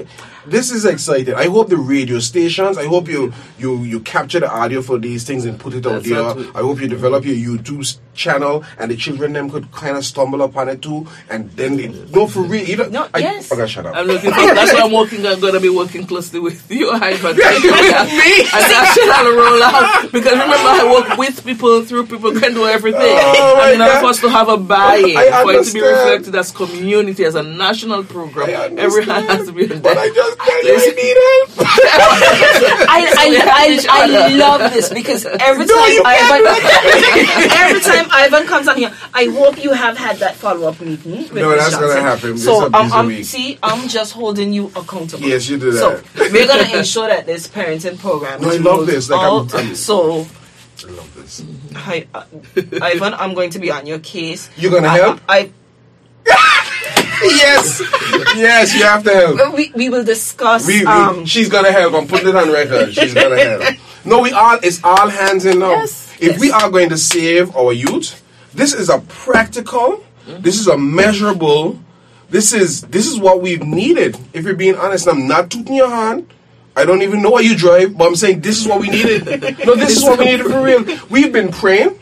this 0.48 0.72
is 0.72 0.86
exciting. 0.86 1.36
I 1.36 1.46
hope 1.46 1.70
the 1.70 1.78
radio 1.78 2.18
stations. 2.20 2.80
I 2.80 2.86
hope 2.88 3.08
you 3.08 3.32
you 3.60 3.84
you 3.84 4.00
capture 4.00 4.40
the 4.40 4.50
audio 4.52 4.82
for 4.82 4.98
these 4.98 5.24
things 5.24 5.46
and 5.46 5.60
put 5.60 5.76
it 5.76 5.86
out 5.86 6.02
there. 6.04 6.24
what 6.24 6.56
I 6.56 6.62
hope 6.62 6.82
you 6.82 6.88
develop 6.88 7.26
your 7.26 7.36
YouTube 7.36 7.86
channel 8.16 8.64
and 8.80 8.90
the 8.90 8.96
children 8.96 9.34
them 9.34 9.52
could 9.52 9.72
kind 9.72 9.96
of 9.96 10.04
stumble 10.04 10.42
upon 10.42 10.68
it 10.70 10.82
too, 10.82 11.06
and 11.30 11.52
then 11.52 11.78
they 11.78 11.90
go 12.12 12.26
for 12.26 12.42
real. 12.42 12.64
You 12.66 12.78
know, 12.78 12.88
No, 12.90 13.08
I, 13.14 13.20
yes. 13.20 13.52
Okay, 13.52 13.68
shut 13.68 13.86
up. 13.86 13.96
I'm 13.96 14.08
looking 14.08 14.32
for. 14.32 14.42
That's 14.56 14.74
why 14.74 14.82
I'm 14.82 14.92
working. 14.92 15.24
I'm 15.28 15.40
gonna 15.40 15.60
be 15.60 15.70
working 15.70 16.08
closely 16.08 16.40
with 16.40 16.72
you, 16.72 16.90
Ivan. 16.90 17.32
and 17.38 17.38
that 17.38 18.96
channel 18.98 19.34
roll 19.36 19.62
out 19.62 20.12
because 20.12 20.32
remember 20.32 20.56
I 20.56 20.90
work 20.92 21.18
with 21.20 21.46
people, 21.46 21.84
through 21.84 22.08
people, 22.08 22.34
can 22.40 22.54
do 22.56 22.66
everything. 22.66 23.02
Oh, 23.04 23.72
in 23.74 23.80
order 23.82 23.94
God. 23.94 24.02
for 24.02 24.08
us 24.08 24.20
to 24.22 24.30
have 24.30 24.50
a 24.50 24.58
buy-in, 24.58 25.18
I 25.18 25.44
for 25.44 25.52
it 25.54 25.66
to 25.66 25.74
be 25.74 25.82
reflected 25.82 26.34
as 26.36 26.47
community, 26.52 27.24
as 27.26 27.36
a 27.36 27.44
national 27.44 28.04
program, 28.04 28.50
I 28.50 28.82
every 28.82 29.06
hand 29.06 29.26
has 29.28 29.48
to 29.48 29.54
be 29.54 29.72
on 29.72 29.82
But. 29.82 29.98
I 29.98 30.10
just 30.10 30.38
tell 30.40 30.64
you, 30.64 30.76
I 30.76 30.92
need 30.96 31.18
help. 31.18 31.68
I, 32.90 33.14
I, 33.18 33.86
I, 33.90 34.06
I 34.06 34.36
love 34.36 34.74
this 34.74 34.90
because 34.90 35.26
every 35.26 35.66
No, 35.66 35.76
time 35.76 36.02
Ivan 36.06 36.46
every 37.52 37.82
time 37.82 38.08
Ivan 38.12 38.48
comes 38.48 38.68
on 38.68 38.78
here, 38.78 38.94
I 39.14 39.26
hope 39.26 39.62
you 39.64 39.72
have 39.74 39.98
had 39.98 40.18
that 40.18 40.36
follow 40.36 40.68
up 40.70 40.80
meeting. 40.82 41.18
With 41.18 41.34
No, 41.34 41.50
Ms. 41.50 41.58
that's 41.60 41.76
gonna 41.78 42.02
happen. 42.02 42.38
So 42.38 42.66
a 42.68 42.72
um, 42.74 43.08
busy 43.08 43.18
um, 43.20 43.24
see, 43.24 43.60
I'm 43.64 43.88
just 43.88 44.14
holding 44.14 44.54
you 44.54 44.68
accountable. 44.76 45.28
Yes, 45.28 45.50
you 45.50 45.58
do 45.58 45.72
that. 45.72 45.80
So 46.16 46.30
we're 46.32 46.48
gonna 46.48 46.68
ensure 46.78 47.08
that 47.08 47.26
this 47.26 47.48
parenting 47.48 48.00
program. 48.00 48.42
No, 48.42 48.52
I 48.52 48.58
love 48.58 48.86
this. 48.88 49.10
Like, 49.10 49.20
I'm- 49.20 49.34
out. 49.34 49.56
I'm- 49.56 49.76
so 49.76 50.28
I 50.88 50.92
love 50.92 51.16
this. 51.16 51.44
Hi, 51.74 52.08
uh, 52.14 52.24
Ivan, 52.82 53.14
I'm 53.16 53.34
going 53.34 53.50
to 53.52 53.60
be 53.60 53.72
on 53.72 53.88
your 53.88 54.00
case. 54.00 54.50
You're 54.58 54.72
gonna 54.72 54.88
I- 54.88 54.98
help? 54.98 55.22
I, 55.28 55.52
yes, 57.30 57.82
yes, 58.36 58.76
you 58.76 58.84
have 58.84 59.04
to 59.04 59.14
help. 59.14 59.56
We, 59.56 59.72
we 59.76 59.90
will 59.90 60.04
discuss. 60.04 60.66
We, 60.68 60.82
we- 60.82 60.86
um, 60.86 61.26
she's 61.26 61.50
gonna 61.50 61.72
help. 61.72 61.94
I'm 61.94 62.08
putting 62.08 62.30
it 62.30 62.36
on 62.36 62.52
record. 62.52 62.94
She's 62.94 63.14
gonna 63.14 63.38
help. 63.44 63.78
No, 64.06 64.22
we 64.22 64.32
all 64.32 64.60
it's 64.64 64.84
all 64.84 65.10
hands 65.10 65.46
in 65.46 65.60
now. 65.60 65.72
Yes, 65.72 66.14
if 66.20 66.32
yes. 66.34 66.40
we 66.40 66.52
are 66.52 66.70
going 66.70 66.90
to 66.90 66.98
save 66.98 67.56
our 67.56 67.74
youth, 67.74 68.24
this 68.54 68.74
is 68.74 68.90
a 68.90 69.00
practical, 69.00 70.04
this 70.26 70.60
is 70.60 70.68
a 70.68 70.78
measurable 70.78 71.80
this 72.30 72.52
is 72.54 72.82
this 72.82 73.08
is 73.08 73.20
what 73.20 73.42
we've 73.42 73.64
needed. 73.64 74.18
If 74.34 74.44
you're 74.46 74.56
being 74.56 74.76
honest, 74.76 75.08
I'm 75.08 75.28
not 75.28 75.50
tooting 75.50 75.76
your 75.76 75.90
hand. 75.90 76.34
I 76.76 76.86
don't 76.86 77.02
even 77.02 77.22
know 77.22 77.32
why 77.32 77.40
you 77.40 77.56
drive, 77.56 77.98
but 77.98 78.06
I'm 78.08 78.16
saying 78.16 78.42
this 78.42 78.60
is 78.60 78.68
what 78.68 78.82
we 78.82 78.90
needed. 78.90 79.26
no, 79.66 79.76
this 79.76 79.98
is 79.98 80.04
what 80.04 80.20
we 80.20 80.26
needed 80.26 80.46
for 80.46 80.62
real. 80.62 80.86
We've 81.10 81.32
been 81.32 81.52
praying. 81.52 81.98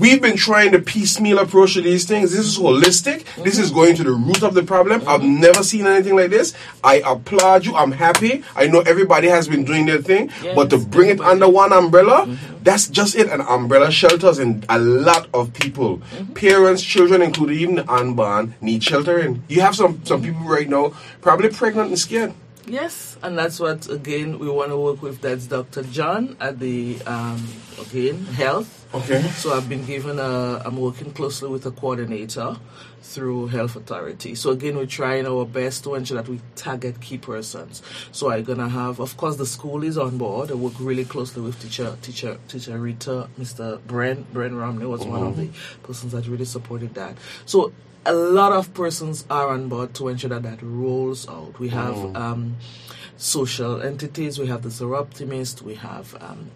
We've 0.00 0.22
been 0.22 0.38
trying 0.38 0.72
to 0.72 0.78
piecemeal 0.78 1.38
approach 1.38 1.74
to 1.74 1.82
these 1.82 2.06
things. 2.06 2.32
This 2.32 2.46
is 2.46 2.58
holistic. 2.58 3.26
This 3.44 3.58
is 3.58 3.70
going 3.70 3.96
to 3.96 4.02
the 4.02 4.12
root 4.12 4.42
of 4.42 4.54
the 4.54 4.62
problem. 4.62 5.02
I've 5.06 5.22
never 5.22 5.62
seen 5.62 5.86
anything 5.86 6.16
like 6.16 6.30
this. 6.30 6.54
I 6.82 7.02
applaud 7.04 7.66
you. 7.66 7.76
I'm 7.76 7.92
happy. 7.92 8.42
I 8.56 8.66
know 8.66 8.80
everybody 8.80 9.28
has 9.28 9.46
been 9.46 9.62
doing 9.62 9.84
their 9.84 10.00
thing, 10.00 10.30
but 10.54 10.70
to 10.70 10.78
bring 10.78 11.10
it 11.10 11.20
under 11.20 11.50
one 11.50 11.74
umbrella, 11.74 12.34
that's 12.62 12.88
just 12.88 13.14
it. 13.14 13.28
An 13.28 13.42
umbrella 13.42 13.90
shelters 13.90 14.38
and 14.38 14.64
a 14.70 14.78
lot 14.78 15.28
of 15.34 15.52
people, 15.52 16.00
parents, 16.34 16.82
children, 16.82 17.20
including 17.20 17.58
even 17.58 17.74
the 17.74 17.92
unborn, 17.92 18.54
need 18.62 18.82
sheltering. 18.82 19.42
You 19.48 19.60
have 19.60 19.76
some 19.76 20.02
some 20.06 20.22
people 20.22 20.40
right 20.40 20.68
now 20.68 20.94
probably 21.20 21.50
pregnant 21.50 21.88
and 21.88 21.98
scared. 21.98 22.32
Yes, 22.66 23.18
and 23.22 23.36
that's 23.36 23.60
what 23.60 23.86
again 23.90 24.38
we 24.38 24.48
want 24.48 24.70
to 24.70 24.78
work 24.78 25.02
with. 25.02 25.20
That's 25.20 25.46
Dr. 25.46 25.82
John 25.82 26.38
at 26.40 26.58
the 26.58 27.02
um, 27.06 27.46
again 27.78 28.24
health. 28.24 28.79
Okay. 28.92 29.22
So 29.22 29.52
I've 29.52 29.68
been 29.68 29.84
given 29.84 30.18
a. 30.18 30.62
I'm 30.64 30.76
working 30.76 31.12
closely 31.12 31.48
with 31.48 31.64
a 31.64 31.70
coordinator 31.70 32.56
through 33.02 33.46
Health 33.46 33.76
Authority. 33.76 34.34
So 34.34 34.50
again, 34.50 34.76
we're 34.76 34.86
trying 34.86 35.26
our 35.26 35.44
best 35.44 35.84
to 35.84 35.94
ensure 35.94 36.16
that 36.16 36.28
we 36.28 36.40
target 36.56 37.00
key 37.00 37.16
persons. 37.16 37.82
So 38.10 38.32
I'm 38.32 38.42
gonna 38.42 38.68
have, 38.68 38.98
of 38.98 39.16
course, 39.16 39.36
the 39.36 39.46
school 39.46 39.84
is 39.84 39.96
on 39.96 40.18
board. 40.18 40.50
I 40.50 40.54
work 40.54 40.72
really 40.80 41.04
closely 41.04 41.40
with 41.40 41.60
teacher, 41.62 41.96
teacher, 42.02 42.38
teacher 42.48 42.78
Rita, 42.78 43.28
Mr. 43.38 43.78
Bren, 43.78 44.24
Bren 44.34 44.58
Romney 44.58 44.86
was 44.86 45.04
one 45.04 45.22
of 45.22 45.36
the 45.36 45.50
persons 45.84 46.12
that 46.12 46.26
really 46.26 46.44
supported 46.44 46.94
that. 46.94 47.16
So 47.46 47.72
a 48.04 48.12
lot 48.12 48.52
of 48.52 48.74
persons 48.74 49.24
are 49.30 49.48
on 49.48 49.68
board 49.68 49.94
to 49.94 50.08
ensure 50.08 50.30
that 50.30 50.42
that 50.42 50.62
rolls 50.62 51.28
out. 51.28 51.60
We 51.60 51.68
have 51.68 52.16
um, 52.16 52.56
social 53.16 53.80
entities. 53.82 54.38
We 54.38 54.48
have 54.48 54.62
the 54.62 54.70
Soroptimist. 54.70 55.62
We 55.62 55.74
have 55.76 56.16
um, 56.20 56.50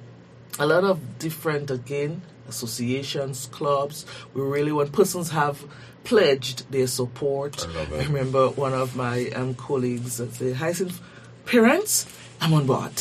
a 0.59 0.66
lot 0.66 0.84
of 0.84 1.18
different 1.18 1.70
again 1.70 2.22
associations, 2.48 3.46
clubs. 3.46 4.07
We 4.34 4.42
really 4.42 4.72
want 4.72 4.92
persons 4.92 5.30
have 5.30 5.64
pledged 6.05 6.70
their 6.70 6.86
support. 6.86 7.66
I 7.66 7.72
love 7.72 7.92
it. 7.92 8.02
I 8.02 8.05
remember 8.07 8.48
one 8.50 8.74
of 8.74 8.94
my 8.94 9.30
um, 9.30 9.55
colleagues 9.55 10.18
that 10.18 10.34
said, 10.34 10.57
Hyacinth, 10.57 11.00
parents, 11.46 12.07
I'm 12.40 12.52
on 12.52 12.66
board. 12.66 12.92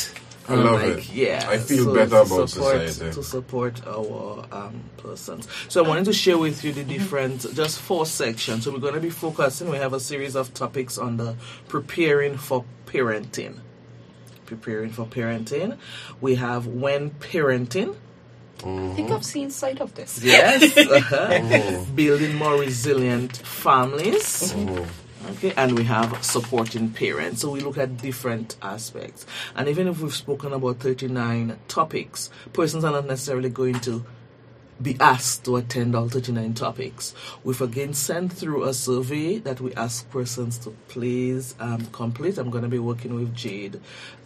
I 0.47 0.53
And 0.53 0.63
love 0.63 0.81
like, 0.81 0.97
it. 0.97 1.13
Yeah, 1.13 1.45
I 1.49 1.57
feel 1.57 1.85
so 1.85 1.93
better 1.93 2.09
to 2.09 2.21
about 2.21 2.49
support, 2.49 2.89
society. 2.89 3.13
To 3.15 3.23
support 3.23 3.87
our 3.87 4.45
um, 4.51 4.83
persons. 4.97 5.47
So 5.69 5.83
I 5.83 5.87
wanted 5.87 6.05
to 6.05 6.13
share 6.13 6.37
with 6.37 6.63
you 6.63 6.73
the 6.73 6.83
different, 6.83 7.41
just 7.53 7.79
four 7.79 8.05
sections. 8.05 8.63
So 8.63 8.71
we're 8.71 8.79
going 8.79 8.93
to 8.93 8.99
be 8.99 9.09
focusing. 9.09 9.69
We 9.69 9.77
have 9.77 9.93
a 9.93 9.99
series 9.99 10.35
of 10.35 10.53
topics 10.53 10.97
on 10.97 11.17
the 11.17 11.35
preparing 11.67 12.37
for 12.37 12.65
parenting. 12.85 13.59
Preparing 14.53 14.91
for 14.91 15.05
parenting. 15.05 15.79
We 16.21 16.35
have 16.35 16.67
when 16.67 17.09
parenting. 17.09 17.95
I 18.59 18.93
think 18.93 19.09
I've 19.09 19.25
seen 19.25 19.49
sight 19.49 19.81
of 19.81 19.95
this. 19.95 20.23
Yes. 20.23 20.77
uh-huh. 20.77 21.85
Building 21.95 22.35
more 22.35 22.59
resilient 22.59 23.37
families. 23.37 24.53
Okay, 25.31 25.53
and 25.57 25.75
we 25.75 25.85
have 25.85 26.23
supporting 26.23 26.91
parents. 26.91 27.41
So 27.41 27.49
we 27.49 27.61
look 27.61 27.79
at 27.79 27.97
different 27.97 28.55
aspects. 28.61 29.25
And 29.55 29.67
even 29.67 29.87
if 29.87 29.99
we've 29.99 30.13
spoken 30.13 30.53
about 30.53 30.77
39 30.77 31.57
topics, 31.67 32.29
persons 32.53 32.83
are 32.83 32.91
not 32.91 33.07
necessarily 33.07 33.49
going 33.49 33.79
to 33.81 34.05
be 34.81 34.97
asked 34.99 35.45
to 35.45 35.55
attend 35.55 35.95
all 35.95 36.09
39 36.09 36.53
topics. 36.55 37.13
We've 37.43 37.61
again 37.61 37.93
sent 37.93 38.33
through 38.33 38.63
a 38.63 38.73
survey 38.73 39.37
that 39.39 39.61
we 39.61 39.73
ask 39.75 40.09
persons 40.09 40.57
to 40.59 40.71
please 40.89 41.55
um, 41.59 41.85
complete. 41.87 42.37
I'm 42.37 42.49
going 42.49 42.63
to 42.63 42.69
be 42.69 42.79
working 42.79 43.15
with 43.15 43.33
Jade 43.33 43.79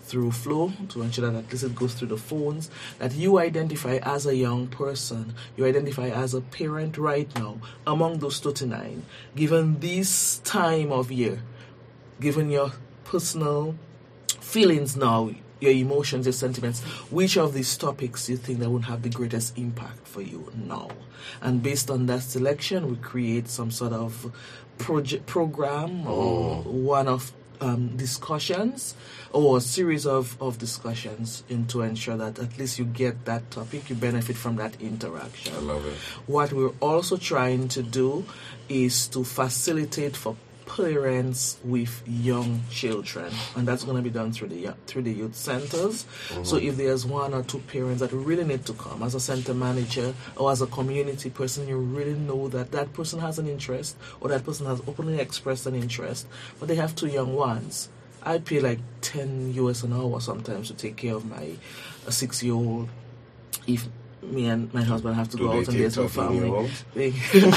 through 0.07 0.31
Flow 0.31 0.71
to 0.89 1.01
ensure 1.01 1.29
that 1.29 1.37
at 1.37 1.51
least 1.51 1.63
it 1.63 1.75
goes 1.75 1.93
through 1.93 2.07
the 2.07 2.17
phones. 2.17 2.69
That 2.99 3.13
you 3.13 3.39
identify 3.39 3.99
as 4.03 4.25
a 4.25 4.35
young 4.35 4.67
person, 4.67 5.35
you 5.55 5.65
identify 5.65 6.07
as 6.07 6.33
a 6.33 6.41
parent 6.41 6.97
right 6.97 7.33
now 7.35 7.59
among 7.85 8.19
those 8.19 8.39
39, 8.39 9.03
given 9.35 9.79
this 9.79 10.39
time 10.39 10.91
of 10.91 11.11
year, 11.11 11.41
given 12.19 12.49
your 12.49 12.71
personal 13.03 13.75
feelings 14.39 14.95
now, 14.95 15.31
your 15.59 15.71
emotions, 15.71 16.25
your 16.25 16.33
sentiments, 16.33 16.81
which 17.11 17.37
of 17.37 17.53
these 17.53 17.75
topics 17.77 18.29
you 18.29 18.37
think 18.37 18.59
that 18.59 18.69
would 18.69 18.85
have 18.85 19.01
the 19.01 19.09
greatest 19.09 19.57
impact 19.57 20.07
for 20.07 20.21
you 20.21 20.51
now? 20.55 20.89
And 21.41 21.61
based 21.61 21.89
on 21.89 22.05
that 22.05 22.21
selection, 22.21 22.89
we 22.89 22.95
create 22.97 23.49
some 23.49 23.71
sort 23.71 23.93
of 23.93 24.31
project 24.77 25.25
program 25.25 26.07
or 26.07 26.63
oh. 26.65 26.69
one 26.69 27.07
of 27.07 27.33
um, 27.61 27.95
discussions 27.97 28.95
or 29.33 29.57
a 29.57 29.61
series 29.61 30.05
of, 30.05 30.41
of 30.41 30.57
discussions 30.57 31.43
in 31.49 31.65
to 31.67 31.81
ensure 31.81 32.17
that 32.17 32.39
at 32.39 32.57
least 32.57 32.79
you 32.79 32.85
get 32.85 33.25
that 33.25 33.49
topic, 33.51 33.89
you 33.89 33.95
benefit 33.95 34.35
from 34.35 34.55
that 34.57 34.79
interaction. 34.81 35.53
I 35.55 35.59
love 35.59 35.85
it. 35.85 35.93
What 36.27 36.53
we're 36.53 36.73
also 36.79 37.17
trying 37.17 37.67
to 37.69 37.83
do 37.83 38.25
is 38.69 39.07
to 39.09 39.23
facilitate 39.23 40.15
for 40.15 40.35
parents 40.67 41.57
with 41.63 42.03
young 42.05 42.61
children, 42.69 43.31
and 43.55 43.67
that's 43.67 43.83
going 43.83 43.97
to 43.97 44.03
be 44.03 44.09
done 44.09 44.31
through 44.31 44.49
the 44.49 44.73
through 44.85 45.03
the 45.03 45.13
youth 45.13 45.35
centers. 45.35 46.05
So 46.43 46.57
if 46.57 46.77
there's 46.77 47.05
one 47.05 47.33
or 47.33 47.43
two 47.43 47.59
parents 47.59 48.01
that 48.01 48.11
really 48.11 48.43
need 48.43 48.65
to 48.65 48.73
come 48.73 49.01
as 49.01 49.15
a 49.15 49.19
center 49.19 49.53
manager 49.53 50.13
or 50.35 50.51
as 50.51 50.61
a 50.61 50.67
community 50.67 51.29
person, 51.29 51.67
you 51.67 51.77
really 51.77 52.13
know 52.13 52.47
that 52.49 52.71
that 52.71 52.93
person 52.93 53.19
has 53.19 53.39
an 53.39 53.47
interest 53.47 53.97
or 54.21 54.29
that 54.29 54.45
person 54.45 54.65
has 54.67 54.81
openly 54.87 55.19
expressed 55.19 55.65
an 55.65 55.75
interest, 55.75 56.27
but 56.59 56.67
they 56.67 56.75
have 56.75 56.95
two 56.95 57.07
young 57.07 57.33
ones. 57.33 57.89
I 58.23 58.39
pay 58.39 58.59
like 58.59 58.79
10 59.01 59.53
US 59.53 59.83
an 59.83 59.93
hour 59.93 60.19
sometimes 60.19 60.67
to 60.67 60.73
take 60.73 60.97
care 60.97 61.15
of 61.15 61.25
my 61.25 61.55
uh, 62.05 62.11
six 62.11 62.43
year 62.43 62.53
old 62.53 62.89
if 63.65 63.87
me 64.21 64.45
and 64.47 64.73
my 64.73 64.81
husband 64.83 65.15
have 65.15 65.29
to 65.29 65.37
Do 65.37 65.43
go 65.43 65.51
out 65.51 65.57
and 65.57 65.65
take 65.67 65.77
there's 65.77 65.97
no 65.97 66.07
family. 66.07 66.47
year 66.47 66.55
olds? 66.55 66.85
They- 66.93 67.07
you 67.07 67.51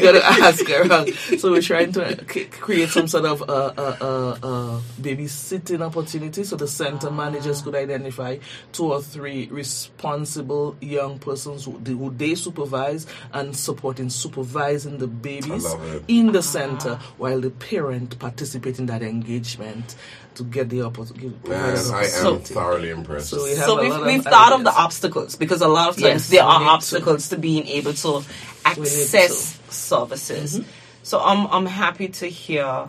gotta 0.00 0.22
ask 0.42 0.68
around. 0.70 1.12
So 1.38 1.50
we're 1.52 1.62
trying 1.62 1.92
to 1.92 2.14
create 2.50 2.88
some 2.88 3.08
sort 3.08 3.24
of 3.26 3.42
uh, 3.42 3.72
uh, 3.76 3.96
uh, 4.00 4.38
uh, 4.42 4.80
babysitting 5.00 5.80
opportunity 5.82 6.44
so 6.44 6.56
the 6.56 6.68
center 6.68 7.10
managers 7.10 7.62
could 7.62 7.74
identify 7.74 8.38
two 8.72 8.92
or 8.92 9.02
three 9.02 9.48
responsible 9.50 10.76
young 10.80 11.18
persons 11.18 11.64
who, 11.64 11.72
who 11.72 12.10
they 12.10 12.34
supervise 12.34 13.06
and 13.32 13.56
supporting 13.56 14.10
supervising 14.10 14.98
the 14.98 15.06
babies 15.06 15.66
in 16.08 16.32
the 16.32 16.42
center 16.42 16.96
while 17.18 17.40
the 17.40 17.50
parent 17.50 18.18
participate 18.18 18.78
in 18.78 18.86
that 18.86 19.02
engagement 19.02 19.96
to 20.34 20.42
get 20.44 20.68
the 20.68 20.82
opportunity. 20.82 21.32
Man, 21.48 21.76
I 21.92 22.04
am 22.04 22.10
So- 22.10 22.38
thoroughly 22.38 22.90
impressed. 22.90 23.30
So 23.30 23.44
we 23.44 23.50
have 23.56 23.66
So 23.66 23.78
a 23.78 23.82
we've, 23.82 23.90
lot 23.90 24.06
we've 24.06 24.22
thought 24.24 24.52
of 24.52 24.64
the 24.64 24.72
obstacles 24.74 25.36
because 25.36 25.60
a 25.60 25.68
lot 25.68 25.88
of 25.90 25.94
times 25.96 26.04
Yes, 26.04 26.28
there 26.30 26.42
are 26.42 26.58
need 26.60 26.64
to. 26.66 26.70
obstacles 26.70 27.28
to. 27.28 27.36
being 27.38 27.66
able 27.68 27.92
to 27.94 28.18
need 28.18 28.26
access 28.64 29.58
services. 29.70 30.58
Mm-hmm. 30.58 30.68
So 31.02 31.20
I'm 31.20 31.46
I'm 31.48 31.66
happy 31.66 32.08
to 32.08 32.26
hear 32.26 32.88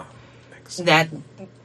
that. 0.79 1.09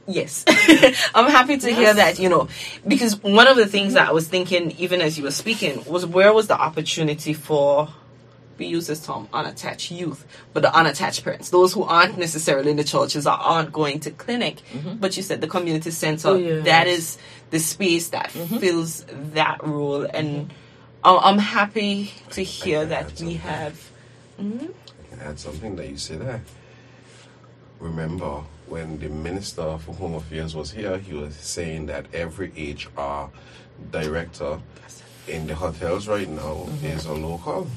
Yes, 0.07 0.43
I'm 1.15 1.29
happy 1.31 1.57
to 1.57 1.73
hear 1.73 1.93
that. 1.93 2.19
You 2.19 2.27
know, 2.29 2.47
because 2.87 3.21
one 3.23 3.47
of 3.47 3.55
the 3.55 3.65
things 3.67 3.93
that 3.93 4.09
I 4.09 4.11
was 4.11 4.27
thinking, 4.27 4.71
even 4.71 4.99
as 4.99 5.17
you 5.17 5.23
were 5.23 5.31
speaking, 5.31 5.83
was 5.85 6.05
where 6.05 6.33
was 6.33 6.47
the 6.47 6.59
opportunity 6.59 7.33
for 7.33 7.87
we 8.61 8.67
use 8.67 8.85
this 8.85 9.03
term 9.03 9.27
unattached 9.33 9.89
youth, 9.89 10.23
but 10.53 10.61
the 10.61 10.73
unattached 10.73 11.23
parents, 11.23 11.49
those 11.49 11.73
who 11.73 11.83
aren't 11.83 12.17
necessarily 12.17 12.69
in 12.69 12.77
the 12.77 12.83
churches 12.83 13.25
or 13.25 13.31
aren't 13.31 13.73
going 13.73 13.99
to 14.01 14.11
clinic, 14.11 14.61
mm-hmm. 14.71 14.97
but 14.97 15.17
you 15.17 15.23
said 15.23 15.41
the 15.41 15.47
community 15.47 15.89
center, 15.89 16.27
Oh, 16.29 16.35
yes. 16.35 16.65
that 16.65 16.85
is 16.87 17.17
the 17.49 17.59
space 17.59 18.09
that 18.09 18.29
mm-hmm. 18.29 18.57
fills 18.59 19.03
that 19.33 19.65
role. 19.65 20.03
And 20.03 20.49
mm-hmm. 20.49 20.53
I- 21.03 21.21
I'm 21.23 21.39
happy 21.39 22.11
to 22.31 22.43
hear 22.43 22.85
that 22.85 23.05
add 23.05 23.11
we 23.11 23.15
something. 23.17 23.37
have. 23.39 23.91
I 24.37 24.43
can 25.09 25.19
add 25.21 25.39
something 25.39 25.75
that 25.77 25.89
you 25.89 25.97
say 25.97 26.17
there. 26.17 26.41
Remember 27.79 28.43
when 28.67 28.99
the 28.99 29.09
Minister 29.09 29.79
for 29.79 29.93
Home 29.95 30.13
Affairs 30.13 30.55
was 30.55 30.71
here, 30.71 30.99
he 30.99 31.15
was 31.15 31.35
saying 31.35 31.87
that 31.87 32.05
every 32.13 32.49
HR 32.49 33.31
director 33.91 34.59
in 35.27 35.47
the 35.47 35.55
hotels 35.55 36.07
right 36.07 36.29
now 36.29 36.67
is 36.83 37.05
a 37.05 37.13
local. 37.13 37.67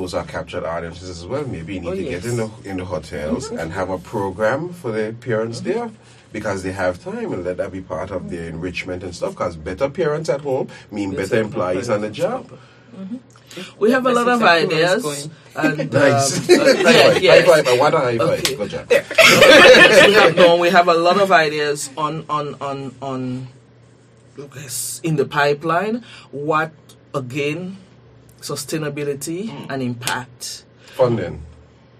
Those 0.00 0.14
are 0.14 0.24
captured 0.24 0.64
audiences 0.64 1.10
as 1.10 1.26
well. 1.26 1.46
Maybe 1.46 1.74
you 1.74 1.80
need 1.80 1.88
Oh, 1.88 1.94
to 1.94 2.02
get 2.02 2.24
in 2.24 2.36
the 2.38 2.48
in 2.64 2.78
the 2.78 2.86
hotels 2.86 3.50
and 3.50 3.70
have 3.70 3.90
a 3.90 3.98
program 3.98 4.72
for 4.72 4.90
the 4.92 5.12
parents 5.20 5.60
there 5.60 5.90
because 6.32 6.62
they 6.62 6.72
have 6.72 7.04
time 7.04 7.34
and 7.34 7.44
let 7.44 7.58
that 7.58 7.70
be 7.70 7.82
part 7.82 8.10
of 8.10 8.30
their 8.30 8.48
enrichment 8.48 9.02
and 9.02 9.14
stuff. 9.14 9.32
Because 9.32 9.56
better 9.56 9.90
parents 9.90 10.30
at 10.30 10.40
home 10.40 10.68
mean 10.90 11.10
better 11.14 11.38
employees 11.42 11.90
on 11.90 12.00
the 12.00 12.08
job. 12.08 12.50
We 13.78 13.90
have 13.90 14.06
a 14.06 14.12
lot 14.12 14.26
of 14.26 14.40
exactly 14.40 14.74
where 14.74 14.96
it's 14.96 15.04
ideas. 15.04 15.28
And, 15.54 15.92
Nice. 16.02 16.48
um, 16.48 16.56
high 16.86 17.04
uh, 17.04 17.18
yeah, 17.20 17.42
five. 17.42 17.66
High 17.66 17.76
five. 17.76 17.94
I 17.94 18.00
high 18.00 18.18
five. 18.18 18.40
Okay. 18.40 18.54
Good 18.56 18.70
job. 18.70 18.88
we 20.08 20.14
have 20.14 20.34
no, 20.34 20.56
we 20.56 20.70
have 20.70 20.88
a 20.88 20.94
lot 20.94 21.20
of 21.20 21.30
ideas 21.30 21.90
on 21.98 22.24
on 22.30 22.56
on 22.62 22.94
on 23.02 23.48
in 25.04 25.16
the 25.16 25.26
pipeline. 25.26 26.04
What 26.30 26.72
again? 27.12 27.76
Sustainability 28.40 29.50
and 29.70 29.82
impact. 29.82 30.64
Funding. 30.94 31.42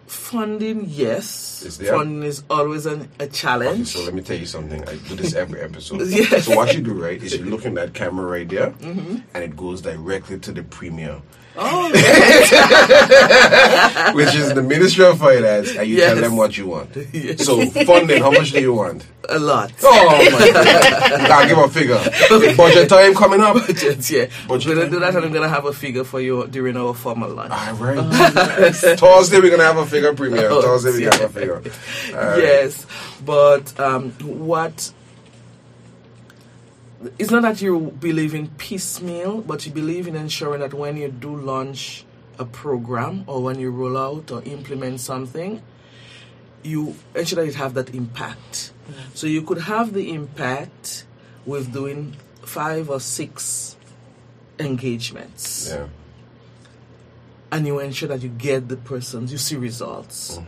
Funding, 0.07 0.87
yes. 0.89 1.63
Is 1.63 1.79
there? 1.79 1.93
Funding 1.95 2.25
is 2.25 2.43
always 2.51 2.85
an, 2.87 3.09
a 3.21 3.25
Okay, 3.25 3.33
challenge. 3.33 3.89
so 3.89 4.03
let 4.03 4.13
me 4.15 4.23
tell 4.23 4.37
you 4.37 4.47
something. 4.47 4.83
I 4.89 4.97
do 4.97 5.15
this 5.15 5.35
every 5.35 5.61
episode. 5.61 6.01
Yeah. 6.09 6.41
So 6.41 6.57
what 6.57 6.75
you 6.75 6.81
do, 6.81 6.95
right, 7.01 7.23
is 7.23 7.35
you 7.37 7.45
look 7.45 7.65
in 7.65 7.75
that 7.75 7.95
camera 7.95 8.27
right 8.27 8.49
there, 8.49 8.71
Mm-hmm. 8.73 9.17
and 9.35 9.45
it 9.45 9.57
goes 9.57 9.81
directly 9.83 10.39
to 10.41 10.51
the 10.53 10.63
premier, 10.65 11.21
oh, 11.57 11.91
which 14.15 14.35
is 14.35 14.55
the 14.55 14.63
Ministry 14.63 15.05
of 15.05 15.19
Finance, 15.19 15.77
and 15.77 15.89
you 15.89 15.99
tell 15.99 16.17
them 16.17 16.37
what 16.37 16.57
you 16.57 16.67
want. 16.67 16.97
Yes. 17.13 17.41
So 17.51 17.67
funding, 17.67 18.23
how 18.23 18.31
much 18.31 18.53
do 18.53 18.61
you 18.61 18.75
want? 18.75 19.05
a 19.31 19.39
lot. 19.39 19.73
Oh 19.83 20.31
my 20.33 20.51
god! 20.53 21.45
Give 21.49 21.59
a 21.59 21.69
figure. 21.69 22.57
Budget 22.57 22.89
time 22.89 23.15
coming 23.15 23.41
up. 23.41 23.55
Budget, 23.55 24.11
yeah. 24.11 24.27
Budget 24.49 24.69
We're 24.69 24.75
gonna 24.77 24.91
do 24.91 25.01
that, 25.01 25.15
and 25.15 25.25
I'm 25.25 25.33
gonna 25.33 25.49
have 25.49 25.65
a 25.65 25.73
figure 25.73 26.05
for 26.05 26.21
you 26.21 26.47
during 26.49 26.77
our 26.77 26.95
formal 26.95 27.31
lunch. 27.31 27.53
All 27.53 27.75
right. 27.75 28.75
Thursday 28.75 29.41
we're 29.41 29.51
gonna 29.51 29.65
have 29.65 29.77
a 29.77 29.87
figure 29.87 30.15
premiere. 30.15 30.49
Oh, 30.51 30.63
Thursday 30.63 30.93
we 30.93 31.05
yeah. 31.05 31.15
have 31.15 31.23
a 31.23 31.29
figure. 31.29 31.63
Right. 32.13 32.43
Yes, 32.43 32.87
but 33.25 33.79
um, 33.79 34.11
what? 34.23 34.93
It's 37.19 37.31
not 37.31 37.43
that 37.43 37.63
you 37.63 37.93
believe 37.99 38.35
in 38.35 38.49
piecemeal, 38.59 39.41
but 39.41 39.65
you 39.67 39.73
believe 39.73 40.07
in 40.07 40.17
ensuring 40.17 40.61
that 40.61 40.75
when 40.75 40.97
you 40.99 41.09
do 41.09 41.35
launch 41.35 42.05
a 42.39 42.45
program 42.45 43.25
or 43.27 43.43
when 43.43 43.59
you 43.59 43.71
roll 43.71 43.97
out 43.97 44.31
or 44.31 44.43
implement 44.43 45.01
something, 45.01 45.63
you 46.63 46.95
ensure 47.15 47.37
that 47.43 47.49
it 47.49 47.55
have 47.55 47.73
that 47.75 47.95
impact. 47.95 48.73
So 49.15 49.27
you 49.27 49.41
could 49.43 49.59
have 49.63 49.95
the 49.95 50.11
impact 50.13 51.07
with 51.47 51.73
doing 51.73 52.17
five 52.43 52.91
or 52.91 53.01
six 53.01 53.77
engagements 54.59 55.69
Yeah. 55.71 55.87
and 57.51 57.67
you 57.67 57.79
ensure 57.79 58.09
that 58.09 58.23
you 58.23 58.29
get 58.29 58.69
the 58.69 58.77
persons, 58.77 59.33
you 59.33 59.39
see 59.39 59.57
results. 59.57 60.39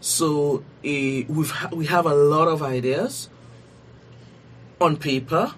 So 0.00 0.64
eh, 0.82 1.24
we've 1.28 1.50
ha- 1.50 1.68
we 1.72 1.84
have 1.86 2.06
a 2.06 2.14
lot 2.14 2.48
of 2.48 2.62
ideas 2.62 3.28
on 4.80 4.96
paper. 4.96 5.52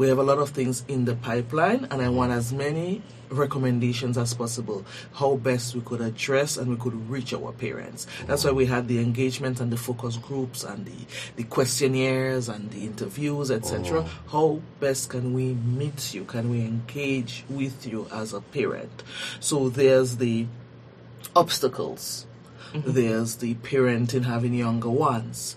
We 0.00 0.08
have 0.08 0.16
a 0.16 0.22
lot 0.22 0.38
of 0.38 0.48
things 0.48 0.82
in 0.88 1.04
the 1.04 1.14
pipeline, 1.14 1.86
and 1.90 2.00
I 2.00 2.08
want 2.08 2.32
as 2.32 2.54
many 2.54 3.02
recommendations 3.28 4.16
as 4.16 4.32
possible 4.32 4.82
how 5.12 5.36
best 5.36 5.74
we 5.74 5.82
could 5.82 6.00
address 6.00 6.56
and 6.56 6.70
we 6.70 6.76
could 6.76 6.94
reach 7.10 7.34
our 7.34 7.52
parents. 7.52 8.06
That's 8.26 8.46
why 8.46 8.52
we 8.52 8.64
had 8.64 8.88
the 8.88 8.98
engagement 8.98 9.60
and 9.60 9.70
the 9.70 9.76
focus 9.76 10.16
groups 10.16 10.64
and 10.64 10.86
the, 10.86 11.06
the 11.36 11.44
questionnaires 11.44 12.48
and 12.48 12.70
the 12.70 12.86
interviews 12.86 13.50
etc 13.50 13.98
oh. 13.98 14.10
how 14.32 14.62
best 14.80 15.10
can 15.10 15.34
we 15.34 15.52
meet 15.52 16.14
you? 16.14 16.24
Can 16.24 16.48
we 16.48 16.60
engage 16.62 17.44
with 17.50 17.86
you 17.86 18.08
as 18.10 18.32
a 18.32 18.40
parent? 18.40 19.02
So 19.38 19.68
there's 19.68 20.16
the 20.16 20.46
obstacles. 21.36 22.26
Mm-hmm. 22.72 22.92
There's 22.92 23.36
the 23.36 23.54
parenting 23.56 24.24
having 24.24 24.54
younger 24.54 24.88
ones. 24.88 25.56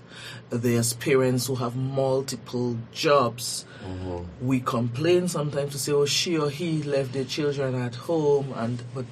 There's 0.54 0.94
parents 0.94 1.48
who 1.48 1.56
have 1.56 1.76
multiple 1.76 2.78
jobs. 2.92 3.66
Mm-hmm. 3.84 4.48
We 4.48 4.60
complain 4.60 5.28
sometimes 5.28 5.72
to 5.72 5.80
say, 5.80 5.92
"Oh, 5.92 6.06
she 6.06 6.38
or 6.38 6.50
he 6.50 6.84
left 6.84 7.14
their 7.14 7.26
children 7.26 7.74
at 7.74 7.96
home," 7.96 8.54
and 8.56 8.84
but 8.94 9.06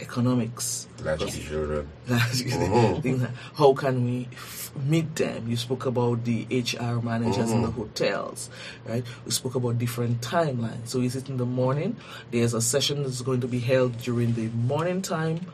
economics. 0.00 0.86
Children. 0.96 1.88
Mm-hmm. 2.06 3.00
Things 3.02 3.22
like, 3.22 3.30
How 3.54 3.74
can 3.74 4.04
we 4.04 4.28
f- 4.32 4.70
meet 4.84 5.16
them? 5.16 5.48
You 5.48 5.56
spoke 5.56 5.86
about 5.86 6.24
the 6.24 6.46
HR 6.50 7.02
managers 7.02 7.50
in 7.50 7.62
the 7.62 7.68
mm-hmm. 7.68 7.80
hotels, 7.80 8.50
right? 8.86 9.04
We 9.24 9.30
spoke 9.30 9.54
about 9.54 9.78
different 9.78 10.20
timelines. 10.20 10.88
So 10.88 11.00
is 11.00 11.16
it 11.16 11.28
in 11.28 11.36
the 11.36 11.46
morning? 11.46 11.96
There's 12.30 12.54
a 12.54 12.60
session 12.60 13.02
that's 13.02 13.22
going 13.22 13.40
to 13.40 13.48
be 13.48 13.60
held 13.60 13.98
during 13.98 14.34
the 14.34 14.48
morning 14.48 15.02
time 15.02 15.46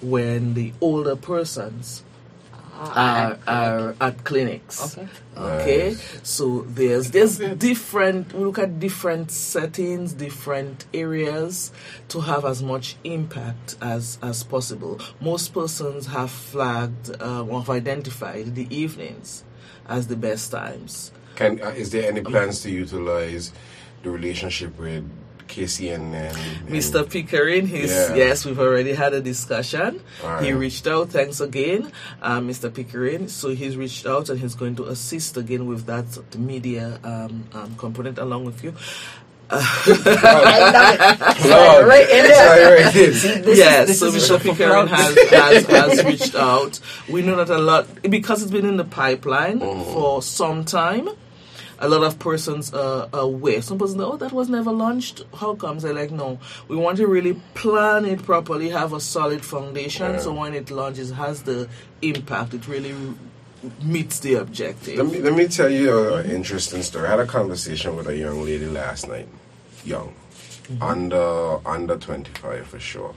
when 0.00 0.54
the 0.54 0.72
older 0.80 1.16
persons 1.16 2.02
are, 2.78 3.38
are 3.46 3.96
at 4.00 4.24
clinics. 4.24 4.96
Okay. 4.96 5.08
Okay. 5.36 5.88
Nice. 5.90 6.20
So 6.22 6.62
there's 6.62 7.10
there's 7.10 7.38
different 7.38 8.32
we 8.32 8.44
look 8.44 8.58
at 8.58 8.78
different 8.80 9.30
settings, 9.30 10.12
different 10.12 10.84
areas 10.92 11.72
to 12.08 12.20
have 12.20 12.44
as 12.44 12.62
much 12.62 12.96
impact 13.04 13.76
as 13.80 14.18
as 14.22 14.42
possible. 14.44 15.00
Most 15.20 15.54
persons 15.54 16.06
have 16.06 16.30
flagged 16.30 17.10
uh, 17.20 17.44
or 17.44 17.60
have 17.60 17.70
identified 17.70 18.54
the 18.54 18.72
evenings 18.74 19.44
as 19.88 20.06
the 20.06 20.16
best 20.16 20.50
times. 20.50 21.12
Can 21.36 21.60
uh, 21.62 21.70
is 21.70 21.90
there 21.90 22.08
any 22.08 22.22
plans 22.22 22.62
to 22.62 22.70
utilize 22.70 23.52
the 24.02 24.10
relationship 24.10 24.78
with 24.78 25.04
KCN 25.48 25.94
and, 25.94 26.14
and 26.14 26.68
Mr. 26.68 27.08
Pickering, 27.08 27.66
he's, 27.66 27.90
Yeah. 27.90 28.14
yes, 28.14 28.44
we've 28.44 28.58
already 28.58 28.92
had 28.94 29.12
a 29.14 29.20
discussion. 29.20 30.00
All 30.22 30.38
He 30.38 30.52
reached 30.52 30.86
out, 30.86 31.10
thanks 31.10 31.40
again, 31.40 31.92
uh, 32.22 32.40
Mr. 32.40 32.72
Pickering. 32.72 33.28
So 33.28 33.50
he's 33.50 33.76
reached 33.76 34.06
out 34.06 34.28
and 34.30 34.40
he's 34.40 34.54
going 34.54 34.76
to 34.76 34.84
assist 34.86 35.36
again 35.36 35.66
with 35.66 35.86
that 35.86 36.06
the 36.30 36.38
media 36.38 36.98
um, 37.04 37.44
um, 37.52 37.74
component 37.76 38.18
along 38.18 38.44
with 38.44 38.62
you. 38.64 38.74
Lord, 39.50 39.66
Right 41.86 42.08
in 42.10 42.24
there. 42.24 42.34
sorry, 42.34 42.82
right 42.82 42.96
in. 42.96 43.10
This 43.42 43.58
yes, 43.58 43.88
is, 43.90 43.98
so 43.98 44.10
this 44.10 44.22
is 44.24 44.30
Mr. 44.30 44.40
for 44.40 44.48
Pickering 44.54 44.86
has, 44.88 45.14
has, 45.30 45.66
has 45.98 46.04
reached 46.04 46.34
out. 46.34 46.80
We 47.08 47.22
know 47.22 47.36
that 47.36 47.50
a 47.50 47.58
lot, 47.58 47.86
because 48.02 48.42
it's 48.42 48.50
been 48.50 48.66
in 48.66 48.76
the 48.78 48.84
pipeline 48.84 49.60
for 49.60 50.22
some 50.22 50.64
time, 50.64 51.08
a 51.78 51.88
lot 51.88 52.02
of 52.02 52.18
persons 52.18 52.72
uh, 52.72 53.08
are 53.12 53.20
aware. 53.20 53.60
Some 53.62 53.78
persons, 53.78 54.00
oh, 54.00 54.16
that 54.16 54.32
was 54.32 54.48
never 54.48 54.72
launched. 54.72 55.24
How 55.34 55.54
comes? 55.54 55.82
They're 55.82 55.94
like, 55.94 56.10
no. 56.10 56.38
We 56.68 56.76
want 56.76 56.98
to 56.98 57.06
really 57.06 57.40
plan 57.54 58.04
it 58.04 58.22
properly, 58.22 58.70
have 58.70 58.92
a 58.92 59.00
solid 59.00 59.44
foundation, 59.44 60.20
so 60.20 60.32
when 60.32 60.54
it 60.54 60.70
launches, 60.70 61.10
it 61.10 61.14
has 61.14 61.42
the 61.42 61.68
impact. 62.02 62.54
It 62.54 62.68
really 62.68 62.94
meets 63.82 64.20
the 64.20 64.34
objective. 64.34 64.96
Let 64.98 65.06
me 65.06 65.20
let 65.20 65.34
me 65.34 65.48
tell 65.48 65.70
you 65.70 66.14
an 66.14 66.30
interesting 66.30 66.82
story. 66.82 67.06
I 67.06 67.10
had 67.12 67.20
a 67.20 67.26
conversation 67.26 67.96
with 67.96 68.06
a 68.08 68.16
young 68.16 68.44
lady 68.44 68.66
last 68.66 69.08
night, 69.08 69.28
young, 69.84 70.14
mm-hmm. 70.64 70.82
under 70.82 71.66
under 71.66 71.96
twenty 71.96 72.30
five 72.32 72.66
for 72.66 72.78
sure, 72.78 73.14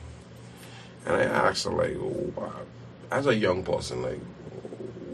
and 1.05 1.15
I 1.17 1.23
asked 1.23 1.65
her 1.65 1.71
like, 1.71 1.97
"Wha- 1.99 2.49
as 3.11 3.27
a 3.27 3.35
young 3.35 3.63
person, 3.63 4.01
like, 4.01 4.19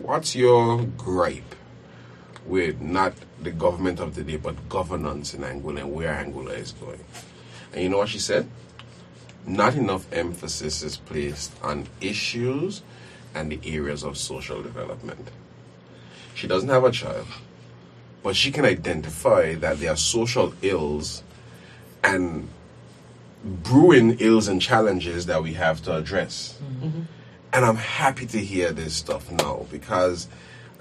what's 0.04 0.36
your 0.36 0.84
gripe 0.98 1.56
with 2.46 2.82
not 2.82 3.14
the 3.44 3.52
government 3.52 4.00
of 4.00 4.16
the 4.16 4.24
day, 4.24 4.38
but 4.38 4.70
governance 4.70 5.34
in 5.34 5.42
Anguilla 5.42 5.82
and 5.82 5.94
where 5.94 6.14
Anguilla 6.14 6.58
is 6.58 6.72
going? 6.74 7.04
And 7.74 7.82
you 7.84 7.90
know 7.90 7.98
what 7.98 8.10
she 8.10 8.20
said? 8.20 8.48
Not 9.46 9.76
enough 9.76 10.12
emphasis 10.14 10.84
is 10.84 10.98
placed 10.98 11.52
on 11.62 11.88
issues 12.00 12.82
and 13.36 13.52
the 13.52 13.60
areas 13.66 14.04
of 14.04 14.18
social 14.18 14.62
development. 14.62 15.30
She 16.36 16.48
doesn't 16.48 16.70
have 16.70 16.84
a 16.84 16.92
child, 16.92 17.28
but 18.22 18.36
she 18.36 18.52
can 18.52 18.66
identify 18.66 19.56
that 19.56 19.80
there 19.80 19.92
are 19.92 19.98
social 19.98 20.54
ills 20.62 21.24
and 22.04 22.48
brewing 23.44 24.18
ills 24.20 24.48
and 24.48 24.62
challenges 24.62 25.26
that 25.26 25.44
we 25.44 25.54
have 25.54 25.82
to 25.84 25.96
address. 25.96 26.58
Mm-hmm. 26.64 27.02
And 27.52 27.66
I'm 27.66 27.76
happy 27.76 28.26
to 28.28 28.40
hear 28.40 28.72
this 28.72 28.96
stuff 28.96 29.32
now 29.32 29.68
because, 29.70 30.28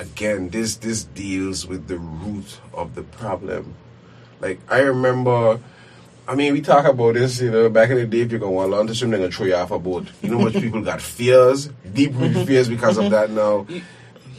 again, 0.03 0.48
this 0.50 0.76
this 0.76 1.05
deals 1.05 1.66
with 1.66 1.86
the 1.88 1.98
root 1.98 2.59
of 2.74 2.94
the 2.94 3.03
problem. 3.03 3.74
Like 4.40 4.61
I 4.68 4.80
remember, 4.80 5.61
I 6.26 6.34
mean, 6.34 6.53
we 6.53 6.61
talk 6.61 6.84
about 6.84 7.14
this, 7.14 7.40
you 7.40 7.50
know, 7.50 7.68
back 7.70 7.90
in 7.90 7.96
the 7.96 8.07
day. 8.07 8.20
If 8.20 8.32
you 8.32 8.38
go 8.38 8.59
on 8.59 8.70
land 8.70 8.88
to 8.88 8.94
swim, 8.94 9.11
they're 9.11 9.20
gonna 9.20 9.32
throw 9.32 9.46
you 9.46 9.55
off 9.55 9.70
a 9.70 9.78
boat. 9.78 10.09
You 10.20 10.30
know, 10.30 10.38
much 10.38 10.55
people 10.64 10.82
got 10.82 11.00
fears, 11.00 11.68
deep 11.92 12.12
rooted 12.14 12.46
fears 12.48 12.68
because 12.68 12.98
of 12.98 13.11
that. 13.11 13.30
Now, 13.30 13.66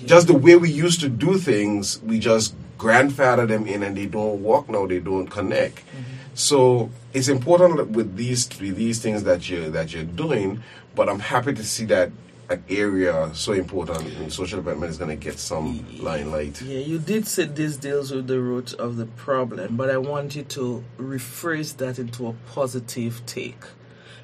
just 0.06 0.28
the 0.28 0.34
way 0.34 0.56
we 0.56 0.70
used 0.70 1.00
to 1.02 1.10
do 1.10 1.38
things, 1.38 2.02
we 2.04 2.20
just 2.20 2.56
grandfather 2.78 3.46
them 3.46 3.66
in, 3.66 3.84
and 3.84 3.96
they 3.96 4.06
don't 4.06 4.44
work 4.44 4.70
now. 4.70 4.86
They 4.86 5.00
don't 5.00 5.28
connect. 5.28 5.78
Mm-hmm. 5.78 6.02
So 6.36 6.90
it's 7.14 7.30
important 7.30 7.92
with 7.92 8.18
these 8.18 8.50
with 8.60 8.76
these 8.76 9.02
things 9.02 9.24
that 9.24 9.50
you 9.50 9.72
that 9.72 9.94
you're 9.94 10.04
doing. 10.04 10.62
But 10.96 11.10
I'm 11.10 11.20
happy 11.20 11.54
to 11.54 11.64
see 11.64 11.86
that 11.86 12.12
an 12.50 12.64
area 12.70 13.32
so 13.34 13.54
important 13.54 14.06
in 14.06 14.30
social 14.30 14.60
development 14.60 14.92
is 14.92 14.98
going 14.98 15.10
to 15.10 15.16
get 15.16 15.40
some 15.40 15.86
limelight. 16.00 16.62
Yeah, 16.62 16.80
you 16.80 17.00
did 17.00 17.28
say 17.28 17.46
this 17.46 17.78
deals 17.78 18.12
with 18.12 18.28
the 18.28 18.40
root 18.40 18.74
of 18.74 18.98
the 18.98 19.06
problem, 19.06 19.78
but 19.78 19.90
I 19.90 19.98
want 19.98 20.36
you 20.36 20.44
to 20.44 20.84
rephrase 20.98 21.78
that 21.78 22.00
into 22.00 22.28
a 22.28 22.34
positive 22.52 23.26
take. 23.26 23.64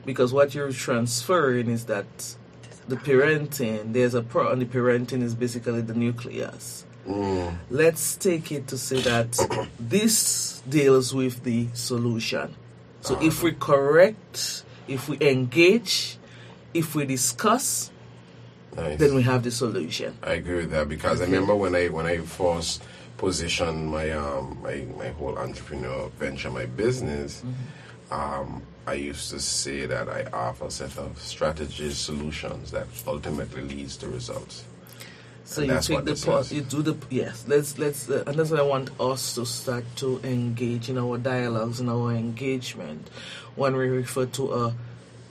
Because 0.05 0.33
what 0.33 0.53
you're 0.53 0.71
transferring 0.71 1.69
is 1.69 1.85
that 1.85 2.35
the 2.87 2.95
parenting, 2.95 3.93
there's 3.93 4.13
a 4.13 4.21
pro, 4.21 4.51
and 4.51 4.61
the 4.61 4.65
parenting 4.65 5.21
is 5.21 5.35
basically 5.35 5.81
the 5.81 5.93
nucleus. 5.93 6.85
Mm. 7.07 7.57
Let's 7.69 8.15
take 8.15 8.51
it 8.51 8.67
to 8.67 8.77
say 8.77 9.01
that 9.01 9.37
this 9.79 10.61
deals 10.67 11.13
with 11.13 11.43
the 11.43 11.67
solution. 11.73 12.55
So 13.01 13.15
if 13.21 13.37
uh-huh. 13.37 13.45
we 13.45 13.51
correct, 13.53 14.63
if 14.87 15.07
we 15.07 15.17
engage, 15.21 16.17
if 16.73 16.95
we 16.95 17.05
discuss, 17.05 17.91
Nice. 18.79 18.99
then 18.99 19.15
we 19.15 19.23
have 19.23 19.43
the 19.43 19.51
solution. 19.51 20.17
I 20.23 20.33
agree 20.33 20.57
with 20.57 20.71
that 20.71 20.87
because 20.89 21.21
I 21.21 21.25
remember 21.25 21.55
when 21.55 21.75
I 21.75 21.87
when 21.89 22.05
I 22.05 22.17
first 22.19 22.83
positioned 23.17 23.87
my 23.87 24.11
um 24.11 24.59
my, 24.61 24.85
my 24.97 25.09
whole 25.09 25.37
entrepreneur 25.37 26.09
venture, 26.17 26.49
my 26.49 26.65
business, 26.65 27.43
um, 28.11 28.63
I 28.87 28.93
used 28.93 29.29
to 29.31 29.39
say 29.39 29.85
that 29.85 30.09
I 30.09 30.23
offer 30.33 30.65
a 30.65 30.71
set 30.71 30.97
of 30.97 31.19
strategies, 31.19 31.97
solutions 31.97 32.71
that 32.71 32.87
ultimately 33.05 33.61
leads 33.61 33.97
to 33.97 34.07
results. 34.07 34.63
So 35.43 35.63
And 35.63 35.71
you 35.71 35.79
take 35.81 36.05
the 36.05 36.15
part, 36.25 36.51
you 36.51 36.61
do 36.61 36.81
the 36.81 36.95
yes. 37.09 37.45
Let's 37.47 37.77
let's, 37.77 38.09
uh, 38.09 38.23
and 38.27 38.37
that's 38.37 38.51
what 38.51 38.59
I 38.59 38.63
want 38.63 38.91
us 38.99 39.35
to 39.35 39.45
start 39.45 39.83
to 39.97 40.19
engage 40.23 40.89
in 40.89 40.97
our 40.97 41.17
dialogues 41.17 41.79
and 41.79 41.89
our 41.89 42.11
engagement 42.11 43.09
when 43.55 43.75
we 43.75 43.87
refer 43.87 44.27
to 44.27 44.53
a 44.53 44.75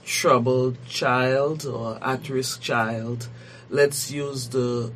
troubled 0.05 0.77
child 0.87 1.65
or 1.65 1.99
at-risk 2.03 2.61
child. 2.61 3.29
Let's 3.69 4.11
use 4.11 4.49
the. 4.49 4.91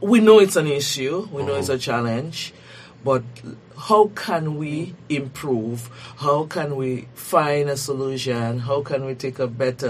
We 0.00 0.20
know 0.20 0.38
it's 0.40 0.56
an 0.56 0.66
issue. 0.66 1.28
We 1.32 1.42
know 1.42 1.54
it's 1.56 1.68
a 1.70 1.78
challenge, 1.78 2.52
but 3.04 3.22
how 3.78 4.08
can 4.08 4.56
we 4.58 4.94
improve? 5.08 5.88
How 6.18 6.44
can 6.44 6.76
we 6.76 7.08
find 7.14 7.70
a 7.70 7.76
solution? 7.76 8.58
How 8.58 8.82
can 8.82 9.06
we 9.06 9.14
take 9.14 9.38
a 9.38 9.46
better 9.46 9.88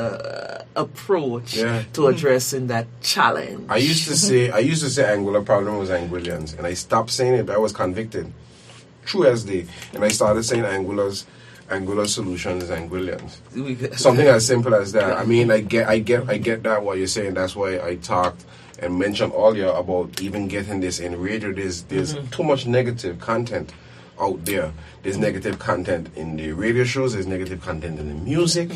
uh, 0.77 0.81
approach 0.81 1.57
Yeah. 1.57 1.83
to 1.95 2.07
addressing 2.07 2.69
that 2.69 2.87
challenge? 3.01 3.67
I 3.69 3.79
used 3.79 4.07
to 4.09 4.17
say 4.17 4.51
I 4.51 4.59
used 4.59 4.83
to 4.85 4.91
say 4.91 5.03
Anguilla 5.05 5.45
problem 5.45 5.79
was 5.79 5.91
Anguillians, 5.91 6.57
and 6.57 6.67
I 6.67 6.75
stopped 6.75 7.11
saying 7.11 7.35
it. 7.35 7.51
I 7.51 7.59
was 7.59 7.73
convicted, 7.73 8.33
true 9.05 9.25
as 9.27 9.45
day, 9.45 9.67
and 9.95 10.05
I 10.05 10.09
started 10.09 10.45
saying 10.45 10.63
Anguilla's, 10.65 11.27
Anguilla 11.71 12.07
solutions, 12.07 12.65
Anguillians. 12.65 13.39
We- 13.55 13.97
Something 13.97 14.27
as 14.27 14.47
simple 14.47 14.75
as 14.75 14.93
that. 14.93 15.17
I 15.17 15.25
mean, 15.25 15.51
I 15.51 15.61
get, 15.61 15.89
I 15.89 15.99
get, 16.01 16.29
I 16.29 16.37
get 16.39 16.63
that 16.65 16.83
what 16.83 16.99
you're 16.99 17.07
saying. 17.07 17.35
That's 17.35 17.55
why 17.57 17.81
I 17.81 17.97
talked 17.97 18.45
and 18.81 18.99
mentioned 18.99 19.33
earlier 19.37 19.69
about 19.69 20.21
even 20.21 20.49
getting 20.49 20.81
this 20.81 20.99
in 21.01 21.21
radio. 21.21 21.53
There's, 21.53 21.83
there's 21.85 22.15
too 22.31 22.43
much 22.43 22.67
negative 22.67 23.21
content 23.21 23.73
out 24.21 24.45
there. 24.45 24.73
There's 25.03 25.17
negative 25.19 25.59
content 25.59 26.11
in 26.17 26.37
the 26.37 26.53
radio 26.53 26.85
shows. 26.85 27.13
There's 27.15 27.27
negative 27.27 27.61
content 27.63 27.99
in 28.01 28.09
the 28.09 28.15
music. 28.15 28.71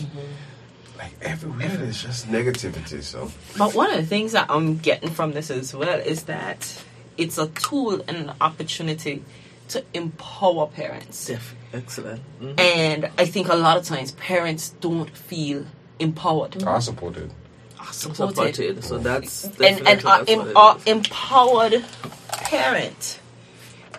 Like 0.98 1.12
everywhere, 1.22 1.68
there's 1.68 2.02
just 2.02 2.28
negativity. 2.28 3.02
So. 3.02 3.30
But 3.58 3.74
one 3.74 3.90
of 3.90 3.96
the 3.96 4.06
things 4.06 4.32
that 4.32 4.46
I'm 4.48 4.78
getting 4.78 5.10
from 5.10 5.32
this 5.32 5.50
as 5.50 5.74
well 5.74 5.98
is 5.98 6.24
that 6.24 6.82
it's 7.18 7.36
a 7.38 7.48
tool 7.48 8.02
and 8.06 8.16
an 8.16 8.32
opportunity 8.40 9.24
to 9.68 9.82
empower 9.94 10.66
parents. 10.66 11.26
Def- 11.26 11.54
excellent. 11.74 12.20
Mhm. 12.40 12.58
And 12.60 13.10
I 13.18 13.26
think 13.26 13.48
a 13.48 13.54
lot 13.56 13.76
of 13.76 13.84
times 13.84 14.12
parents 14.12 14.70
don't 14.80 15.10
feel 15.16 15.66
empowered. 15.98 16.62
I 16.64 16.78
support 16.80 17.16
it. 17.16 17.30
Are 17.78 17.92
Supported. 17.92 18.54
supported. 18.54 18.84
So 18.84 18.98
that's 18.98 19.44
And, 19.44 19.58
definitely 19.58 19.92
and 19.92 20.04
our, 20.06 20.24
em- 20.26 20.38
what 20.38 20.48
it 20.48 20.56
our 20.56 20.76
is. 20.78 20.82
empowered 20.86 21.84
parent 22.30 23.18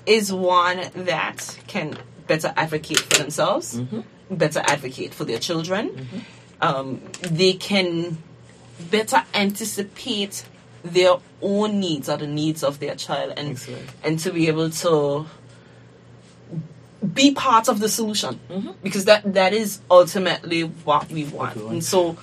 is 0.05 0.31
one 0.33 0.89
that 0.95 1.57
can 1.67 1.97
better 2.27 2.53
advocate 2.57 2.99
for 2.99 3.17
themselves, 3.21 3.75
Mm-hmm. 3.75 4.01
better 4.31 4.59
advocate 4.65 5.13
for 5.13 5.23
their 5.25 5.37
children. 5.39 6.25
Um, 6.61 7.01
they 7.21 7.53
can 7.53 8.17
better 8.89 9.23
anticipate 9.33 10.43
their 10.83 11.15
own 11.41 11.79
needs 11.79 12.09
or 12.09 12.17
the 12.17 12.27
needs 12.27 12.63
of 12.63 12.79
their 12.79 12.95
child 12.95 13.33
and 13.37 13.51
Excellent. 13.51 13.89
and 14.03 14.19
to 14.19 14.31
be 14.31 14.47
able 14.47 14.69
to 14.69 15.25
be 17.13 17.33
part 17.33 17.67
of 17.67 17.79
the 17.79 17.89
solution 17.89 18.39
mm-hmm. 18.49 18.71
because 18.83 19.05
that 19.05 19.33
that 19.33 19.53
is 19.53 19.79
ultimately 19.89 20.61
what 20.61 21.09
we 21.11 21.25
want 21.25 21.55
we 21.57 21.67
and 21.67 21.83
so 21.83 22.17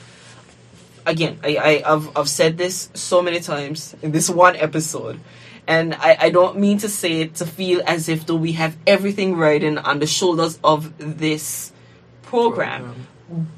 again 1.06 1.38
I, 1.42 1.56
I 1.56 1.92
I've, 1.92 2.16
I've 2.16 2.28
said 2.28 2.58
this 2.58 2.90
so 2.94 3.22
many 3.22 3.40
times 3.40 3.94
in 4.02 4.12
this 4.12 4.28
one 4.28 4.56
episode 4.56 5.20
and 5.66 5.94
I, 5.94 6.16
I 6.20 6.30
don't 6.30 6.58
mean 6.58 6.78
to 6.78 6.88
say 6.88 7.20
it 7.20 7.36
to 7.36 7.46
feel 7.46 7.82
as 7.86 8.08
if 8.08 8.26
though 8.26 8.36
we 8.36 8.52
have 8.52 8.76
everything 8.86 9.36
riding 9.36 9.78
on 9.78 10.00
the 10.00 10.06
shoulders 10.06 10.58
of 10.64 10.92
this 10.98 11.72
program, 12.22 12.82
Program. 12.82 13.06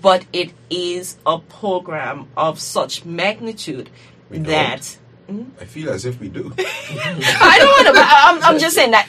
but 0.02 0.26
it 0.32 0.52
is 0.68 1.16
a 1.24 1.38
program 1.38 2.28
of 2.36 2.60
such 2.60 3.04
magnitude 3.04 3.88
We 4.30 4.38
don't. 4.38 4.46
that 4.48 4.98
hmm? 5.28 5.44
I 5.60 5.64
feel 5.64 5.90
as 5.90 6.04
if 6.04 6.20
we 6.20 6.28
do. 6.28 6.52
I 6.58 7.56
don't 7.58 7.86
want 7.86 7.96
to. 7.96 8.02
I'm, 8.04 8.54
I'm 8.54 8.58
just 8.60 8.74
saying 8.74 8.90
that 8.90 9.08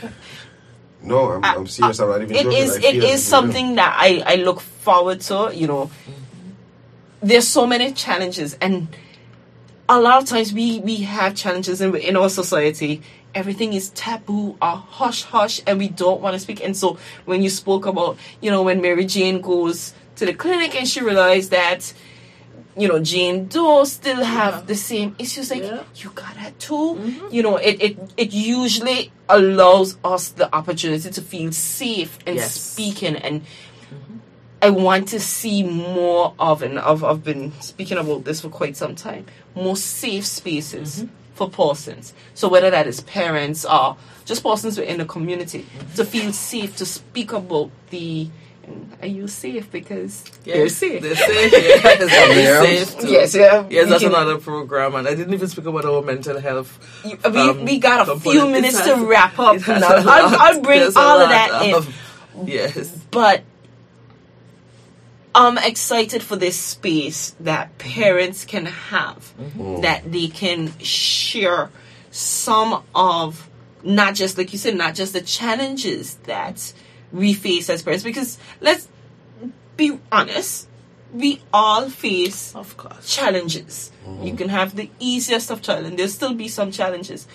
No, 1.06 1.32
I'm, 1.32 1.44
I'm 1.44 1.68
serious. 1.68 2.00
I'm 2.00 2.10
not 2.10 2.22
even 2.22 2.36
it 2.36 2.44
joking. 2.44 2.58
is 2.58 2.72
I 2.72 2.76
it 2.78 2.82
feel 2.82 2.90
as 2.90 2.96
if 2.96 3.04
we 3.04 3.10
is 3.12 3.24
something 3.24 3.76
that 3.76 3.96
I 4.00 4.24
I 4.26 4.36
look 4.36 4.60
forward 4.60 5.22
to. 5.22 5.52
You 5.54 5.68
know, 5.68 5.92
there's 7.22 7.48
so 7.48 7.66
many 7.68 7.94
challenges, 7.94 8.56
and 8.60 8.88
a 9.88 10.00
lot 10.00 10.22
of 10.22 10.28
times 10.28 10.54
we 10.54 10.80
we 10.80 10.98
have 10.98 11.36
challenges 11.36 11.82
in 11.82 11.96
in 11.96 12.18
our 12.18 12.30
society. 12.30 13.02
Everything 13.34 13.74
is 13.74 13.90
taboo 13.90 14.58
or 14.62 14.78
hush 14.78 15.24
hush, 15.24 15.62
and 15.68 15.78
we 15.78 15.90
don't 15.90 16.22
want 16.22 16.34
to 16.36 16.40
speak. 16.40 16.64
And 16.64 16.76
so, 16.76 16.98
when 17.26 17.42
you 17.42 17.50
spoke 17.50 17.86
about, 17.86 18.18
you 18.42 18.50
know, 18.50 18.64
when 18.64 18.82
Mary 18.82 19.06
Jane 19.06 19.42
goes 19.42 19.94
to 20.16 20.26
the 20.26 20.34
clinic 20.34 20.74
and 20.74 20.88
she 20.88 21.02
realized 21.02 21.52
that, 21.52 21.94
you 22.78 22.88
know, 22.88 23.00
Jane 23.00 23.48
Doe 23.48 23.86
still 23.86 24.24
have 24.24 24.68
the 24.68 24.76
same 24.76 25.16
issues. 25.18 25.50
Like 25.50 25.64
Yeah. 25.64 25.84
you 25.96 26.10
got 26.12 26.36
that 26.36 26.60
too. 26.60 26.74
Mm-hmm. 27.00 27.28
You 27.32 27.44
know, 27.44 27.56
it, 27.58 27.82
it 27.82 27.98
it 28.18 28.34
usually 28.34 29.12
allows 29.30 29.98
us 30.04 30.30
the 30.30 30.54
opportunity 30.54 31.10
to 31.10 31.22
feel 31.22 31.52
safe 31.52 32.18
and 32.28 32.36
Yes. 32.36 32.60
speaking 32.60 33.16
and. 33.16 33.42
Mm-hmm. 33.42 34.18
I 34.62 34.70
want 34.72 35.10
to 35.10 35.20
see 35.20 35.62
more 35.64 36.34
of, 36.40 36.64
and 36.64 36.80
I've, 36.80 37.04
I've 37.04 37.24
been 37.24 37.52
speaking 37.62 37.98
about 38.00 38.24
this 38.24 38.42
for 38.42 38.50
quite 38.50 38.76
some 38.76 38.96
time, 38.96 39.26
more 39.54 39.78
safe 39.78 40.26
spaces 40.26 41.04
mm-hmm. 41.04 41.14
for 41.36 41.50
persons. 41.50 42.14
So 42.34 42.48
whether 42.50 42.72
that 42.72 42.88
is 42.88 43.02
parents 43.02 43.64
or 43.64 43.96
just 44.26 44.42
persons 44.44 44.78
within 44.80 44.98
the 44.98 45.06
community 45.06 45.68
to 45.96 46.04
feel 46.04 46.34
safe 46.34 46.76
to 46.78 46.86
speak 46.86 47.32
about 47.32 47.70
the. 47.92 48.30
And 48.68 48.96
Are 49.02 49.08
you 49.08 49.28
safe? 49.28 49.72
Because 49.72 50.24
you're 50.46 50.70
safe. 50.70 51.02
They're 51.02 51.16
safe. 51.16 51.52
Yes, 51.52 52.00
they're 52.00 52.44
Yeah. 52.44 52.62
safe 52.62 53.00
too. 53.00 53.08
Yes, 53.08 53.36
yeah. 53.36 53.66
Yes, 53.70 53.90
that's 53.90 54.04
can- 54.04 54.14
another 54.14 54.38
program, 54.38 54.96
and 54.96 55.08
I 55.08 55.14
didn't 55.16 55.34
even 55.34 55.48
speak 55.48 55.66
about 55.66 55.86
our 55.86 56.02
mental 56.02 56.40
health. 56.40 56.78
You- 57.06 57.18
we, 57.32 57.40
um, 57.40 57.66
we 57.66 57.80
got 57.80 58.02
a 58.02 58.12
component. 58.12 58.24
few 58.42 58.50
minutes 58.50 58.80
has- 58.80 58.88
to 58.98 59.06
wrap 59.06 59.38
up. 59.40 59.68
now. 59.68 59.80
I'll, 59.88 60.36
I'll 60.56 60.62
bring 60.62 60.80
there's 60.80 60.96
all 60.96 61.20
of 61.20 61.30
lot 61.30 61.50
that 61.50 61.66
in. 61.66 61.76
of- 61.76 61.96
Yes. 62.46 62.90
but 63.12 63.44
I'm 65.34 65.58
excited 65.58 66.24
for 66.24 66.36
this 66.38 66.56
space 66.58 67.36
that 67.42 67.78
parents 67.78 68.46
can 68.46 68.66
have, 68.68 69.34
that 69.82 70.10
they 70.12 70.28
can 70.28 70.72
share 70.80 71.70
some 72.12 72.84
of 72.96 73.50
not 73.84 74.16
just 74.16 74.38
like 74.38 74.54
you 74.54 74.58
said, 74.60 74.76
not 74.76 74.96
just 74.96 75.14
the 75.14 75.22
challenges 75.22 76.16
that 76.24 76.74
we 77.12 77.34
face 77.34 77.70
as 77.70 77.82
parents. 77.84 78.04
Because 78.04 78.38
let's 78.62 78.88
be 79.78 80.00
honest, 80.12 80.68
we 81.14 81.42
all 81.54 81.90
face 81.90 82.54
Of 82.56 82.78
course. 82.78 83.14
challenges. 83.14 83.92
You 84.22 84.34
can 84.36 84.50
have 84.50 84.76
the 84.76 84.90
easiest 85.00 85.50
of 85.52 85.62
child, 85.62 85.86
and 85.86 85.98
there'll 85.98 86.12
still 86.12 86.34
be 86.34 86.48
some 86.48 86.72
challenges. 86.72 87.28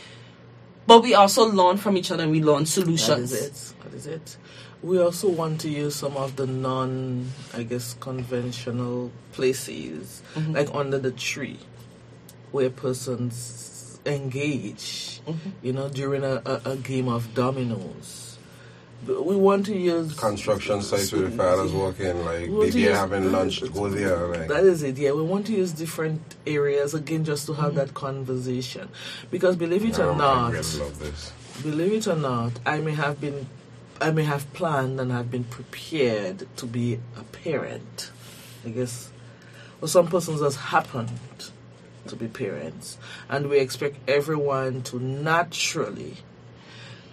But 0.86 1.02
we 1.02 1.14
also 1.14 1.44
learn 1.44 1.76
from 1.76 1.96
each 1.96 2.10
other 2.10 2.24
and 2.24 2.32
we 2.32 2.42
learn 2.42 2.66
solutions. 2.66 3.32
is 3.32 3.72
it. 3.72 3.74
That 3.84 3.94
is 3.94 4.06
it. 4.06 4.36
We 4.82 4.98
also 4.98 5.28
want 5.28 5.60
to 5.60 5.68
use 5.68 5.94
some 5.94 6.16
of 6.16 6.36
the 6.36 6.46
non, 6.46 7.30
I 7.54 7.62
guess, 7.64 7.94
conventional 8.00 9.10
places, 9.32 10.22
Mm-hmm. 10.34 10.54
like 10.54 10.68
under 10.74 10.98
the 10.98 11.10
tree, 11.10 11.58
where 12.50 12.70
persons 12.70 14.00
engage, 14.06 15.20
Mm-hmm. 15.26 15.50
you 15.62 15.72
know, 15.74 15.88
during 15.90 16.24
a, 16.24 16.40
a, 16.46 16.60
a 16.72 16.76
game 16.76 17.08
of 17.08 17.34
dominoes. 17.34 18.29
We 19.07 19.36
want 19.36 19.64
to 19.66 19.76
use 19.76 20.14
construction 20.18 20.82
sites 20.82 21.11
where 21.12 21.22
the 21.22 21.30
fathers 21.30 21.72
walking, 21.72 22.22
like 22.24 22.42
We 22.42 22.51
want 22.51 22.72
they 22.72 22.80
be 22.80 22.82
having 22.84 23.32
lunch, 23.32 23.61
go 23.72 23.88
there, 23.88 24.26
like 24.26 24.48
That 24.48 24.64
is 24.64 24.82
it, 24.82 24.98
yeah. 24.98 25.12
We 25.12 25.22
want 25.22 25.46
to 25.46 25.53
use 25.53 25.72
different 25.72 26.20
areas 26.46 26.92
again 26.92 27.24
just 27.24 27.46
to 27.46 27.55
have 27.55 27.74
that 27.76 27.94
conversation. 27.94 28.90
Because 29.30 29.57
believe 29.57 29.84
it 29.86 29.98
or 29.98 30.14
not, 30.14 30.53
really 30.53 31.12
believe 31.62 31.92
it 31.92 32.07
or 32.09 32.16
not, 32.16 32.53
I 32.66 32.80
may 32.80 32.92
have 32.92 33.20
been, 33.20 33.46
I 34.01 34.11
may 34.11 34.24
have 34.24 34.53
planned 34.53 35.01
and 35.01 35.11
have 35.11 35.30
been 35.30 35.44
prepared 35.44 36.46
to 36.57 36.66
be 36.66 37.01
a 37.16 37.22
parent. 37.22 38.11
I 38.66 38.68
guess, 38.68 39.11
for 39.80 39.88
some 39.88 40.09
persons 40.09 40.40
has 40.42 40.57
happened 40.57 41.51
to 42.07 42.16
be 42.16 42.28
parents, 42.28 42.98
and 43.28 43.48
we 43.48 43.59
expect 43.59 43.96
everyone 44.09 44.82
to 44.82 44.98
naturally, 44.98 46.18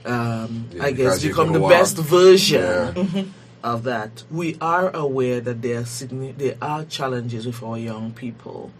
um, 0.07 0.69
Yeah, 0.73 0.83
I 0.83 0.91
guess, 0.91 1.21
become 1.21 1.53
the 1.53 1.59
best 1.59 1.97
version 1.97 2.95
Yeah. 3.13 3.23
of 3.63 3.83
that. 3.83 4.23
We 4.31 4.57
are 4.61 4.89
aware 4.95 5.41
that 5.41 5.61
there 5.61 5.79
are 5.79 6.33
there 6.33 6.57
are 6.61 6.85
challenges 6.85 7.45
with 7.45 7.61
our 7.63 7.77
young 7.77 8.13
people, 8.13 8.71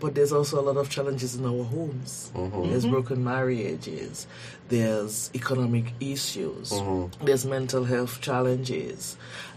but 0.00 0.14
there's 0.14 0.32
also 0.32 0.60
a 0.60 0.64
lot 0.64 0.76
of 0.76 0.90
challenges 0.90 1.34
in 1.36 1.44
our 1.44 1.64
homes. 1.64 2.30
There's 2.34 2.82
mm-hmm. 2.84 2.90
broken 2.90 3.24
marriages, 3.24 4.26
there's 4.68 5.30
economic 5.34 5.92
issues, 6.00 6.72
there's 7.22 7.44
mental 7.46 7.84
health 7.84 8.20
challenges, 8.20 9.16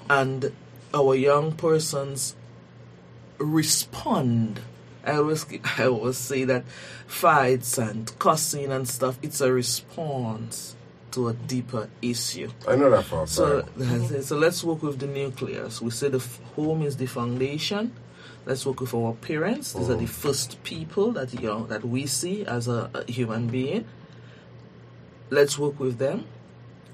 and 0.09 0.51
our 0.93 1.15
young 1.15 1.51
persons 1.53 2.35
respond. 3.37 4.61
I 5.05 5.13
always 5.15 5.45
I 5.77 5.85
always 5.87 6.17
say 6.17 6.43
that 6.45 6.65
fights 7.07 7.77
and 7.77 8.11
cussing 8.19 8.71
and 8.71 8.87
stuff 8.87 9.17
it's 9.21 9.41
a 9.41 9.51
response 9.51 10.75
to 11.11 11.27
a 11.29 11.33
deeper 11.33 11.89
issue. 12.01 12.49
I 12.67 12.75
know 12.75 12.89
that 12.91 13.05
for 13.05 13.23
a 13.23 13.27
So, 13.27 13.61
fact. 13.63 13.73
that's 13.77 14.11
it. 14.11 14.23
so 14.25 14.37
let's 14.37 14.63
work 14.63 14.83
with 14.83 14.99
the 14.99 15.07
nucleus. 15.07 15.81
We 15.81 15.89
say 15.89 16.09
the 16.09 16.17
f- 16.17 16.39
home 16.55 16.83
is 16.83 16.97
the 16.97 17.07
foundation. 17.07 17.93
Let's 18.45 18.65
work 18.65 18.79
with 18.79 18.93
our 18.93 19.13
parents. 19.13 19.73
These 19.73 19.89
are 19.89 19.95
the 19.95 20.05
mm. 20.05 20.09
first 20.09 20.61
people 20.63 21.11
that 21.13 21.33
you 21.33 21.47
know, 21.47 21.65
that 21.65 21.83
we 21.83 22.05
see 22.05 22.45
as 22.45 22.67
a, 22.67 22.89
a 22.93 23.11
human 23.11 23.47
being. 23.47 23.85
Let's 25.29 25.57
work 25.57 25.79
with 25.79 25.97
them. 25.97 26.25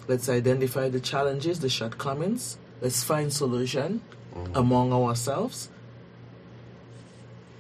Let's 0.08 0.30
identify 0.30 0.90
the 0.90 1.00
challenges, 1.00 1.60
the 1.60 1.70
shortcomings. 1.70 2.58
Let's 2.82 3.04
find 3.04 3.32
solution 3.34 4.02
mm. 4.34 4.56
among 4.56 4.94
ourselves. 4.94 5.70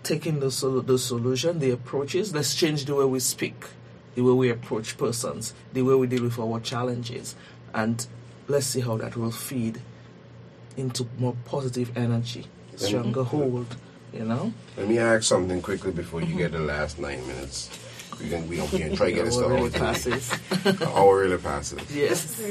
Taking 0.06 0.40
the 0.40 0.52
sol- 0.52 0.82
the 0.82 1.00
solution, 1.00 1.58
the 1.58 1.72
approaches. 1.72 2.32
Let's 2.32 2.54
change 2.54 2.86
the 2.86 2.94
way 2.94 3.06
we 3.06 3.20
speak, 3.20 3.56
the 4.14 4.22
way 4.22 4.34
we 4.34 4.50
approach 4.52 5.00
persons, 5.00 5.56
the 5.74 5.82
way 5.82 5.96
we 5.96 6.06
deal 6.06 6.22
with 6.22 6.38
our 6.38 6.60
challenges, 6.60 7.36
and 7.74 8.06
let's 8.48 8.68
see 8.68 8.82
how 8.82 8.98
that 8.98 9.18
will 9.18 9.32
feed 9.32 9.82
into 10.78 11.08
more 11.18 11.36
positive 11.46 11.98
energy, 11.98 12.46
stronger 12.76 13.24
hold. 13.24 13.78
You 14.14 14.26
know. 14.26 14.54
Let 14.78 14.88
me 14.88 15.00
ask 15.00 15.24
something 15.24 15.60
quickly 15.64 15.92
before 15.92 16.22
you 16.22 16.36
get 16.38 16.52
the 16.52 16.60
last 16.60 17.00
nine 17.00 17.26
minutes. 17.26 17.72
We 18.22 18.30
can 18.30 18.48
we 18.48 18.58
can 18.58 18.96
try 18.96 19.10
to 19.10 19.12
get 19.12 19.26
this 19.26 19.38
Our 19.40 19.44
to 19.44 19.50
really 19.50 19.74
all 19.74 19.80
passes. 19.80 20.32
Our 20.84 21.18
really 21.18 21.38
passes. 21.40 21.96
yes. 21.96 22.42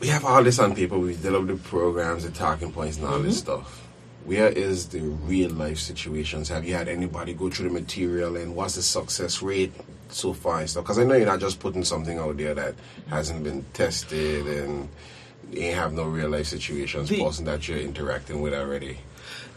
We 0.00 0.08
have 0.08 0.24
all 0.24 0.42
this 0.42 0.58
on 0.58 0.74
paper. 0.74 0.98
We 0.98 1.12
develop 1.12 1.46
the 1.46 1.54
programs, 1.54 2.24
the 2.24 2.32
talking 2.32 2.72
points, 2.72 2.96
and 2.96 3.06
all 3.06 3.20
this 3.20 3.40
mm-hmm. 3.40 3.62
stuff. 3.62 3.79
Where 4.24 4.48
is 4.48 4.88
the 4.88 5.00
real 5.00 5.50
life 5.50 5.78
situations? 5.78 6.48
Have 6.50 6.64
you 6.64 6.74
had 6.74 6.88
anybody 6.88 7.34
go 7.34 7.50
through 7.50 7.68
the 7.68 7.74
material, 7.74 8.36
and 8.36 8.54
what's 8.54 8.74
the 8.74 8.82
success 8.82 9.42
rate 9.42 9.72
so 10.08 10.32
far 10.32 10.60
and 10.60 10.70
stuff? 10.70 10.84
Because 10.84 10.98
I 10.98 11.04
know 11.04 11.14
you're 11.14 11.26
not 11.26 11.40
just 11.40 11.58
putting 11.58 11.84
something 11.84 12.18
out 12.18 12.36
there 12.36 12.54
that 12.54 12.74
hasn't 13.08 13.44
been 13.44 13.64
tested 13.72 14.46
and 14.46 14.88
you 15.50 15.62
ain't 15.62 15.74
have 15.74 15.92
no 15.92 16.04
real 16.04 16.28
life 16.28 16.46
situations, 16.46 17.08
The- 17.08 17.22
person 17.22 17.44
that 17.46 17.66
you're 17.68 17.78
interacting 17.78 18.40
with 18.40 18.54
already. 18.54 18.98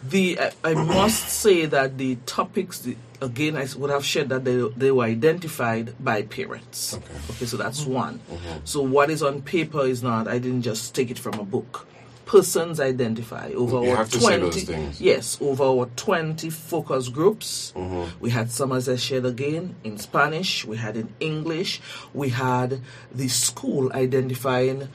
The 0.05 0.37
I, 0.37 0.51
I 0.65 0.73
must 0.73 1.29
say 1.29 1.65
that 1.65 1.97
the 1.97 2.17
topics 2.25 2.79
the, 2.79 2.97
again 3.21 3.55
I 3.55 3.65
would 3.77 3.89
have 3.89 4.03
shared 4.03 4.27
that 4.29 4.43
they 4.43 4.61
they 4.75 4.91
were 4.91 5.05
identified 5.05 5.95
by 6.03 6.23
parents. 6.23 6.95
Okay. 6.95 7.13
Okay, 7.29 7.45
so 7.45 7.55
that's 7.55 7.81
mm-hmm. 7.81 7.93
one. 7.93 8.19
Mm-hmm. 8.29 8.57
So 8.65 8.81
what 8.81 9.09
is 9.09 9.23
on 9.23 9.41
paper 9.41 9.85
is 9.85 10.03
not. 10.03 10.27
I 10.27 10.39
didn't 10.39 10.63
just 10.63 10.93
take 10.93 11.09
it 11.09 11.17
from 11.17 11.35
a 11.35 11.45
book. 11.45 11.87
Persons 12.25 12.79
identify 12.79 13.51
over 13.53 13.83
You 13.83 13.91
our 13.91 13.97
have 13.97 14.09
to 14.11 14.19
say 14.19 14.37
twenty. 14.37 14.43
those 14.45 14.63
things. 14.63 15.01
Yes, 15.01 15.37
over 15.41 15.63
our 15.63 15.85
twenty 15.95 16.49
focus 16.49 17.09
groups. 17.09 17.73
Mm-hmm. 17.75 18.19
We 18.19 18.29
had 18.29 18.51
some 18.51 18.71
as 18.71 18.87
I 18.87 18.95
shared 18.95 19.25
again 19.25 19.75
in 19.83 19.97
Spanish. 19.97 20.65
We 20.65 20.77
had 20.77 20.95
in 20.95 21.13
English. 21.19 21.81
We 22.13 22.29
had 22.29 22.81
the 23.13 23.27
school 23.27 23.91
identifying 23.93 24.87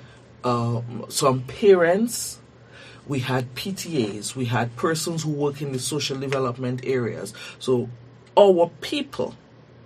um, 0.45 1.05
some 1.09 1.43
parents 1.43 2.39
we 3.09 3.21
had 3.21 3.55
PTAs, 3.55 4.37
we 4.37 4.45
had 4.45 4.77
persons 4.77 5.23
who 5.23 5.31
work 5.31 5.63
in 5.63 5.73
the 5.73 5.79
social 5.79 6.19
development 6.19 6.83
areas. 6.85 7.33
So 7.59 7.89
our 8.37 8.71
people, 8.83 9.35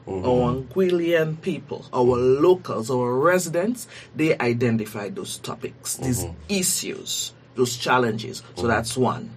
our 0.07 0.55
Anguillian 0.55 1.41
people, 1.41 1.85
our 1.93 2.17
locals, 2.17 2.91
our 2.91 3.15
residents, 3.15 3.87
they 4.17 4.37
identify 4.39 5.09
those 5.09 5.39
topics, 5.39 5.97
these 5.97 6.27
issues, 6.49 7.33
those 7.55 7.77
challenges. 7.77 8.43
So 8.57 8.67
that's 8.67 8.97
one. 8.97 9.37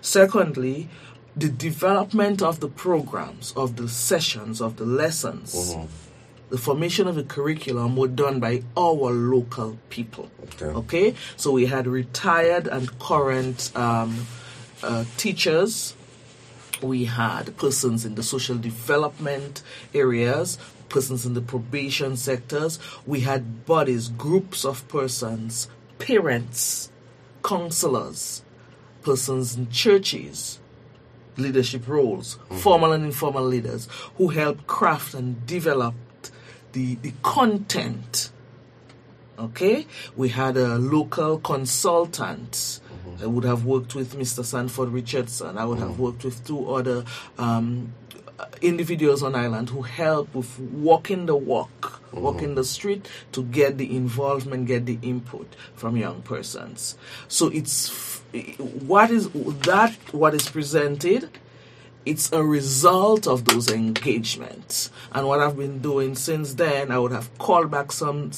Secondly, 0.00 0.88
the 1.34 1.48
development 1.48 2.42
of 2.42 2.60
the 2.60 2.68
programs, 2.68 3.52
of 3.56 3.76
the 3.76 3.88
sessions, 3.88 4.60
of 4.60 4.76
the 4.76 4.84
lessons, 4.84 5.74
the 6.50 6.58
formation 6.58 7.08
of 7.08 7.14
the 7.14 7.24
curriculum 7.24 7.96
were 7.96 8.08
done 8.08 8.38
by 8.38 8.62
our 8.76 9.10
local 9.10 9.78
people. 9.88 10.30
Okay. 10.44 10.66
Okay, 10.66 11.14
so 11.36 11.50
we 11.50 11.64
had 11.64 11.86
retired 11.86 12.66
and 12.66 12.98
current 12.98 13.72
um, 13.74 14.26
uh, 14.82 15.04
teachers. 15.16 15.96
We 16.82 17.04
had 17.04 17.56
persons 17.56 18.04
in 18.04 18.16
the 18.16 18.22
social 18.22 18.58
development 18.58 19.62
areas, 19.94 20.58
persons 20.88 21.24
in 21.24 21.34
the 21.34 21.40
probation 21.40 22.16
sectors. 22.16 22.78
We 23.06 23.20
had 23.20 23.64
bodies, 23.64 24.08
groups 24.08 24.64
of 24.64 24.86
persons, 24.88 25.68
parents, 25.98 26.90
counselors, 27.44 28.42
persons 29.02 29.56
in 29.56 29.70
churches, 29.70 30.58
leadership 31.36 31.86
roles, 31.88 32.36
mm-hmm. 32.36 32.56
formal 32.58 32.92
and 32.92 33.04
informal 33.04 33.44
leaders 33.44 33.88
who 34.16 34.28
helped 34.28 34.66
craft 34.66 35.14
and 35.14 35.46
develop 35.46 35.94
the, 36.72 36.96
the 36.96 37.12
content. 37.22 38.30
Okay, 39.38 39.86
we 40.16 40.28
had 40.28 40.56
a 40.56 40.78
local 40.78 41.38
consultant. 41.38 42.80
I 43.22 43.26
would 43.26 43.44
have 43.44 43.64
worked 43.64 43.94
with 43.94 44.16
Mr. 44.16 44.44
Sanford 44.44 44.90
Richardson. 44.90 45.58
I 45.58 45.64
would 45.64 45.78
have 45.78 45.98
worked 45.98 46.24
with 46.24 46.44
two 46.46 46.74
other 46.74 47.04
um, 47.38 47.94
individuals 48.60 49.22
on 49.22 49.34
island 49.34 49.70
who 49.70 49.82
help 49.82 50.34
with 50.34 50.58
walking 50.58 51.26
the 51.26 51.36
walk, 51.36 52.02
walking 52.12 52.54
the 52.56 52.64
street 52.64 53.08
to 53.32 53.44
get 53.44 53.78
the 53.78 53.94
involvement, 53.96 54.66
get 54.66 54.86
the 54.86 54.98
input 55.02 55.54
from 55.76 55.96
young 55.96 56.22
persons. 56.22 56.96
So 57.28 57.48
it's 57.48 57.90
f- 57.90 58.22
what 58.82 59.10
is 59.10 59.28
that 59.30 59.94
what 60.12 60.34
is 60.34 60.48
presented 60.48 61.30
it's 62.04 62.32
a 62.32 62.42
result 62.42 63.26
of 63.26 63.44
those 63.44 63.70
engagements. 63.70 64.90
And 65.12 65.26
what 65.26 65.40
I've 65.40 65.56
been 65.56 65.80
doing 65.80 66.14
since 66.14 66.54
then, 66.54 66.90
I 66.90 66.98
would 66.98 67.12
have 67.12 67.36
called 67.38 67.70
back 67.70 67.92
some 67.92 68.30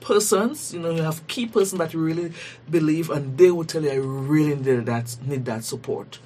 persons, 0.00 0.74
you 0.74 0.80
know, 0.80 0.90
you 0.90 1.02
have 1.02 1.26
key 1.26 1.46
persons 1.46 1.78
that 1.78 1.94
you 1.94 2.00
really 2.00 2.32
believe, 2.70 3.10
and 3.10 3.38
they 3.38 3.50
will 3.50 3.64
tell 3.64 3.82
you, 3.82 3.90
I 3.90 3.96
really 3.96 4.56
need 4.56 4.86
that, 4.86 5.16
need 5.24 5.44
that 5.46 5.64
support. 5.64 6.18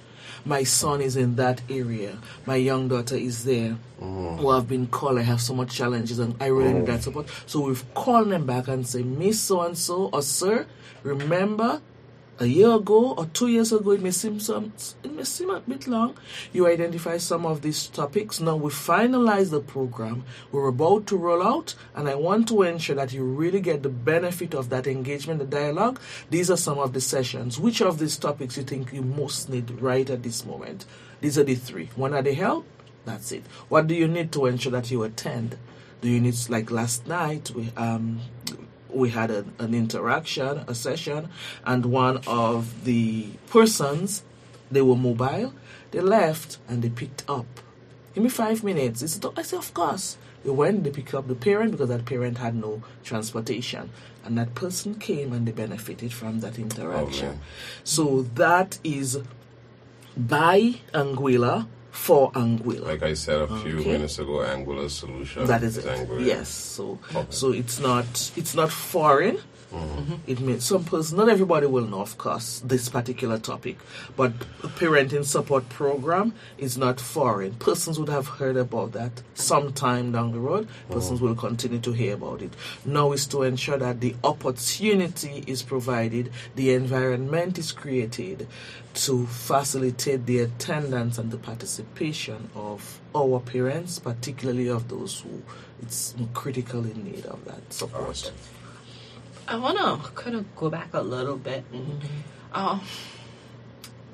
My 0.45 0.63
son 0.63 1.01
is 1.01 1.17
in 1.17 1.35
that 1.37 1.61
area. 1.69 2.19
My 2.47 2.55
young 2.55 2.87
daughter 2.87 3.17
is 3.17 3.45
there. 3.45 3.77
Mm. 4.01 4.39
Who 4.39 4.51
have 4.53 4.69
been 4.69 4.87
called. 4.87 5.19
I 5.19 5.23
have 5.23 5.41
so 5.41 5.55
much 5.55 5.75
challenges, 5.75 6.19
and 6.19 6.37
I 6.41 6.47
really 6.47 6.73
need 6.73 6.83
mm. 6.83 6.87
that 6.87 7.03
support. 7.03 7.29
So 7.47 7.61
we've 7.61 7.95
called 7.95 8.29
them 8.29 8.47
back 8.47 8.69
and 8.69 8.87
say, 8.87 9.03
Miss 9.03 9.41
so 9.41 9.63
and 9.63 9.77
so 9.77 10.11
or 10.13 10.23
Sir, 10.23 10.67
remember 11.03 11.81
a 12.39 12.47
year 12.47 12.73
ago 12.73 13.15
or 13.17 13.27
two 13.27 13.49
years 13.49 13.73
ago, 13.73 13.93
it 13.93 14.03
may 14.03 14.11
seem 14.11 14.41
some, 14.41 14.73
it 15.03 15.13
may 15.13 15.25
seem 15.25 15.51
a 15.51 15.61
bit 15.61 15.87
long. 15.87 16.17
You 16.53 16.67
identify 16.67 17.17
some 17.17 17.47
of 17.47 17.63
these 17.63 17.87
topics. 17.87 18.41
Now 18.41 18.57
we 18.57 18.71
finalize 18.71 19.51
the 19.51 19.61
program. 19.61 20.25
We're 20.53 20.69
about 20.69 21.07
to 21.09 21.17
roll 21.17 21.43
out, 21.43 21.75
and 21.95 22.09
I 22.09 22.15
want 22.15 22.49
to 22.49 22.63
ensure 22.63 22.97
that 22.97 23.13
you 23.13 23.25
really 23.25 23.61
get 23.61 23.83
the 23.83 23.89
benefit 23.89 24.55
of 24.55 24.69
that 24.71 24.87
engagement, 24.87 25.39
the 25.39 25.47
dialogue. 25.47 26.01
These 26.31 26.51
are 26.51 26.57
some 26.57 26.79
of 26.79 26.93
the 26.93 27.01
sessions. 27.01 27.59
Which 27.59 27.81
of 27.81 27.99
these 27.99 28.17
topics 28.17 28.57
you 28.57 28.63
think 28.63 28.93
you 28.93 29.03
most 29.03 29.49
need 29.49 29.71
right 29.81 30.09
at 30.09 30.23
this 30.23 30.45
moment? 30.45 30.85
These 31.21 31.39
are 31.39 31.45
the 31.45 31.55
three. 31.55 31.91
One 31.97 32.13
are 32.13 32.23
the 32.23 32.35
help. 32.35 32.67
That's 33.07 33.33
it. 33.33 33.45
What 33.69 33.87
do 33.87 33.95
you 33.95 34.09
need 34.09 34.33
to 34.33 34.47
ensure 34.47 34.73
that 34.73 34.91
you 34.91 35.03
attend? 35.05 35.57
Do 36.01 36.11
you 36.11 36.21
need 36.21 36.37
like 36.49 36.71
last 36.71 37.07
night? 37.07 37.51
We 37.53 37.71
um 37.77 38.21
we 38.97 39.11
had 39.11 39.31
a, 39.31 39.45
an 39.59 39.75
interaction, 39.75 40.65
a 40.67 40.75
session, 40.75 41.29
and 41.65 41.87
one 41.87 42.21
of 42.27 42.85
the 42.85 43.29
persons, 43.49 44.23
they 44.71 44.83
were 44.83 44.97
mobile, 44.97 45.53
they 45.91 46.01
left 46.01 46.59
and 46.69 46.83
they 46.83 46.91
picked 46.91 47.25
up. 47.29 47.47
Give 48.15 48.25
me 48.25 48.31
five 48.31 48.65
minutes. 48.65 49.03
It's 49.03 49.21
I 49.37 49.43
said, 49.43 49.59
of 49.59 49.73
course. 49.75 50.17
They 50.45 50.51
went, 50.51 50.85
they 50.85 50.91
picked 50.91 51.13
up 51.13 51.27
the 51.27 51.35
parent 51.35 51.73
because 51.73 51.89
that 51.89 52.05
parent 52.05 52.39
had 52.39 52.55
no 52.55 52.83
transportation. 53.03 53.91
And 54.25 54.39
that 54.39 54.55
person 54.55 54.95
came 54.95 55.33
and 55.33 55.47
they 55.47 55.53
benefited 55.53 56.13
from 56.13 56.41
that 56.41 56.59
interaction. 56.59 57.27
Oh, 57.27 57.31
Lovely. 57.31 57.41
So 57.85 58.23
that 58.37 58.79
is 58.85 59.21
by 60.17 60.77
Anguilla 60.95 61.67
for 61.97 62.31
Anguilla. 62.33 62.85
Like 62.93 63.03
I 63.03 63.15
said 63.15 63.41
a 63.41 63.49
few 63.65 63.81
Okay. 63.81 63.93
minutes 63.93 64.19
ago, 64.19 64.45
Anguilla 64.45 64.89
solution. 64.91 65.47
That 65.47 65.63
is 65.63 65.79
it. 65.79 65.87
Anguilla. 65.87 66.25
Yes. 66.25 66.49
So 66.49 66.99
Okay. 67.15 67.27
so 67.31 67.53
it's 67.53 67.81
not 67.81 68.07
it's 68.37 68.55
not 68.55 68.71
foreign. 68.71 69.39
Mm-hmm. 69.73 70.15
It 70.27 70.41
means 70.41 70.65
some 70.65 70.85
person. 70.85 71.19
Not 71.19 71.29
everybody 71.29 71.67
will 71.67 71.87
know, 71.87 72.01
of 72.01 72.17
course, 72.19 72.63
this 72.65 72.89
particular 72.89 73.39
topic, 73.39 73.79
but 74.17 74.33
a 74.63 74.69
parenting 74.69 75.25
support 75.25 75.69
program 75.69 76.35
is 76.57 76.79
not 76.79 77.01
foreign. 77.01 77.55
Persons 77.55 77.99
would 77.99 78.09
have 78.09 78.27
heard 78.27 78.57
about 78.57 78.93
that 78.93 79.23
sometime 79.35 80.13
down 80.13 80.33
the 80.33 80.39
road. 80.39 80.69
Oh. 80.89 80.95
Persons 80.95 81.21
will 81.21 81.35
continue 81.35 81.81
to 81.81 81.93
hear 81.93 82.15
about 82.15 82.43
it. 82.43 82.55
Now 82.85 83.13
is 83.13 83.27
to 83.29 83.43
ensure 83.43 83.79
that 83.79 84.01
the 84.01 84.15
opportunity 84.23 85.45
is 85.47 85.63
provided, 85.63 86.31
the 86.55 86.73
environment 86.73 87.59
is 87.59 87.73
created 87.73 88.47
to 88.95 89.27
facilitate 89.27 90.27
the 90.27 90.39
attendance 90.39 91.19
and 91.19 91.31
the 91.31 91.37
participation 91.37 92.49
of 92.55 93.01
our 93.15 93.41
parents, 93.41 93.99
particularly 93.99 94.69
of 94.69 94.89
those 94.89 95.21
who 95.21 95.43
it's 95.83 96.15
critical 96.33 96.81
in 96.85 97.05
need 97.05 97.27
of 97.27 97.45
that 97.45 97.73
support. 97.73 98.09
Awesome. 98.09 98.35
I 99.49 99.57
want 99.57 99.79
to 99.79 100.11
kind 100.13 100.37
of 100.37 100.57
go 100.57 100.71
back 100.71 100.93
a 100.93 101.01
little 101.01 101.37
bit. 101.37 101.65
Uh, 102.53 102.81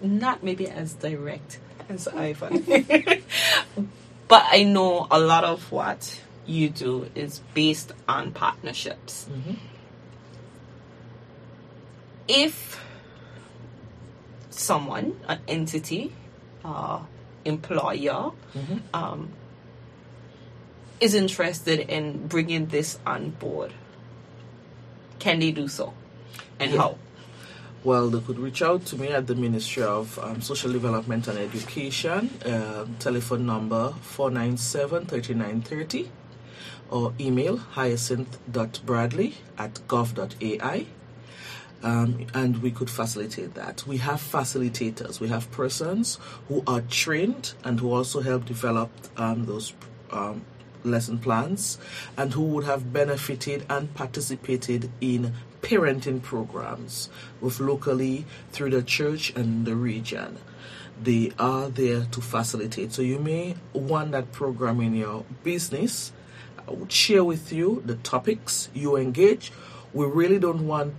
not 0.03 0.43
maybe 0.43 0.69
as 0.69 0.95
direct 0.95 1.59
as 1.89 2.09
Ivan, 2.09 2.65
but 4.29 4.45
I 4.51 4.65
know 4.65 5.07
a 5.11 5.19
lot 5.19 5.45
of 5.45 5.71
what 5.71 6.21
you 6.47 6.69
do 6.69 7.09
is 7.15 7.41
based 7.55 7.93
on 8.09 8.33
partnerships. 8.33 9.27
If 12.29 12.83
someone, 14.51 15.21
an 15.29 15.41
entity, 15.49 16.13
uh, 16.65 17.01
employer, 17.45 18.33
um, 18.95 19.31
is 21.01 21.15
interested 21.15 21.81
in 21.81 22.27
bringing 22.29 22.67
this 22.67 22.99
on 23.05 23.31
board, 23.31 23.73
can 25.23 25.39
they 25.39 25.53
do 25.53 25.69
so? 25.69 25.87
And 26.61 26.73
Yeah. 26.73 26.79
how? 26.83 26.99
Well, 27.85 28.11
they 28.11 28.21
could 28.27 28.39
reach 28.39 28.63
out 28.63 28.87
to 28.87 28.97
me 28.97 29.09
at 29.09 29.27
the 29.27 29.35
Ministry 29.35 29.83
of 29.83 30.19
um, 30.19 30.41
Social 30.41 30.71
Development 30.73 31.27
and 31.29 31.39
Education, 31.39 32.31
um, 32.47 32.97
telephone 32.99 33.45
number 33.47 33.85
497 34.03 35.07
3930, 35.07 36.09
or 36.91 37.13
email 37.19 37.57
hyacinth.bradley 37.57 39.35
at 39.59 39.75
gov.ai. 39.89 40.87
Um, 41.85 42.27
and 42.35 42.63
we 42.63 42.71
could 42.71 42.89
facilitate 42.91 43.55
that. 43.55 43.85
We 43.89 43.97
have 43.99 44.21
facilitators, 44.21 45.19
we 45.19 45.29
have 45.29 45.51
persons 45.51 46.19
who 46.49 46.63
are 46.69 46.83
trained 46.83 47.55
and 47.65 47.81
who 47.81 47.93
also 47.93 48.21
help 48.21 48.45
develop 48.45 48.91
um, 49.17 49.47
those 49.47 49.73
um, 50.13 50.45
lesson 50.85 51.19
plans 51.19 51.79
and 52.17 52.33
who 52.33 52.43
would 52.43 52.65
have 52.65 52.93
benefited 52.93 53.65
and 53.69 53.95
participated 53.95 54.91
in 55.01 55.33
parenting 55.61 56.21
programs 56.23 57.09
with 57.41 57.61
locally 57.61 58.25
through 58.51 58.71
the 58.71 58.83
church 58.83 59.33
and 59.37 59.65
the 59.67 59.77
region. 59.77 60.39
They 61.01 61.33
are 61.39 61.69
there 61.69 62.05
to 62.11 62.21
facilitate. 62.21 62.93
So 62.93 63.03
you 63.03 63.19
may 63.19 63.57
want 63.73 64.13
that 64.13 64.33
program 64.33 64.81
in 64.81 64.95
your 64.95 65.25
business. 65.43 66.13
I 66.67 66.73
would 66.73 66.93
share 66.93 67.25
with 67.25 67.53
you 67.53 67.83
the 67.85 67.97
topics 67.97 68.69
you 68.75 68.97
engage. 68.97 69.53
We 69.93 70.07
really 70.07 70.39
don't 70.39 70.67
want 70.67 70.95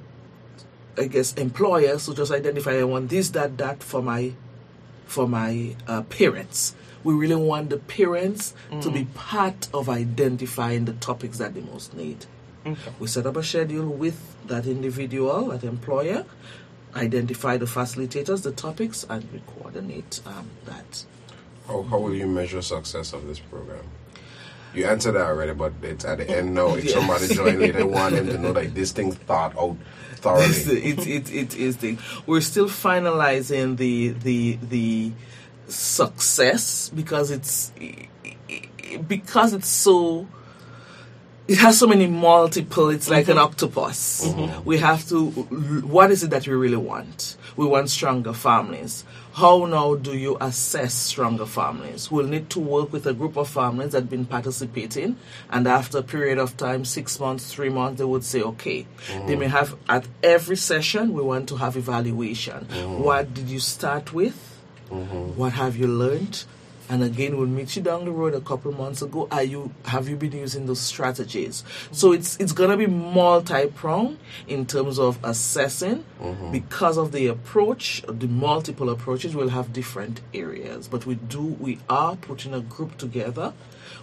I 0.98 1.08
guess 1.08 1.34
employers 1.34 2.06
to 2.06 2.14
just 2.14 2.32
identify 2.32 2.74
I 2.74 2.84
want 2.84 3.10
this, 3.10 3.30
that, 3.30 3.58
that 3.58 3.82
for 3.82 4.02
my 4.02 4.34
for 5.06 5.28
my 5.28 5.76
uh, 5.88 6.04
parents. 6.04 6.76
We 7.04 7.14
really 7.14 7.36
want 7.36 7.70
the 7.70 7.78
parents 7.78 8.54
to 8.82 8.90
be 8.90 9.06
part 9.14 9.68
of 9.74 9.90
identifying 9.90 10.86
the 10.86 10.94
topics 10.94 11.38
that 11.40 11.54
they 11.54 11.62
most 11.62 11.94
need. 11.96 12.26
We 13.00 13.08
set 13.08 13.26
up 13.26 13.36
a 13.36 13.44
schedule 13.44 13.88
with 13.88 14.36
that 14.48 14.66
individual, 14.66 15.48
that 15.50 15.64
employer, 15.66 16.26
identify 16.96 17.58
the 17.58 17.66
facilitators, 17.66 18.44
the 18.44 18.52
topics, 18.52 19.06
and 19.10 19.28
we 19.34 19.42
coordinate 19.58 20.22
um, 20.26 20.50
that. 20.66 21.04
How, 21.68 21.82
how 21.84 21.98
will 22.00 22.14
you 22.14 22.28
measure 22.28 22.62
success 22.62 23.14
of 23.14 23.26
this 23.28 23.40
program? 23.40 23.84
You 24.74 24.86
answered 24.86 25.14
that 25.14 25.26
already, 25.28 25.54
but 25.54 25.74
it's 25.82 26.04
at 26.06 26.18
the 26.20 26.30
end 26.30 26.56
now. 26.56 26.74
If 26.76 26.86
Yes. 26.86 26.94
somebody 26.94 27.28
join 27.34 27.60
later, 27.60 27.80
I 27.82 27.84
want 27.84 28.16
them 28.16 28.28
to 28.28 28.38
know 28.38 28.54
that 28.54 28.74
this 28.74 28.92
thing 28.92 29.12
thought 29.12 29.56
out 29.58 29.78
thoroughly. 30.16 30.46
It's 30.46 30.64
the- 30.66 30.84
it, 30.88 31.08
it, 31.08 31.34
it 31.34 31.56
is 31.56 31.78
the 31.78 31.98
we're 32.26 32.42
still 32.42 32.68
finalizing 32.70 33.78
the 33.78 34.10
the 34.10 34.58
the 34.70 35.12
success 35.74 36.90
because 36.90 37.32
it's 37.32 37.72
because 39.08 39.54
it's 39.54 39.68
so 39.68 40.28
it 41.48 41.58
has 41.58 41.78
so 41.78 41.88
many 41.88 42.08
multiple 42.08 42.90
it's 42.90 43.10
like 43.10 43.28
an 43.28 43.36
mm-hmm. 43.36 43.46
octopus. 43.46 44.26
Mm-hmm. 44.28 44.64
We 44.64 44.78
have 44.78 45.08
to 45.10 45.30
what 45.30 46.12
is 46.12 46.24
it 46.24 46.30
that 46.30 46.48
we 46.48 46.54
really 46.54 46.78
want? 46.78 47.38
We 47.56 47.66
want 47.66 47.90
stronger 47.90 48.34
families. 48.34 49.04
How 49.34 49.66
now 49.66 49.96
do 49.96 50.16
you 50.16 50.38
assess 50.40 50.94
stronger 50.94 51.46
families? 51.46 52.10
We'll 52.10 52.28
need 52.28 52.50
to 52.52 52.60
work 52.60 52.94
with 52.94 53.08
a 53.08 53.14
group 53.14 53.36
of 53.36 53.50
families 53.50 53.92
that 53.92 54.02
have 54.02 54.10
been 54.10 54.26
participating 54.26 55.18
and 55.50 55.68
after 55.68 55.98
a 55.98 56.04
period 56.04 56.38
of 56.38 56.56
time 56.56 56.86
six 56.86 57.20
months 57.20 57.52
three 57.52 57.70
months 57.70 58.00
they 58.00 58.06
would 58.06 58.24
say 58.24 58.42
okay. 58.42 58.88
They 59.08 59.14
mm-hmm. 59.14 59.40
may 59.40 59.48
have 59.48 59.76
at 59.90 60.08
every 60.22 60.58
session 60.58 61.14
we 61.14 61.22
want 61.22 61.50
to 61.50 61.58
have 61.58 61.76
evaluation. 61.76 62.68
What 63.00 63.34
did 63.34 63.50
you 63.50 63.60
start 63.60 64.14
with 64.14 64.53
Mm-hmm. 64.90 65.38
what 65.38 65.54
have 65.54 65.76
you 65.76 65.88
learned? 65.88 66.46
And 66.90 67.02
again, 67.02 67.38
we'll 67.38 67.48
meet 67.48 67.76
you 67.76 67.82
down 67.82 68.06
the 68.06 68.12
road 68.12 68.34
a 68.34 68.42
couple 68.42 68.72
months 68.74 69.02
ago. 69.02 69.28
Are 69.32 69.44
you 69.44 69.74
have 69.86 70.10
you 70.10 70.16
been 70.16 70.34
using 70.34 70.66
those 70.66 70.82
strategies? 70.82 71.62
Mm-hmm. 71.62 71.94
So 71.94 72.12
it's 72.12 72.36
it's 72.38 72.52
gonna 72.52 72.78
be 72.78 72.88
multi-pronged 72.88 74.20
in 74.48 74.66
terms 74.66 75.00
of 75.00 75.18
assessing 75.24 76.04
mm-hmm. 76.22 76.52
because 76.52 76.98
of 76.98 77.12
the 77.12 77.28
approach, 77.28 78.04
the 78.08 78.28
multiple 78.28 78.90
approaches. 78.90 79.34
We'll 79.34 79.50
have 79.50 79.72
different 79.72 80.22
areas, 80.34 80.88
but 80.88 81.06
we 81.06 81.16
do 81.16 81.42
we 81.42 81.80
are 81.90 82.16
putting 82.16 82.54
a 82.54 82.60
group 82.60 82.98
together 82.98 83.54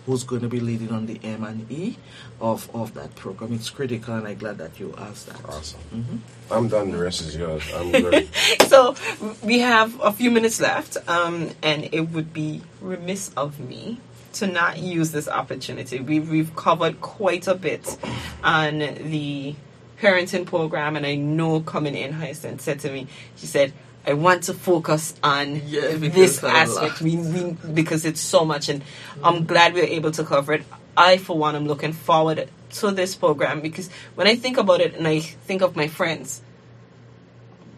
who's 0.06 0.24
going 0.24 0.42
to 0.42 0.48
be 0.48 0.60
leading 0.60 0.90
on 0.90 1.06
the 1.06 1.20
M 1.22 1.44
and 1.44 1.70
E 1.70 1.96
of 2.40 2.68
of 2.74 2.94
that 2.94 3.14
program. 3.16 3.52
It's 3.52 3.70
critical, 3.70 4.14
and 4.14 4.26
I'm 4.26 4.38
glad 4.38 4.58
that 4.58 4.78
you 4.80 4.94
asked 4.98 5.26
that. 5.28 5.44
Awesome. 5.44 6.22
I'm 6.50 6.68
done. 6.68 6.90
The 6.90 6.98
rest 6.98 7.20
is 7.22 7.36
yours. 7.36 7.62
I'm 7.74 7.92
good. 7.92 8.28
So 8.66 8.94
we 9.42 9.60
have 9.60 10.00
a 10.00 10.12
few 10.12 10.30
minutes 10.30 10.60
left, 10.60 10.96
um, 11.08 11.50
and 11.62 11.88
it 11.92 12.10
would 12.10 12.32
be 12.32 12.62
remiss 12.80 13.30
of 13.36 13.58
me 13.58 13.98
to 14.34 14.46
not 14.46 14.78
use 14.78 15.10
this 15.10 15.28
opportunity. 15.28 16.00
We've, 16.00 16.28
we've 16.30 16.54
covered 16.54 17.00
quite 17.00 17.48
a 17.48 17.54
bit 17.54 17.96
on 18.44 18.78
the 18.78 19.56
parenting 20.00 20.46
program, 20.46 20.96
and 20.96 21.04
I 21.04 21.16
know 21.16 21.60
coming 21.60 21.94
in, 21.94 22.12
Hyacinth 22.12 22.60
said 22.60 22.80
to 22.80 22.92
me, 22.92 23.06
she 23.36 23.46
said, 23.46 23.72
I 24.06 24.14
want 24.14 24.44
to 24.44 24.54
focus 24.54 25.14
on 25.22 25.62
Yeah, 25.66 25.96
this 25.96 26.42
aspect 26.42 27.00
we, 27.00 27.16
we, 27.16 27.56
because 27.74 28.04
it's 28.04 28.20
so 28.20 28.44
much, 28.44 28.68
and 28.68 28.82
I'm 29.22 29.44
glad 29.44 29.74
we 29.74 29.82
are 29.82 29.84
able 29.84 30.10
to 30.12 30.24
cover 30.24 30.54
it. 30.54 30.64
I, 30.96 31.18
for 31.18 31.36
one, 31.36 31.54
am 31.54 31.66
looking 31.66 31.92
forward 31.92 32.48
to 32.70 32.90
this 32.90 33.14
program 33.14 33.60
because 33.60 33.90
when 34.14 34.26
I 34.26 34.36
think 34.36 34.56
about 34.56 34.80
it 34.80 34.94
and 34.94 35.06
I 35.06 35.20
think 35.20 35.62
of 35.62 35.76
my 35.76 35.88
friends, 35.88 36.42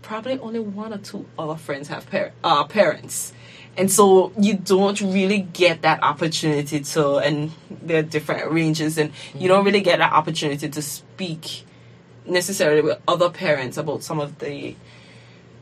probably 0.03 0.39
only 0.39 0.61
one 0.61 0.93
or 0.93 0.99
two 0.99 1.27
other 1.39 1.57
friends 1.57 1.89
have 1.89 2.09
par- 2.11 2.33
uh, 2.45 2.64
parents. 2.64 3.33
And 3.77 3.91
so 3.91 4.33
you 4.39 4.55
don't 4.55 5.01
really 5.01 5.39
get 5.39 5.83
that 5.83 6.03
opportunity 6.03 6.81
to, 6.81 7.16
and 7.16 7.53
there 7.70 8.01
are 8.01 8.03
different 8.03 8.53
ranges, 8.53 8.99
and 8.99 9.12
you 9.35 9.49
don't 9.49 9.64
really 9.64 9.81
get 9.81 9.99
that 9.99 10.12
opportunity 10.12 10.68
to 10.68 10.83
speak 10.83 11.64
necessarily 12.27 12.83
with 12.83 13.01
other 13.09 13.31
parents 13.31 13.79
about 13.79 14.03
some 14.03 14.20
of 14.20 14.39
the 14.41 14.77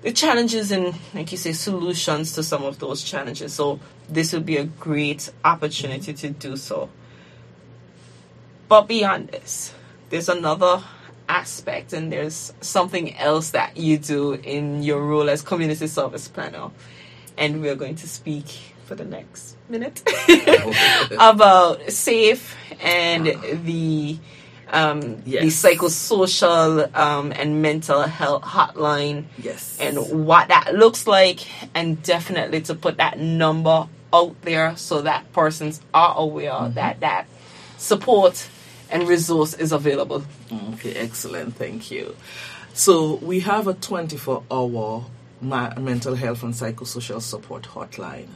the 0.03 0.13
challenges 0.13 0.73
and, 0.73 0.95
like 1.15 1.31
you 1.33 1.39
say, 1.39 1.53
solutions 1.53 2.33
to 2.35 2.43
some 2.43 2.65
of 2.65 2.79
those 2.79 3.03
challenges. 3.03 3.53
So 3.53 3.81
this 4.09 4.33
would 4.33 4.47
be 4.47 4.57
a 4.57 4.65
great 4.65 5.31
opportunity 5.45 6.13
to 6.15 6.31
do 6.31 6.57
so. 6.57 6.89
But 8.69 8.83
beyond 8.83 9.29
this, 9.29 9.75
there's 10.09 10.29
another 10.29 10.83
aspect 11.29 11.93
and 11.93 12.13
there's 12.13 12.53
something 12.61 13.17
else 13.17 13.51
that 13.51 13.77
you 13.77 13.99
do 13.99 14.33
in 14.33 14.83
your 14.83 15.05
role 15.05 15.29
as 15.29 15.43
community 15.43 15.87
service 15.87 16.29
planner. 16.29 16.71
And 17.37 17.61
we're 17.61 17.77
going 17.77 17.97
to 17.97 18.09
speak 18.09 18.47
for 18.85 18.95
the 18.95 19.05
next 19.05 19.57
minute 19.69 20.03
about 21.19 21.91
SAFE 21.91 22.57
and 22.81 23.27
the 23.65 24.19
um, 24.73 25.01
the 25.25 25.49
psychosocial 25.49 26.95
um, 26.97 27.33
and 27.33 27.63
mental 27.63 28.03
health 28.03 28.43
hotline 28.43 29.25
Yes. 29.43 29.79
and 29.81 29.97
what 30.27 30.49
that 30.49 30.75
looks 30.75 31.07
like, 31.07 31.41
and 31.75 32.03
definitely 32.03 32.61
to 32.63 32.75
put 32.75 32.97
that 32.99 33.19
number 33.19 33.89
out 34.13 34.41
there 34.43 34.77
so 34.77 35.03
that 35.03 35.33
persons 35.33 35.81
are 35.95 36.15
aware 36.17 36.69
that 36.71 37.01
that 37.01 37.27
support 37.79 38.49
and 38.91 39.07
resource 39.09 39.55
is 39.55 39.73
available. 39.73 40.25
Okay, 40.75 40.95
excellent. 40.95 41.55
Thank 41.57 41.91
you. 41.91 42.17
So 42.73 43.17
we 43.17 43.41
have 43.41 43.67
a 43.67 43.75
24-hour 43.75 45.05
mental 45.41 46.15
health 46.15 46.43
and 46.43 46.55
psychosocial 46.55 47.21
support 47.21 47.63
hotline. 47.65 48.29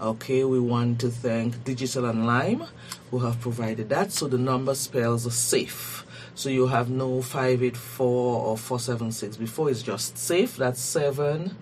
Okay, 0.00 0.44
we 0.44 0.60
want 0.60 1.00
to 1.00 1.08
thank 1.08 1.64
Digicel 1.64 2.08
and 2.08 2.26
Lime 2.26 2.64
who 3.10 3.20
have 3.20 3.40
provided 3.40 3.88
that. 3.88 4.12
So 4.12 4.28
the 4.28 4.38
number 4.38 4.74
spells 4.74 5.32
safe. 5.34 6.04
So 6.34 6.50
you 6.50 6.66
have 6.66 6.90
no 6.90 7.22
584 7.22 8.06
or 8.06 8.58
476. 8.58 9.36
Before 9.38 9.70
it's 9.70 9.82
just 9.82 10.18
safe. 10.18 10.56
That's 10.56 10.80
seven. 10.80 11.56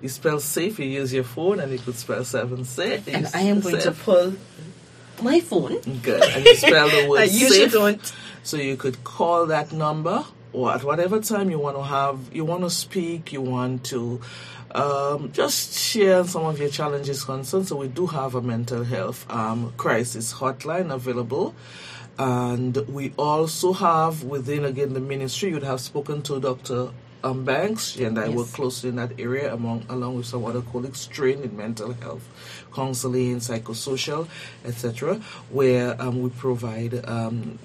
You 0.00 0.08
spell 0.08 0.40
safe, 0.40 0.78
you 0.78 0.86
use 0.86 1.12
your 1.12 1.24
phone 1.24 1.60
and 1.60 1.70
you 1.70 1.78
could 1.78 1.96
spell 1.96 2.24
seven 2.24 2.64
safe. 2.64 3.06
And 3.08 3.28
I 3.34 3.42
am 3.42 3.60
going 3.60 3.78
to 3.80 3.92
pull 3.92 4.32
my 5.22 5.40
phone. 5.40 5.78
Good. 6.02 6.22
And 6.22 6.46
you 6.46 6.54
spell 6.54 6.88
the 6.88 7.06
word 7.10 7.20
I 7.20 7.24
usually 7.24 7.50
safe. 7.50 7.72
don't. 7.72 8.12
So 8.42 8.56
you 8.56 8.76
could 8.76 9.04
call 9.04 9.44
that 9.46 9.72
number, 9.72 10.24
or 10.54 10.72
at 10.72 10.82
whatever 10.82 11.20
time 11.20 11.50
you 11.50 11.58
want 11.58 11.76
to 11.76 11.82
have, 11.82 12.18
you 12.32 12.46
want 12.46 12.62
to 12.62 12.70
speak, 12.70 13.34
you 13.34 13.42
want 13.42 13.84
to 13.86 14.22
um, 14.74 15.32
just 15.32 15.78
share 15.78 16.24
some 16.24 16.44
of 16.44 16.58
your 16.58 16.68
challenges, 16.68 17.24
concerns. 17.24 17.68
So 17.68 17.76
we 17.76 17.88
do 17.88 18.06
have 18.06 18.34
a 18.34 18.42
mental 18.42 18.84
health 18.84 19.30
um, 19.30 19.72
crisis 19.76 20.32
hotline 20.34 20.92
available. 20.92 21.54
And 22.18 22.76
we 22.88 23.12
also 23.16 23.72
have 23.72 24.24
within 24.24 24.64
again 24.64 24.92
the 24.92 25.00
ministry, 25.00 25.50
you'd 25.50 25.62
have 25.62 25.80
spoken 25.80 26.22
to 26.22 26.38
Dr. 26.40 26.90
um, 27.22 27.44
banks. 27.44 27.96
And 27.96 28.18
I 28.18 28.28
work 28.28 28.48
closely 28.48 28.90
in 28.90 28.96
that 28.96 29.18
area, 29.18 29.52
among 29.52 29.84
along 29.88 30.16
with 30.16 30.26
some 30.26 30.44
other 30.44 30.62
colleagues 30.62 31.06
trained 31.06 31.44
in 31.44 31.56
mental 31.56 31.92
health, 31.94 32.26
counseling, 32.74 33.36
psychosocial, 33.36 34.28
etc., 34.64 35.16
where 35.50 36.00
um, 36.00 36.22
we 36.22 36.30
provide 36.30 37.04
um, 37.06 37.58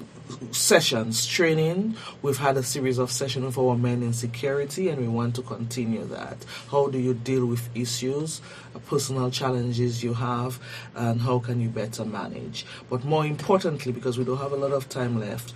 sessions, 0.52 1.26
training. 1.26 1.96
We've 2.22 2.38
had 2.38 2.58
a 2.58 2.64
series 2.64 2.98
of 2.98 3.12
sessions 3.12 3.46
with 3.46 3.58
our 3.58 3.78
men 3.78 4.02
in 4.04 4.14
security, 4.14 4.90
and 4.90 5.02
we 5.02 5.08
want 5.08 5.36
to 5.36 5.42
continue 5.42 6.06
that. 6.06 6.46
How 6.72 6.88
do 6.88 6.98
you 6.98 7.14
deal 7.14 7.46
with 7.46 7.70
issues, 7.76 8.42
uh, 8.76 8.80
personal 8.80 9.30
challenges 9.32 10.04
you 10.04 10.14
have, 10.14 10.60
and 10.96 11.22
how 11.22 11.40
can 11.40 11.62
you 11.62 11.70
better 11.70 12.06
manage? 12.06 12.66
But 12.90 13.04
more 13.04 13.26
importantly, 13.26 13.92
because 13.92 14.18
we 14.18 14.24
don't 14.24 14.38
have 14.38 14.52
a 14.52 14.58
lot 14.58 14.72
of 14.72 14.90
time 14.90 15.20
left, 15.20 15.54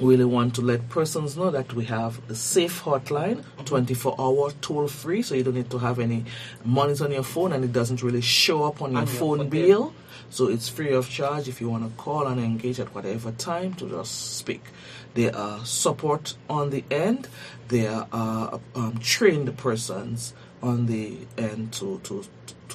really 0.00 0.24
want 0.24 0.54
to 0.56 0.60
let 0.60 0.88
persons 0.88 1.36
know 1.36 1.50
that 1.50 1.72
we 1.72 1.84
have 1.84 2.20
a 2.28 2.34
safe 2.34 2.82
hotline 2.82 3.44
24 3.64 4.16
hour 4.18 4.50
toll 4.60 4.88
free 4.88 5.22
so 5.22 5.34
you 5.34 5.42
don't 5.42 5.54
need 5.54 5.70
to 5.70 5.78
have 5.78 5.98
any 5.98 6.24
monies 6.64 7.00
on 7.00 7.12
your 7.12 7.22
phone 7.22 7.52
and 7.52 7.64
it 7.64 7.72
doesn't 7.72 8.02
really 8.02 8.20
show 8.20 8.64
up 8.64 8.82
on 8.82 8.92
your 8.92 9.00
your 9.02 9.06
phone 9.06 9.48
bill. 9.48 9.92
so 10.30 10.48
it's 10.48 10.68
free 10.68 10.92
of 10.92 11.08
charge 11.08 11.48
if 11.48 11.60
you 11.60 11.68
want 11.68 11.84
to 11.84 12.02
call 12.02 12.26
and 12.26 12.40
engage 12.40 12.80
at 12.80 12.92
whatever 12.94 13.30
time 13.32 13.74
to 13.74 13.88
just 13.88 14.36
speak. 14.36 14.62
There 15.14 15.34
are 15.34 15.64
support 15.64 16.34
on 16.50 16.70
the 16.70 16.84
end. 16.90 17.28
There 17.68 18.06
are 18.12 18.60
um, 18.74 18.98
trained 18.98 19.56
persons 19.56 20.34
on 20.60 20.86
the 20.86 21.18
end 21.38 21.72
to 21.74 22.00
to 22.04 22.24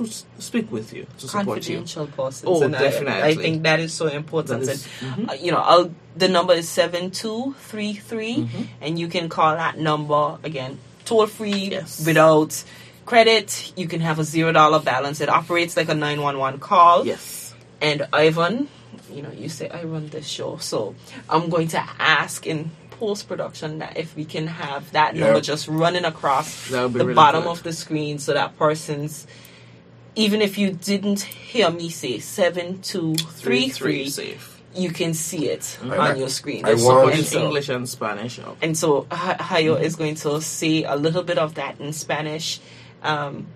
to 0.05 0.41
speak 0.41 0.71
with 0.71 0.93
you 0.93 1.05
to 1.19 1.27
support 1.27 1.67
you 1.67 1.77
confidential 1.77 2.07
persons. 2.07 2.45
Oh, 2.47 2.63
and 2.63 2.75
I- 2.75 3.27
I, 3.29 3.35
think 3.35 3.63
that 3.63 3.79
is 3.79 3.93
so 3.93 4.07
important. 4.07 4.63
Is- 4.63 4.87
and, 5.01 5.29
uh, 5.29 5.33
you 5.33 5.51
know, 5.51 5.57
I'll, 5.59 5.91
the 6.15 6.27
number 6.27 6.53
is 6.53 6.67
seven 6.69 7.11
two 7.11 7.55
three 7.59 7.93
three, 7.93 8.37
Mm-hmm. 8.37 8.63
and 8.81 8.99
you 8.99 9.07
can 9.07 9.29
call 9.29 9.55
that 9.55 9.77
number 9.77 10.37
again, 10.43 10.79
toll 11.05 11.27
free, 11.27 11.69
Yes. 11.71 12.05
without 12.05 12.63
credit. 13.05 13.73
You 13.75 13.87
can 13.87 14.01
have 14.01 14.19
a 14.19 14.23
zero 14.23 14.51
dollar 14.51 14.79
balance. 14.79 15.21
It 15.21 15.29
operates 15.29 15.75
like 15.77 15.89
a 15.89 15.95
nine 15.95 16.21
one 16.21 16.37
one 16.37 16.59
call. 16.59 17.05
yes 17.05 17.53
And 17.81 18.07
Ivan, 18.13 18.67
you 19.11 19.21
know, 19.23 19.31
you 19.31 19.49
say 19.49 19.69
I 19.69 19.83
run 19.83 20.09
this 20.09 20.27
show, 20.27 20.57
so 20.57 20.95
I'm 21.29 21.49
going 21.49 21.67
to 21.69 21.79
ask 21.99 22.45
in 22.45 22.71
post 22.91 23.27
production 23.29 23.79
that 23.79 23.95
if 23.97 24.13
we 24.15 24.25
can 24.25 24.45
have 24.47 24.91
that 24.91 25.15
Yeah. 25.15 25.25
number 25.25 25.39
just 25.41 25.67
running 25.69 26.03
across 26.03 26.67
That 26.69 26.83
would 26.83 26.93
be 26.93 26.99
the 26.99 27.05
really 27.05 27.15
bottom 27.15 27.43
good. 27.43 27.51
of 27.51 27.63
the 27.63 27.71
screen, 27.73 28.19
so 28.19 28.33
that 28.33 28.57
person's 28.59 29.25
even 30.15 30.41
if 30.41 30.57
you 30.57 30.71
didn't 30.71 31.21
hear 31.21 31.69
me 31.69 31.89
say 31.89 32.19
seven 32.19 32.81
two 32.81 33.15
three 33.15 33.69
three, 33.69 34.09
safe 34.09 34.61
you 34.75 34.91
can 34.91 35.13
see 35.15 35.49
it 35.49 35.79
I- 35.83 36.11
on 36.11 36.19
your 36.19 36.29
screen. 36.29 36.63
I 36.65 36.71
And 36.71 36.83
want- 36.83 37.15
in 37.15 37.23
so- 37.25 37.43
English 37.45 37.69
and 37.69 37.87
Spanish. 37.89 38.39
and 38.61 38.77
so 38.77 39.07
Ha- 39.11 39.37
Hayo 39.39 39.81
is 39.81 39.95
going 39.95 40.15
to 40.15 40.41
say 40.41 40.83
a 40.83 40.95
little 40.95 41.23
bit 41.23 41.37
of 41.39 41.55
that 41.55 41.79
in 41.79 41.91
Spanish 41.93 42.59
um, 43.03 43.47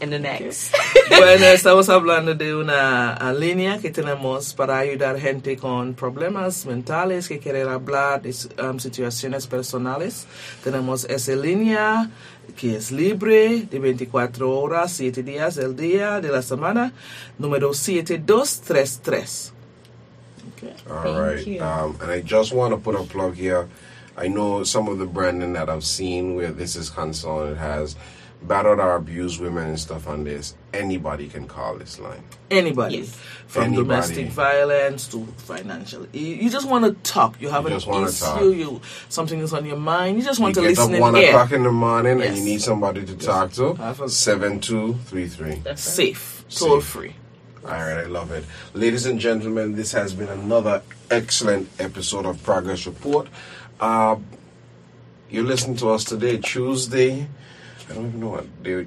in 0.00 0.10
the 0.10 0.18
next. 0.18 0.72
bueno, 1.10 1.46
estamos 1.46 1.88
hablando 1.88 2.34
de 2.34 2.54
una 2.54 3.32
línea 3.32 3.78
que 3.78 3.90
tenemos 3.90 4.54
para 4.54 4.78
ayudar 4.78 5.18
gente 5.18 5.56
con 5.56 5.94
problemas 5.94 6.66
mentales 6.66 7.28
que 7.28 7.38
quieren 7.38 7.68
hablar 7.68 8.22
de 8.22 8.34
um, 8.62 8.78
situaciones 8.78 9.46
personales. 9.46 10.26
Tenemos 10.62 11.04
esa 11.04 11.32
línea 11.32 12.10
que 12.56 12.76
es 12.76 12.90
libre 12.90 13.66
de 13.70 13.78
24 13.78 14.50
horas, 14.50 14.92
7 14.92 15.22
días 15.22 15.56
del 15.56 15.76
día 15.76 16.20
de 16.20 16.28
la 16.30 16.42
semana, 16.42 16.92
número 17.38 17.74
7233. 17.74 19.52
Okay. 20.56 20.74
All 20.90 21.02
Thank 21.02 21.18
right. 21.18 21.46
you. 21.46 21.62
Um, 21.62 21.96
and 22.00 22.10
I 22.10 22.20
just 22.20 22.52
want 22.52 22.72
to 22.72 22.80
put 22.80 22.94
a 22.94 23.04
plug 23.04 23.34
here. 23.34 23.68
I 24.16 24.26
know 24.28 24.64
some 24.64 24.88
of 24.88 24.98
the 24.98 25.06
branding 25.06 25.52
that 25.52 25.68
I've 25.68 25.84
seen 25.84 26.34
where 26.34 26.50
this 26.50 26.74
is 26.74 26.90
concerned, 26.90 27.52
it 27.52 27.58
has 27.58 27.94
battered 28.42 28.78
or 28.80 28.94
abused 28.94 29.40
women 29.40 29.68
and 29.68 29.78
stuff 29.78 30.06
on 30.06 30.24
this. 30.24 30.54
Anybody 30.72 31.28
can 31.28 31.46
call 31.48 31.76
this 31.76 31.98
line. 31.98 32.22
Anybody, 32.50 32.98
Yes. 32.98 33.16
from 33.46 33.64
Anybody. 33.64 33.82
domestic 33.88 34.28
violence 34.28 35.08
to 35.08 35.26
financial. 35.38 36.06
You, 36.12 36.26
you 36.36 36.50
just 36.50 36.68
want 36.68 36.84
to 36.84 36.92
talk. 37.10 37.40
You 37.40 37.48
have 37.50 37.62
You 37.64 37.70
an 37.70 37.76
issue. 37.76 37.90
talk. 38.24 38.40
You 38.42 38.80
something 39.08 39.40
is 39.40 39.52
on 39.52 39.66
your 39.66 39.76
mind. 39.76 40.18
You 40.18 40.24
just 40.24 40.38
want 40.40 40.56
you 40.56 40.62
to 40.62 40.68
get 40.68 40.78
listen 40.78 40.92
up 40.94 40.96
in 40.96 41.00
one 41.00 41.16
air. 41.16 41.28
o'clock 41.30 41.52
in 41.52 41.62
the 41.64 41.72
morning 41.72 42.22
and 42.22 42.36
you 42.36 42.44
need 42.44 42.62
somebody 42.62 43.04
to 43.04 43.16
talk 43.16 43.52
to. 43.54 43.74
Have 43.74 44.00
a- 44.00 44.08
Seven 44.08 44.60
two 44.60 44.94
three 45.06 45.26
three. 45.28 45.60
Safe, 45.74 46.44
toll 46.48 46.80
Safe. 46.80 46.88
free. 46.88 47.14
All 47.64 47.72
right, 47.72 47.98
I 47.98 48.04
love 48.04 48.30
it. 48.32 48.44
Ladies 48.72 49.04
and 49.04 49.18
gentlemen, 49.18 49.74
this 49.74 49.92
has 49.92 50.14
been 50.14 50.28
another 50.28 50.82
excellent 51.10 51.68
episode 51.78 52.24
of 52.24 52.42
Progress 52.42 52.86
Report. 52.86 53.26
Uh, 53.80 54.16
you 55.28 55.42
listen 55.42 55.76
to 55.76 55.90
us 55.90 56.04
today, 56.04 56.38
Tuesday. 56.38 57.26
I 57.88 57.94
don't 57.94 58.06
even 58.08 58.20
know 58.20 58.28
what 58.28 58.62
day. 58.62 58.86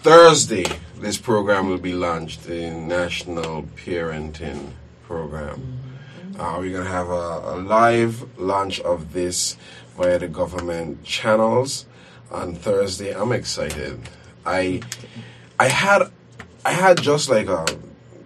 Thursday, 0.00 0.64
this 0.96 1.18
program 1.18 1.68
will 1.68 1.78
be 1.78 1.92
launched, 1.92 2.44
the 2.44 2.70
National 2.70 3.64
Parenting 3.76 4.72
Program. 5.02 5.78
Uh, 6.38 6.56
we're 6.58 6.72
going 6.72 6.84
to 6.84 6.90
have 6.90 7.08
a, 7.10 7.54
a 7.54 7.56
live 7.56 8.38
launch 8.38 8.80
of 8.80 9.12
this 9.12 9.56
via 9.96 10.18
the 10.18 10.28
government 10.28 11.04
channels 11.04 11.84
on 12.30 12.54
Thursday. 12.54 13.12
I'm 13.12 13.32
excited. 13.32 14.00
I 14.46 14.80
I 15.58 15.68
had 15.68 16.10
I 16.64 16.72
had 16.72 17.02
just 17.02 17.28
like 17.28 17.48
a 17.48 17.66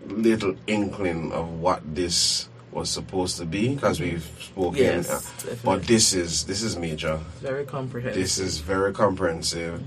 little 0.07 0.55
inkling 0.67 1.33
of 1.33 1.49
what 1.61 1.95
this 1.95 2.49
was 2.73 2.91
supposed 2.91 3.37
to 3.39 3.45
be 3.45 3.75
because 3.75 4.01
we've 4.01 4.25
spoken, 4.41 4.79
Yes, 4.83 5.11
uh, 5.11 5.15
definitely. 5.15 5.59
but 5.65 5.83
this 5.85 6.15
is 6.15 6.45
this 6.45 6.63
is 6.63 6.77
major. 6.77 7.21
Very 7.41 7.65
comprehensive. 7.65 8.21
This 8.21 8.39
is 8.39 8.59
very 8.59 8.93
comprehensive. 8.93 9.83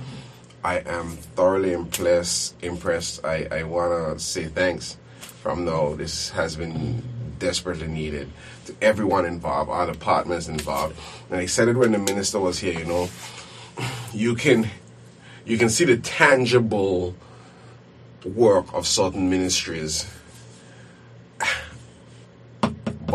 I 0.63 0.79
am 0.79 1.17
thoroughly 1.36 1.73
impressed. 1.73 2.55
Impressed. 2.63 3.25
I, 3.25 3.47
I 3.51 3.63
want 3.63 4.17
to 4.17 4.23
say 4.23 4.45
thanks 4.45 4.97
from 5.41 5.65
now. 5.65 5.95
This 5.95 6.29
has 6.31 6.55
been 6.55 7.01
desperately 7.39 7.88
needed 7.88 8.29
to 8.65 8.75
everyone 8.81 9.25
involved, 9.25 9.69
all 9.69 9.86
departments 9.86 10.47
involved. 10.47 10.97
And 11.29 11.39
I 11.39 11.45
said 11.47 11.67
it 11.67 11.75
when 11.75 11.91
the 11.91 11.99
minister 11.99 12.39
was 12.39 12.59
here. 12.59 12.79
You 12.79 12.86
know, 12.86 13.09
you 14.13 14.36
can 14.36 14.69
you 15.45 15.57
can 15.57 15.69
see 15.69 15.86
the 15.86 15.97
tangible 15.97 17.15
work 18.23 18.65
of 18.73 18.88
certain 18.88 19.29
ministries. 19.29 20.05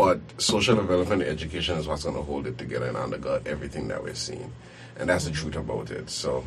But 0.01 0.19
social 0.41 0.75
development 0.75 1.21
and 1.21 1.29
education 1.31 1.77
is 1.77 1.87
what's 1.87 2.05
going 2.05 2.15
to 2.15 2.23
hold 2.23 2.47
it 2.47 2.57
together 2.57 2.87
and 2.87 2.97
undergird 2.97 3.45
everything 3.45 3.87
that 3.89 4.01
we're 4.03 4.15
seeing. 4.15 4.51
And 4.97 5.07
that's 5.07 5.25
the 5.25 5.31
truth 5.31 5.55
about 5.55 5.91
it. 5.91 6.09
So, 6.09 6.43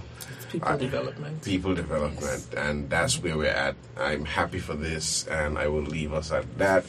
people 0.50 0.68
I- 0.70 0.76
development. 0.76 1.44
people 1.44 1.72
development, 1.72 2.48
and 2.56 2.90
that's 2.90 3.22
where 3.22 3.38
we're 3.38 3.46
at. 3.52 3.76
I'm 3.96 4.24
happy 4.24 4.58
for 4.58 4.74
this, 4.74 5.28
and 5.28 5.56
I 5.56 5.68
will 5.68 5.82
leave 5.82 6.12
us 6.12 6.32
at 6.32 6.58
that. 6.58 6.84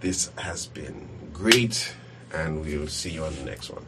This 0.00 0.30
has 0.36 0.66
been 0.66 1.08
great, 1.32 1.90
and 2.34 2.62
we'll 2.66 2.88
see 2.88 3.12
you 3.12 3.24
on 3.24 3.34
the 3.36 3.44
next 3.44 3.70
one. 3.70 3.86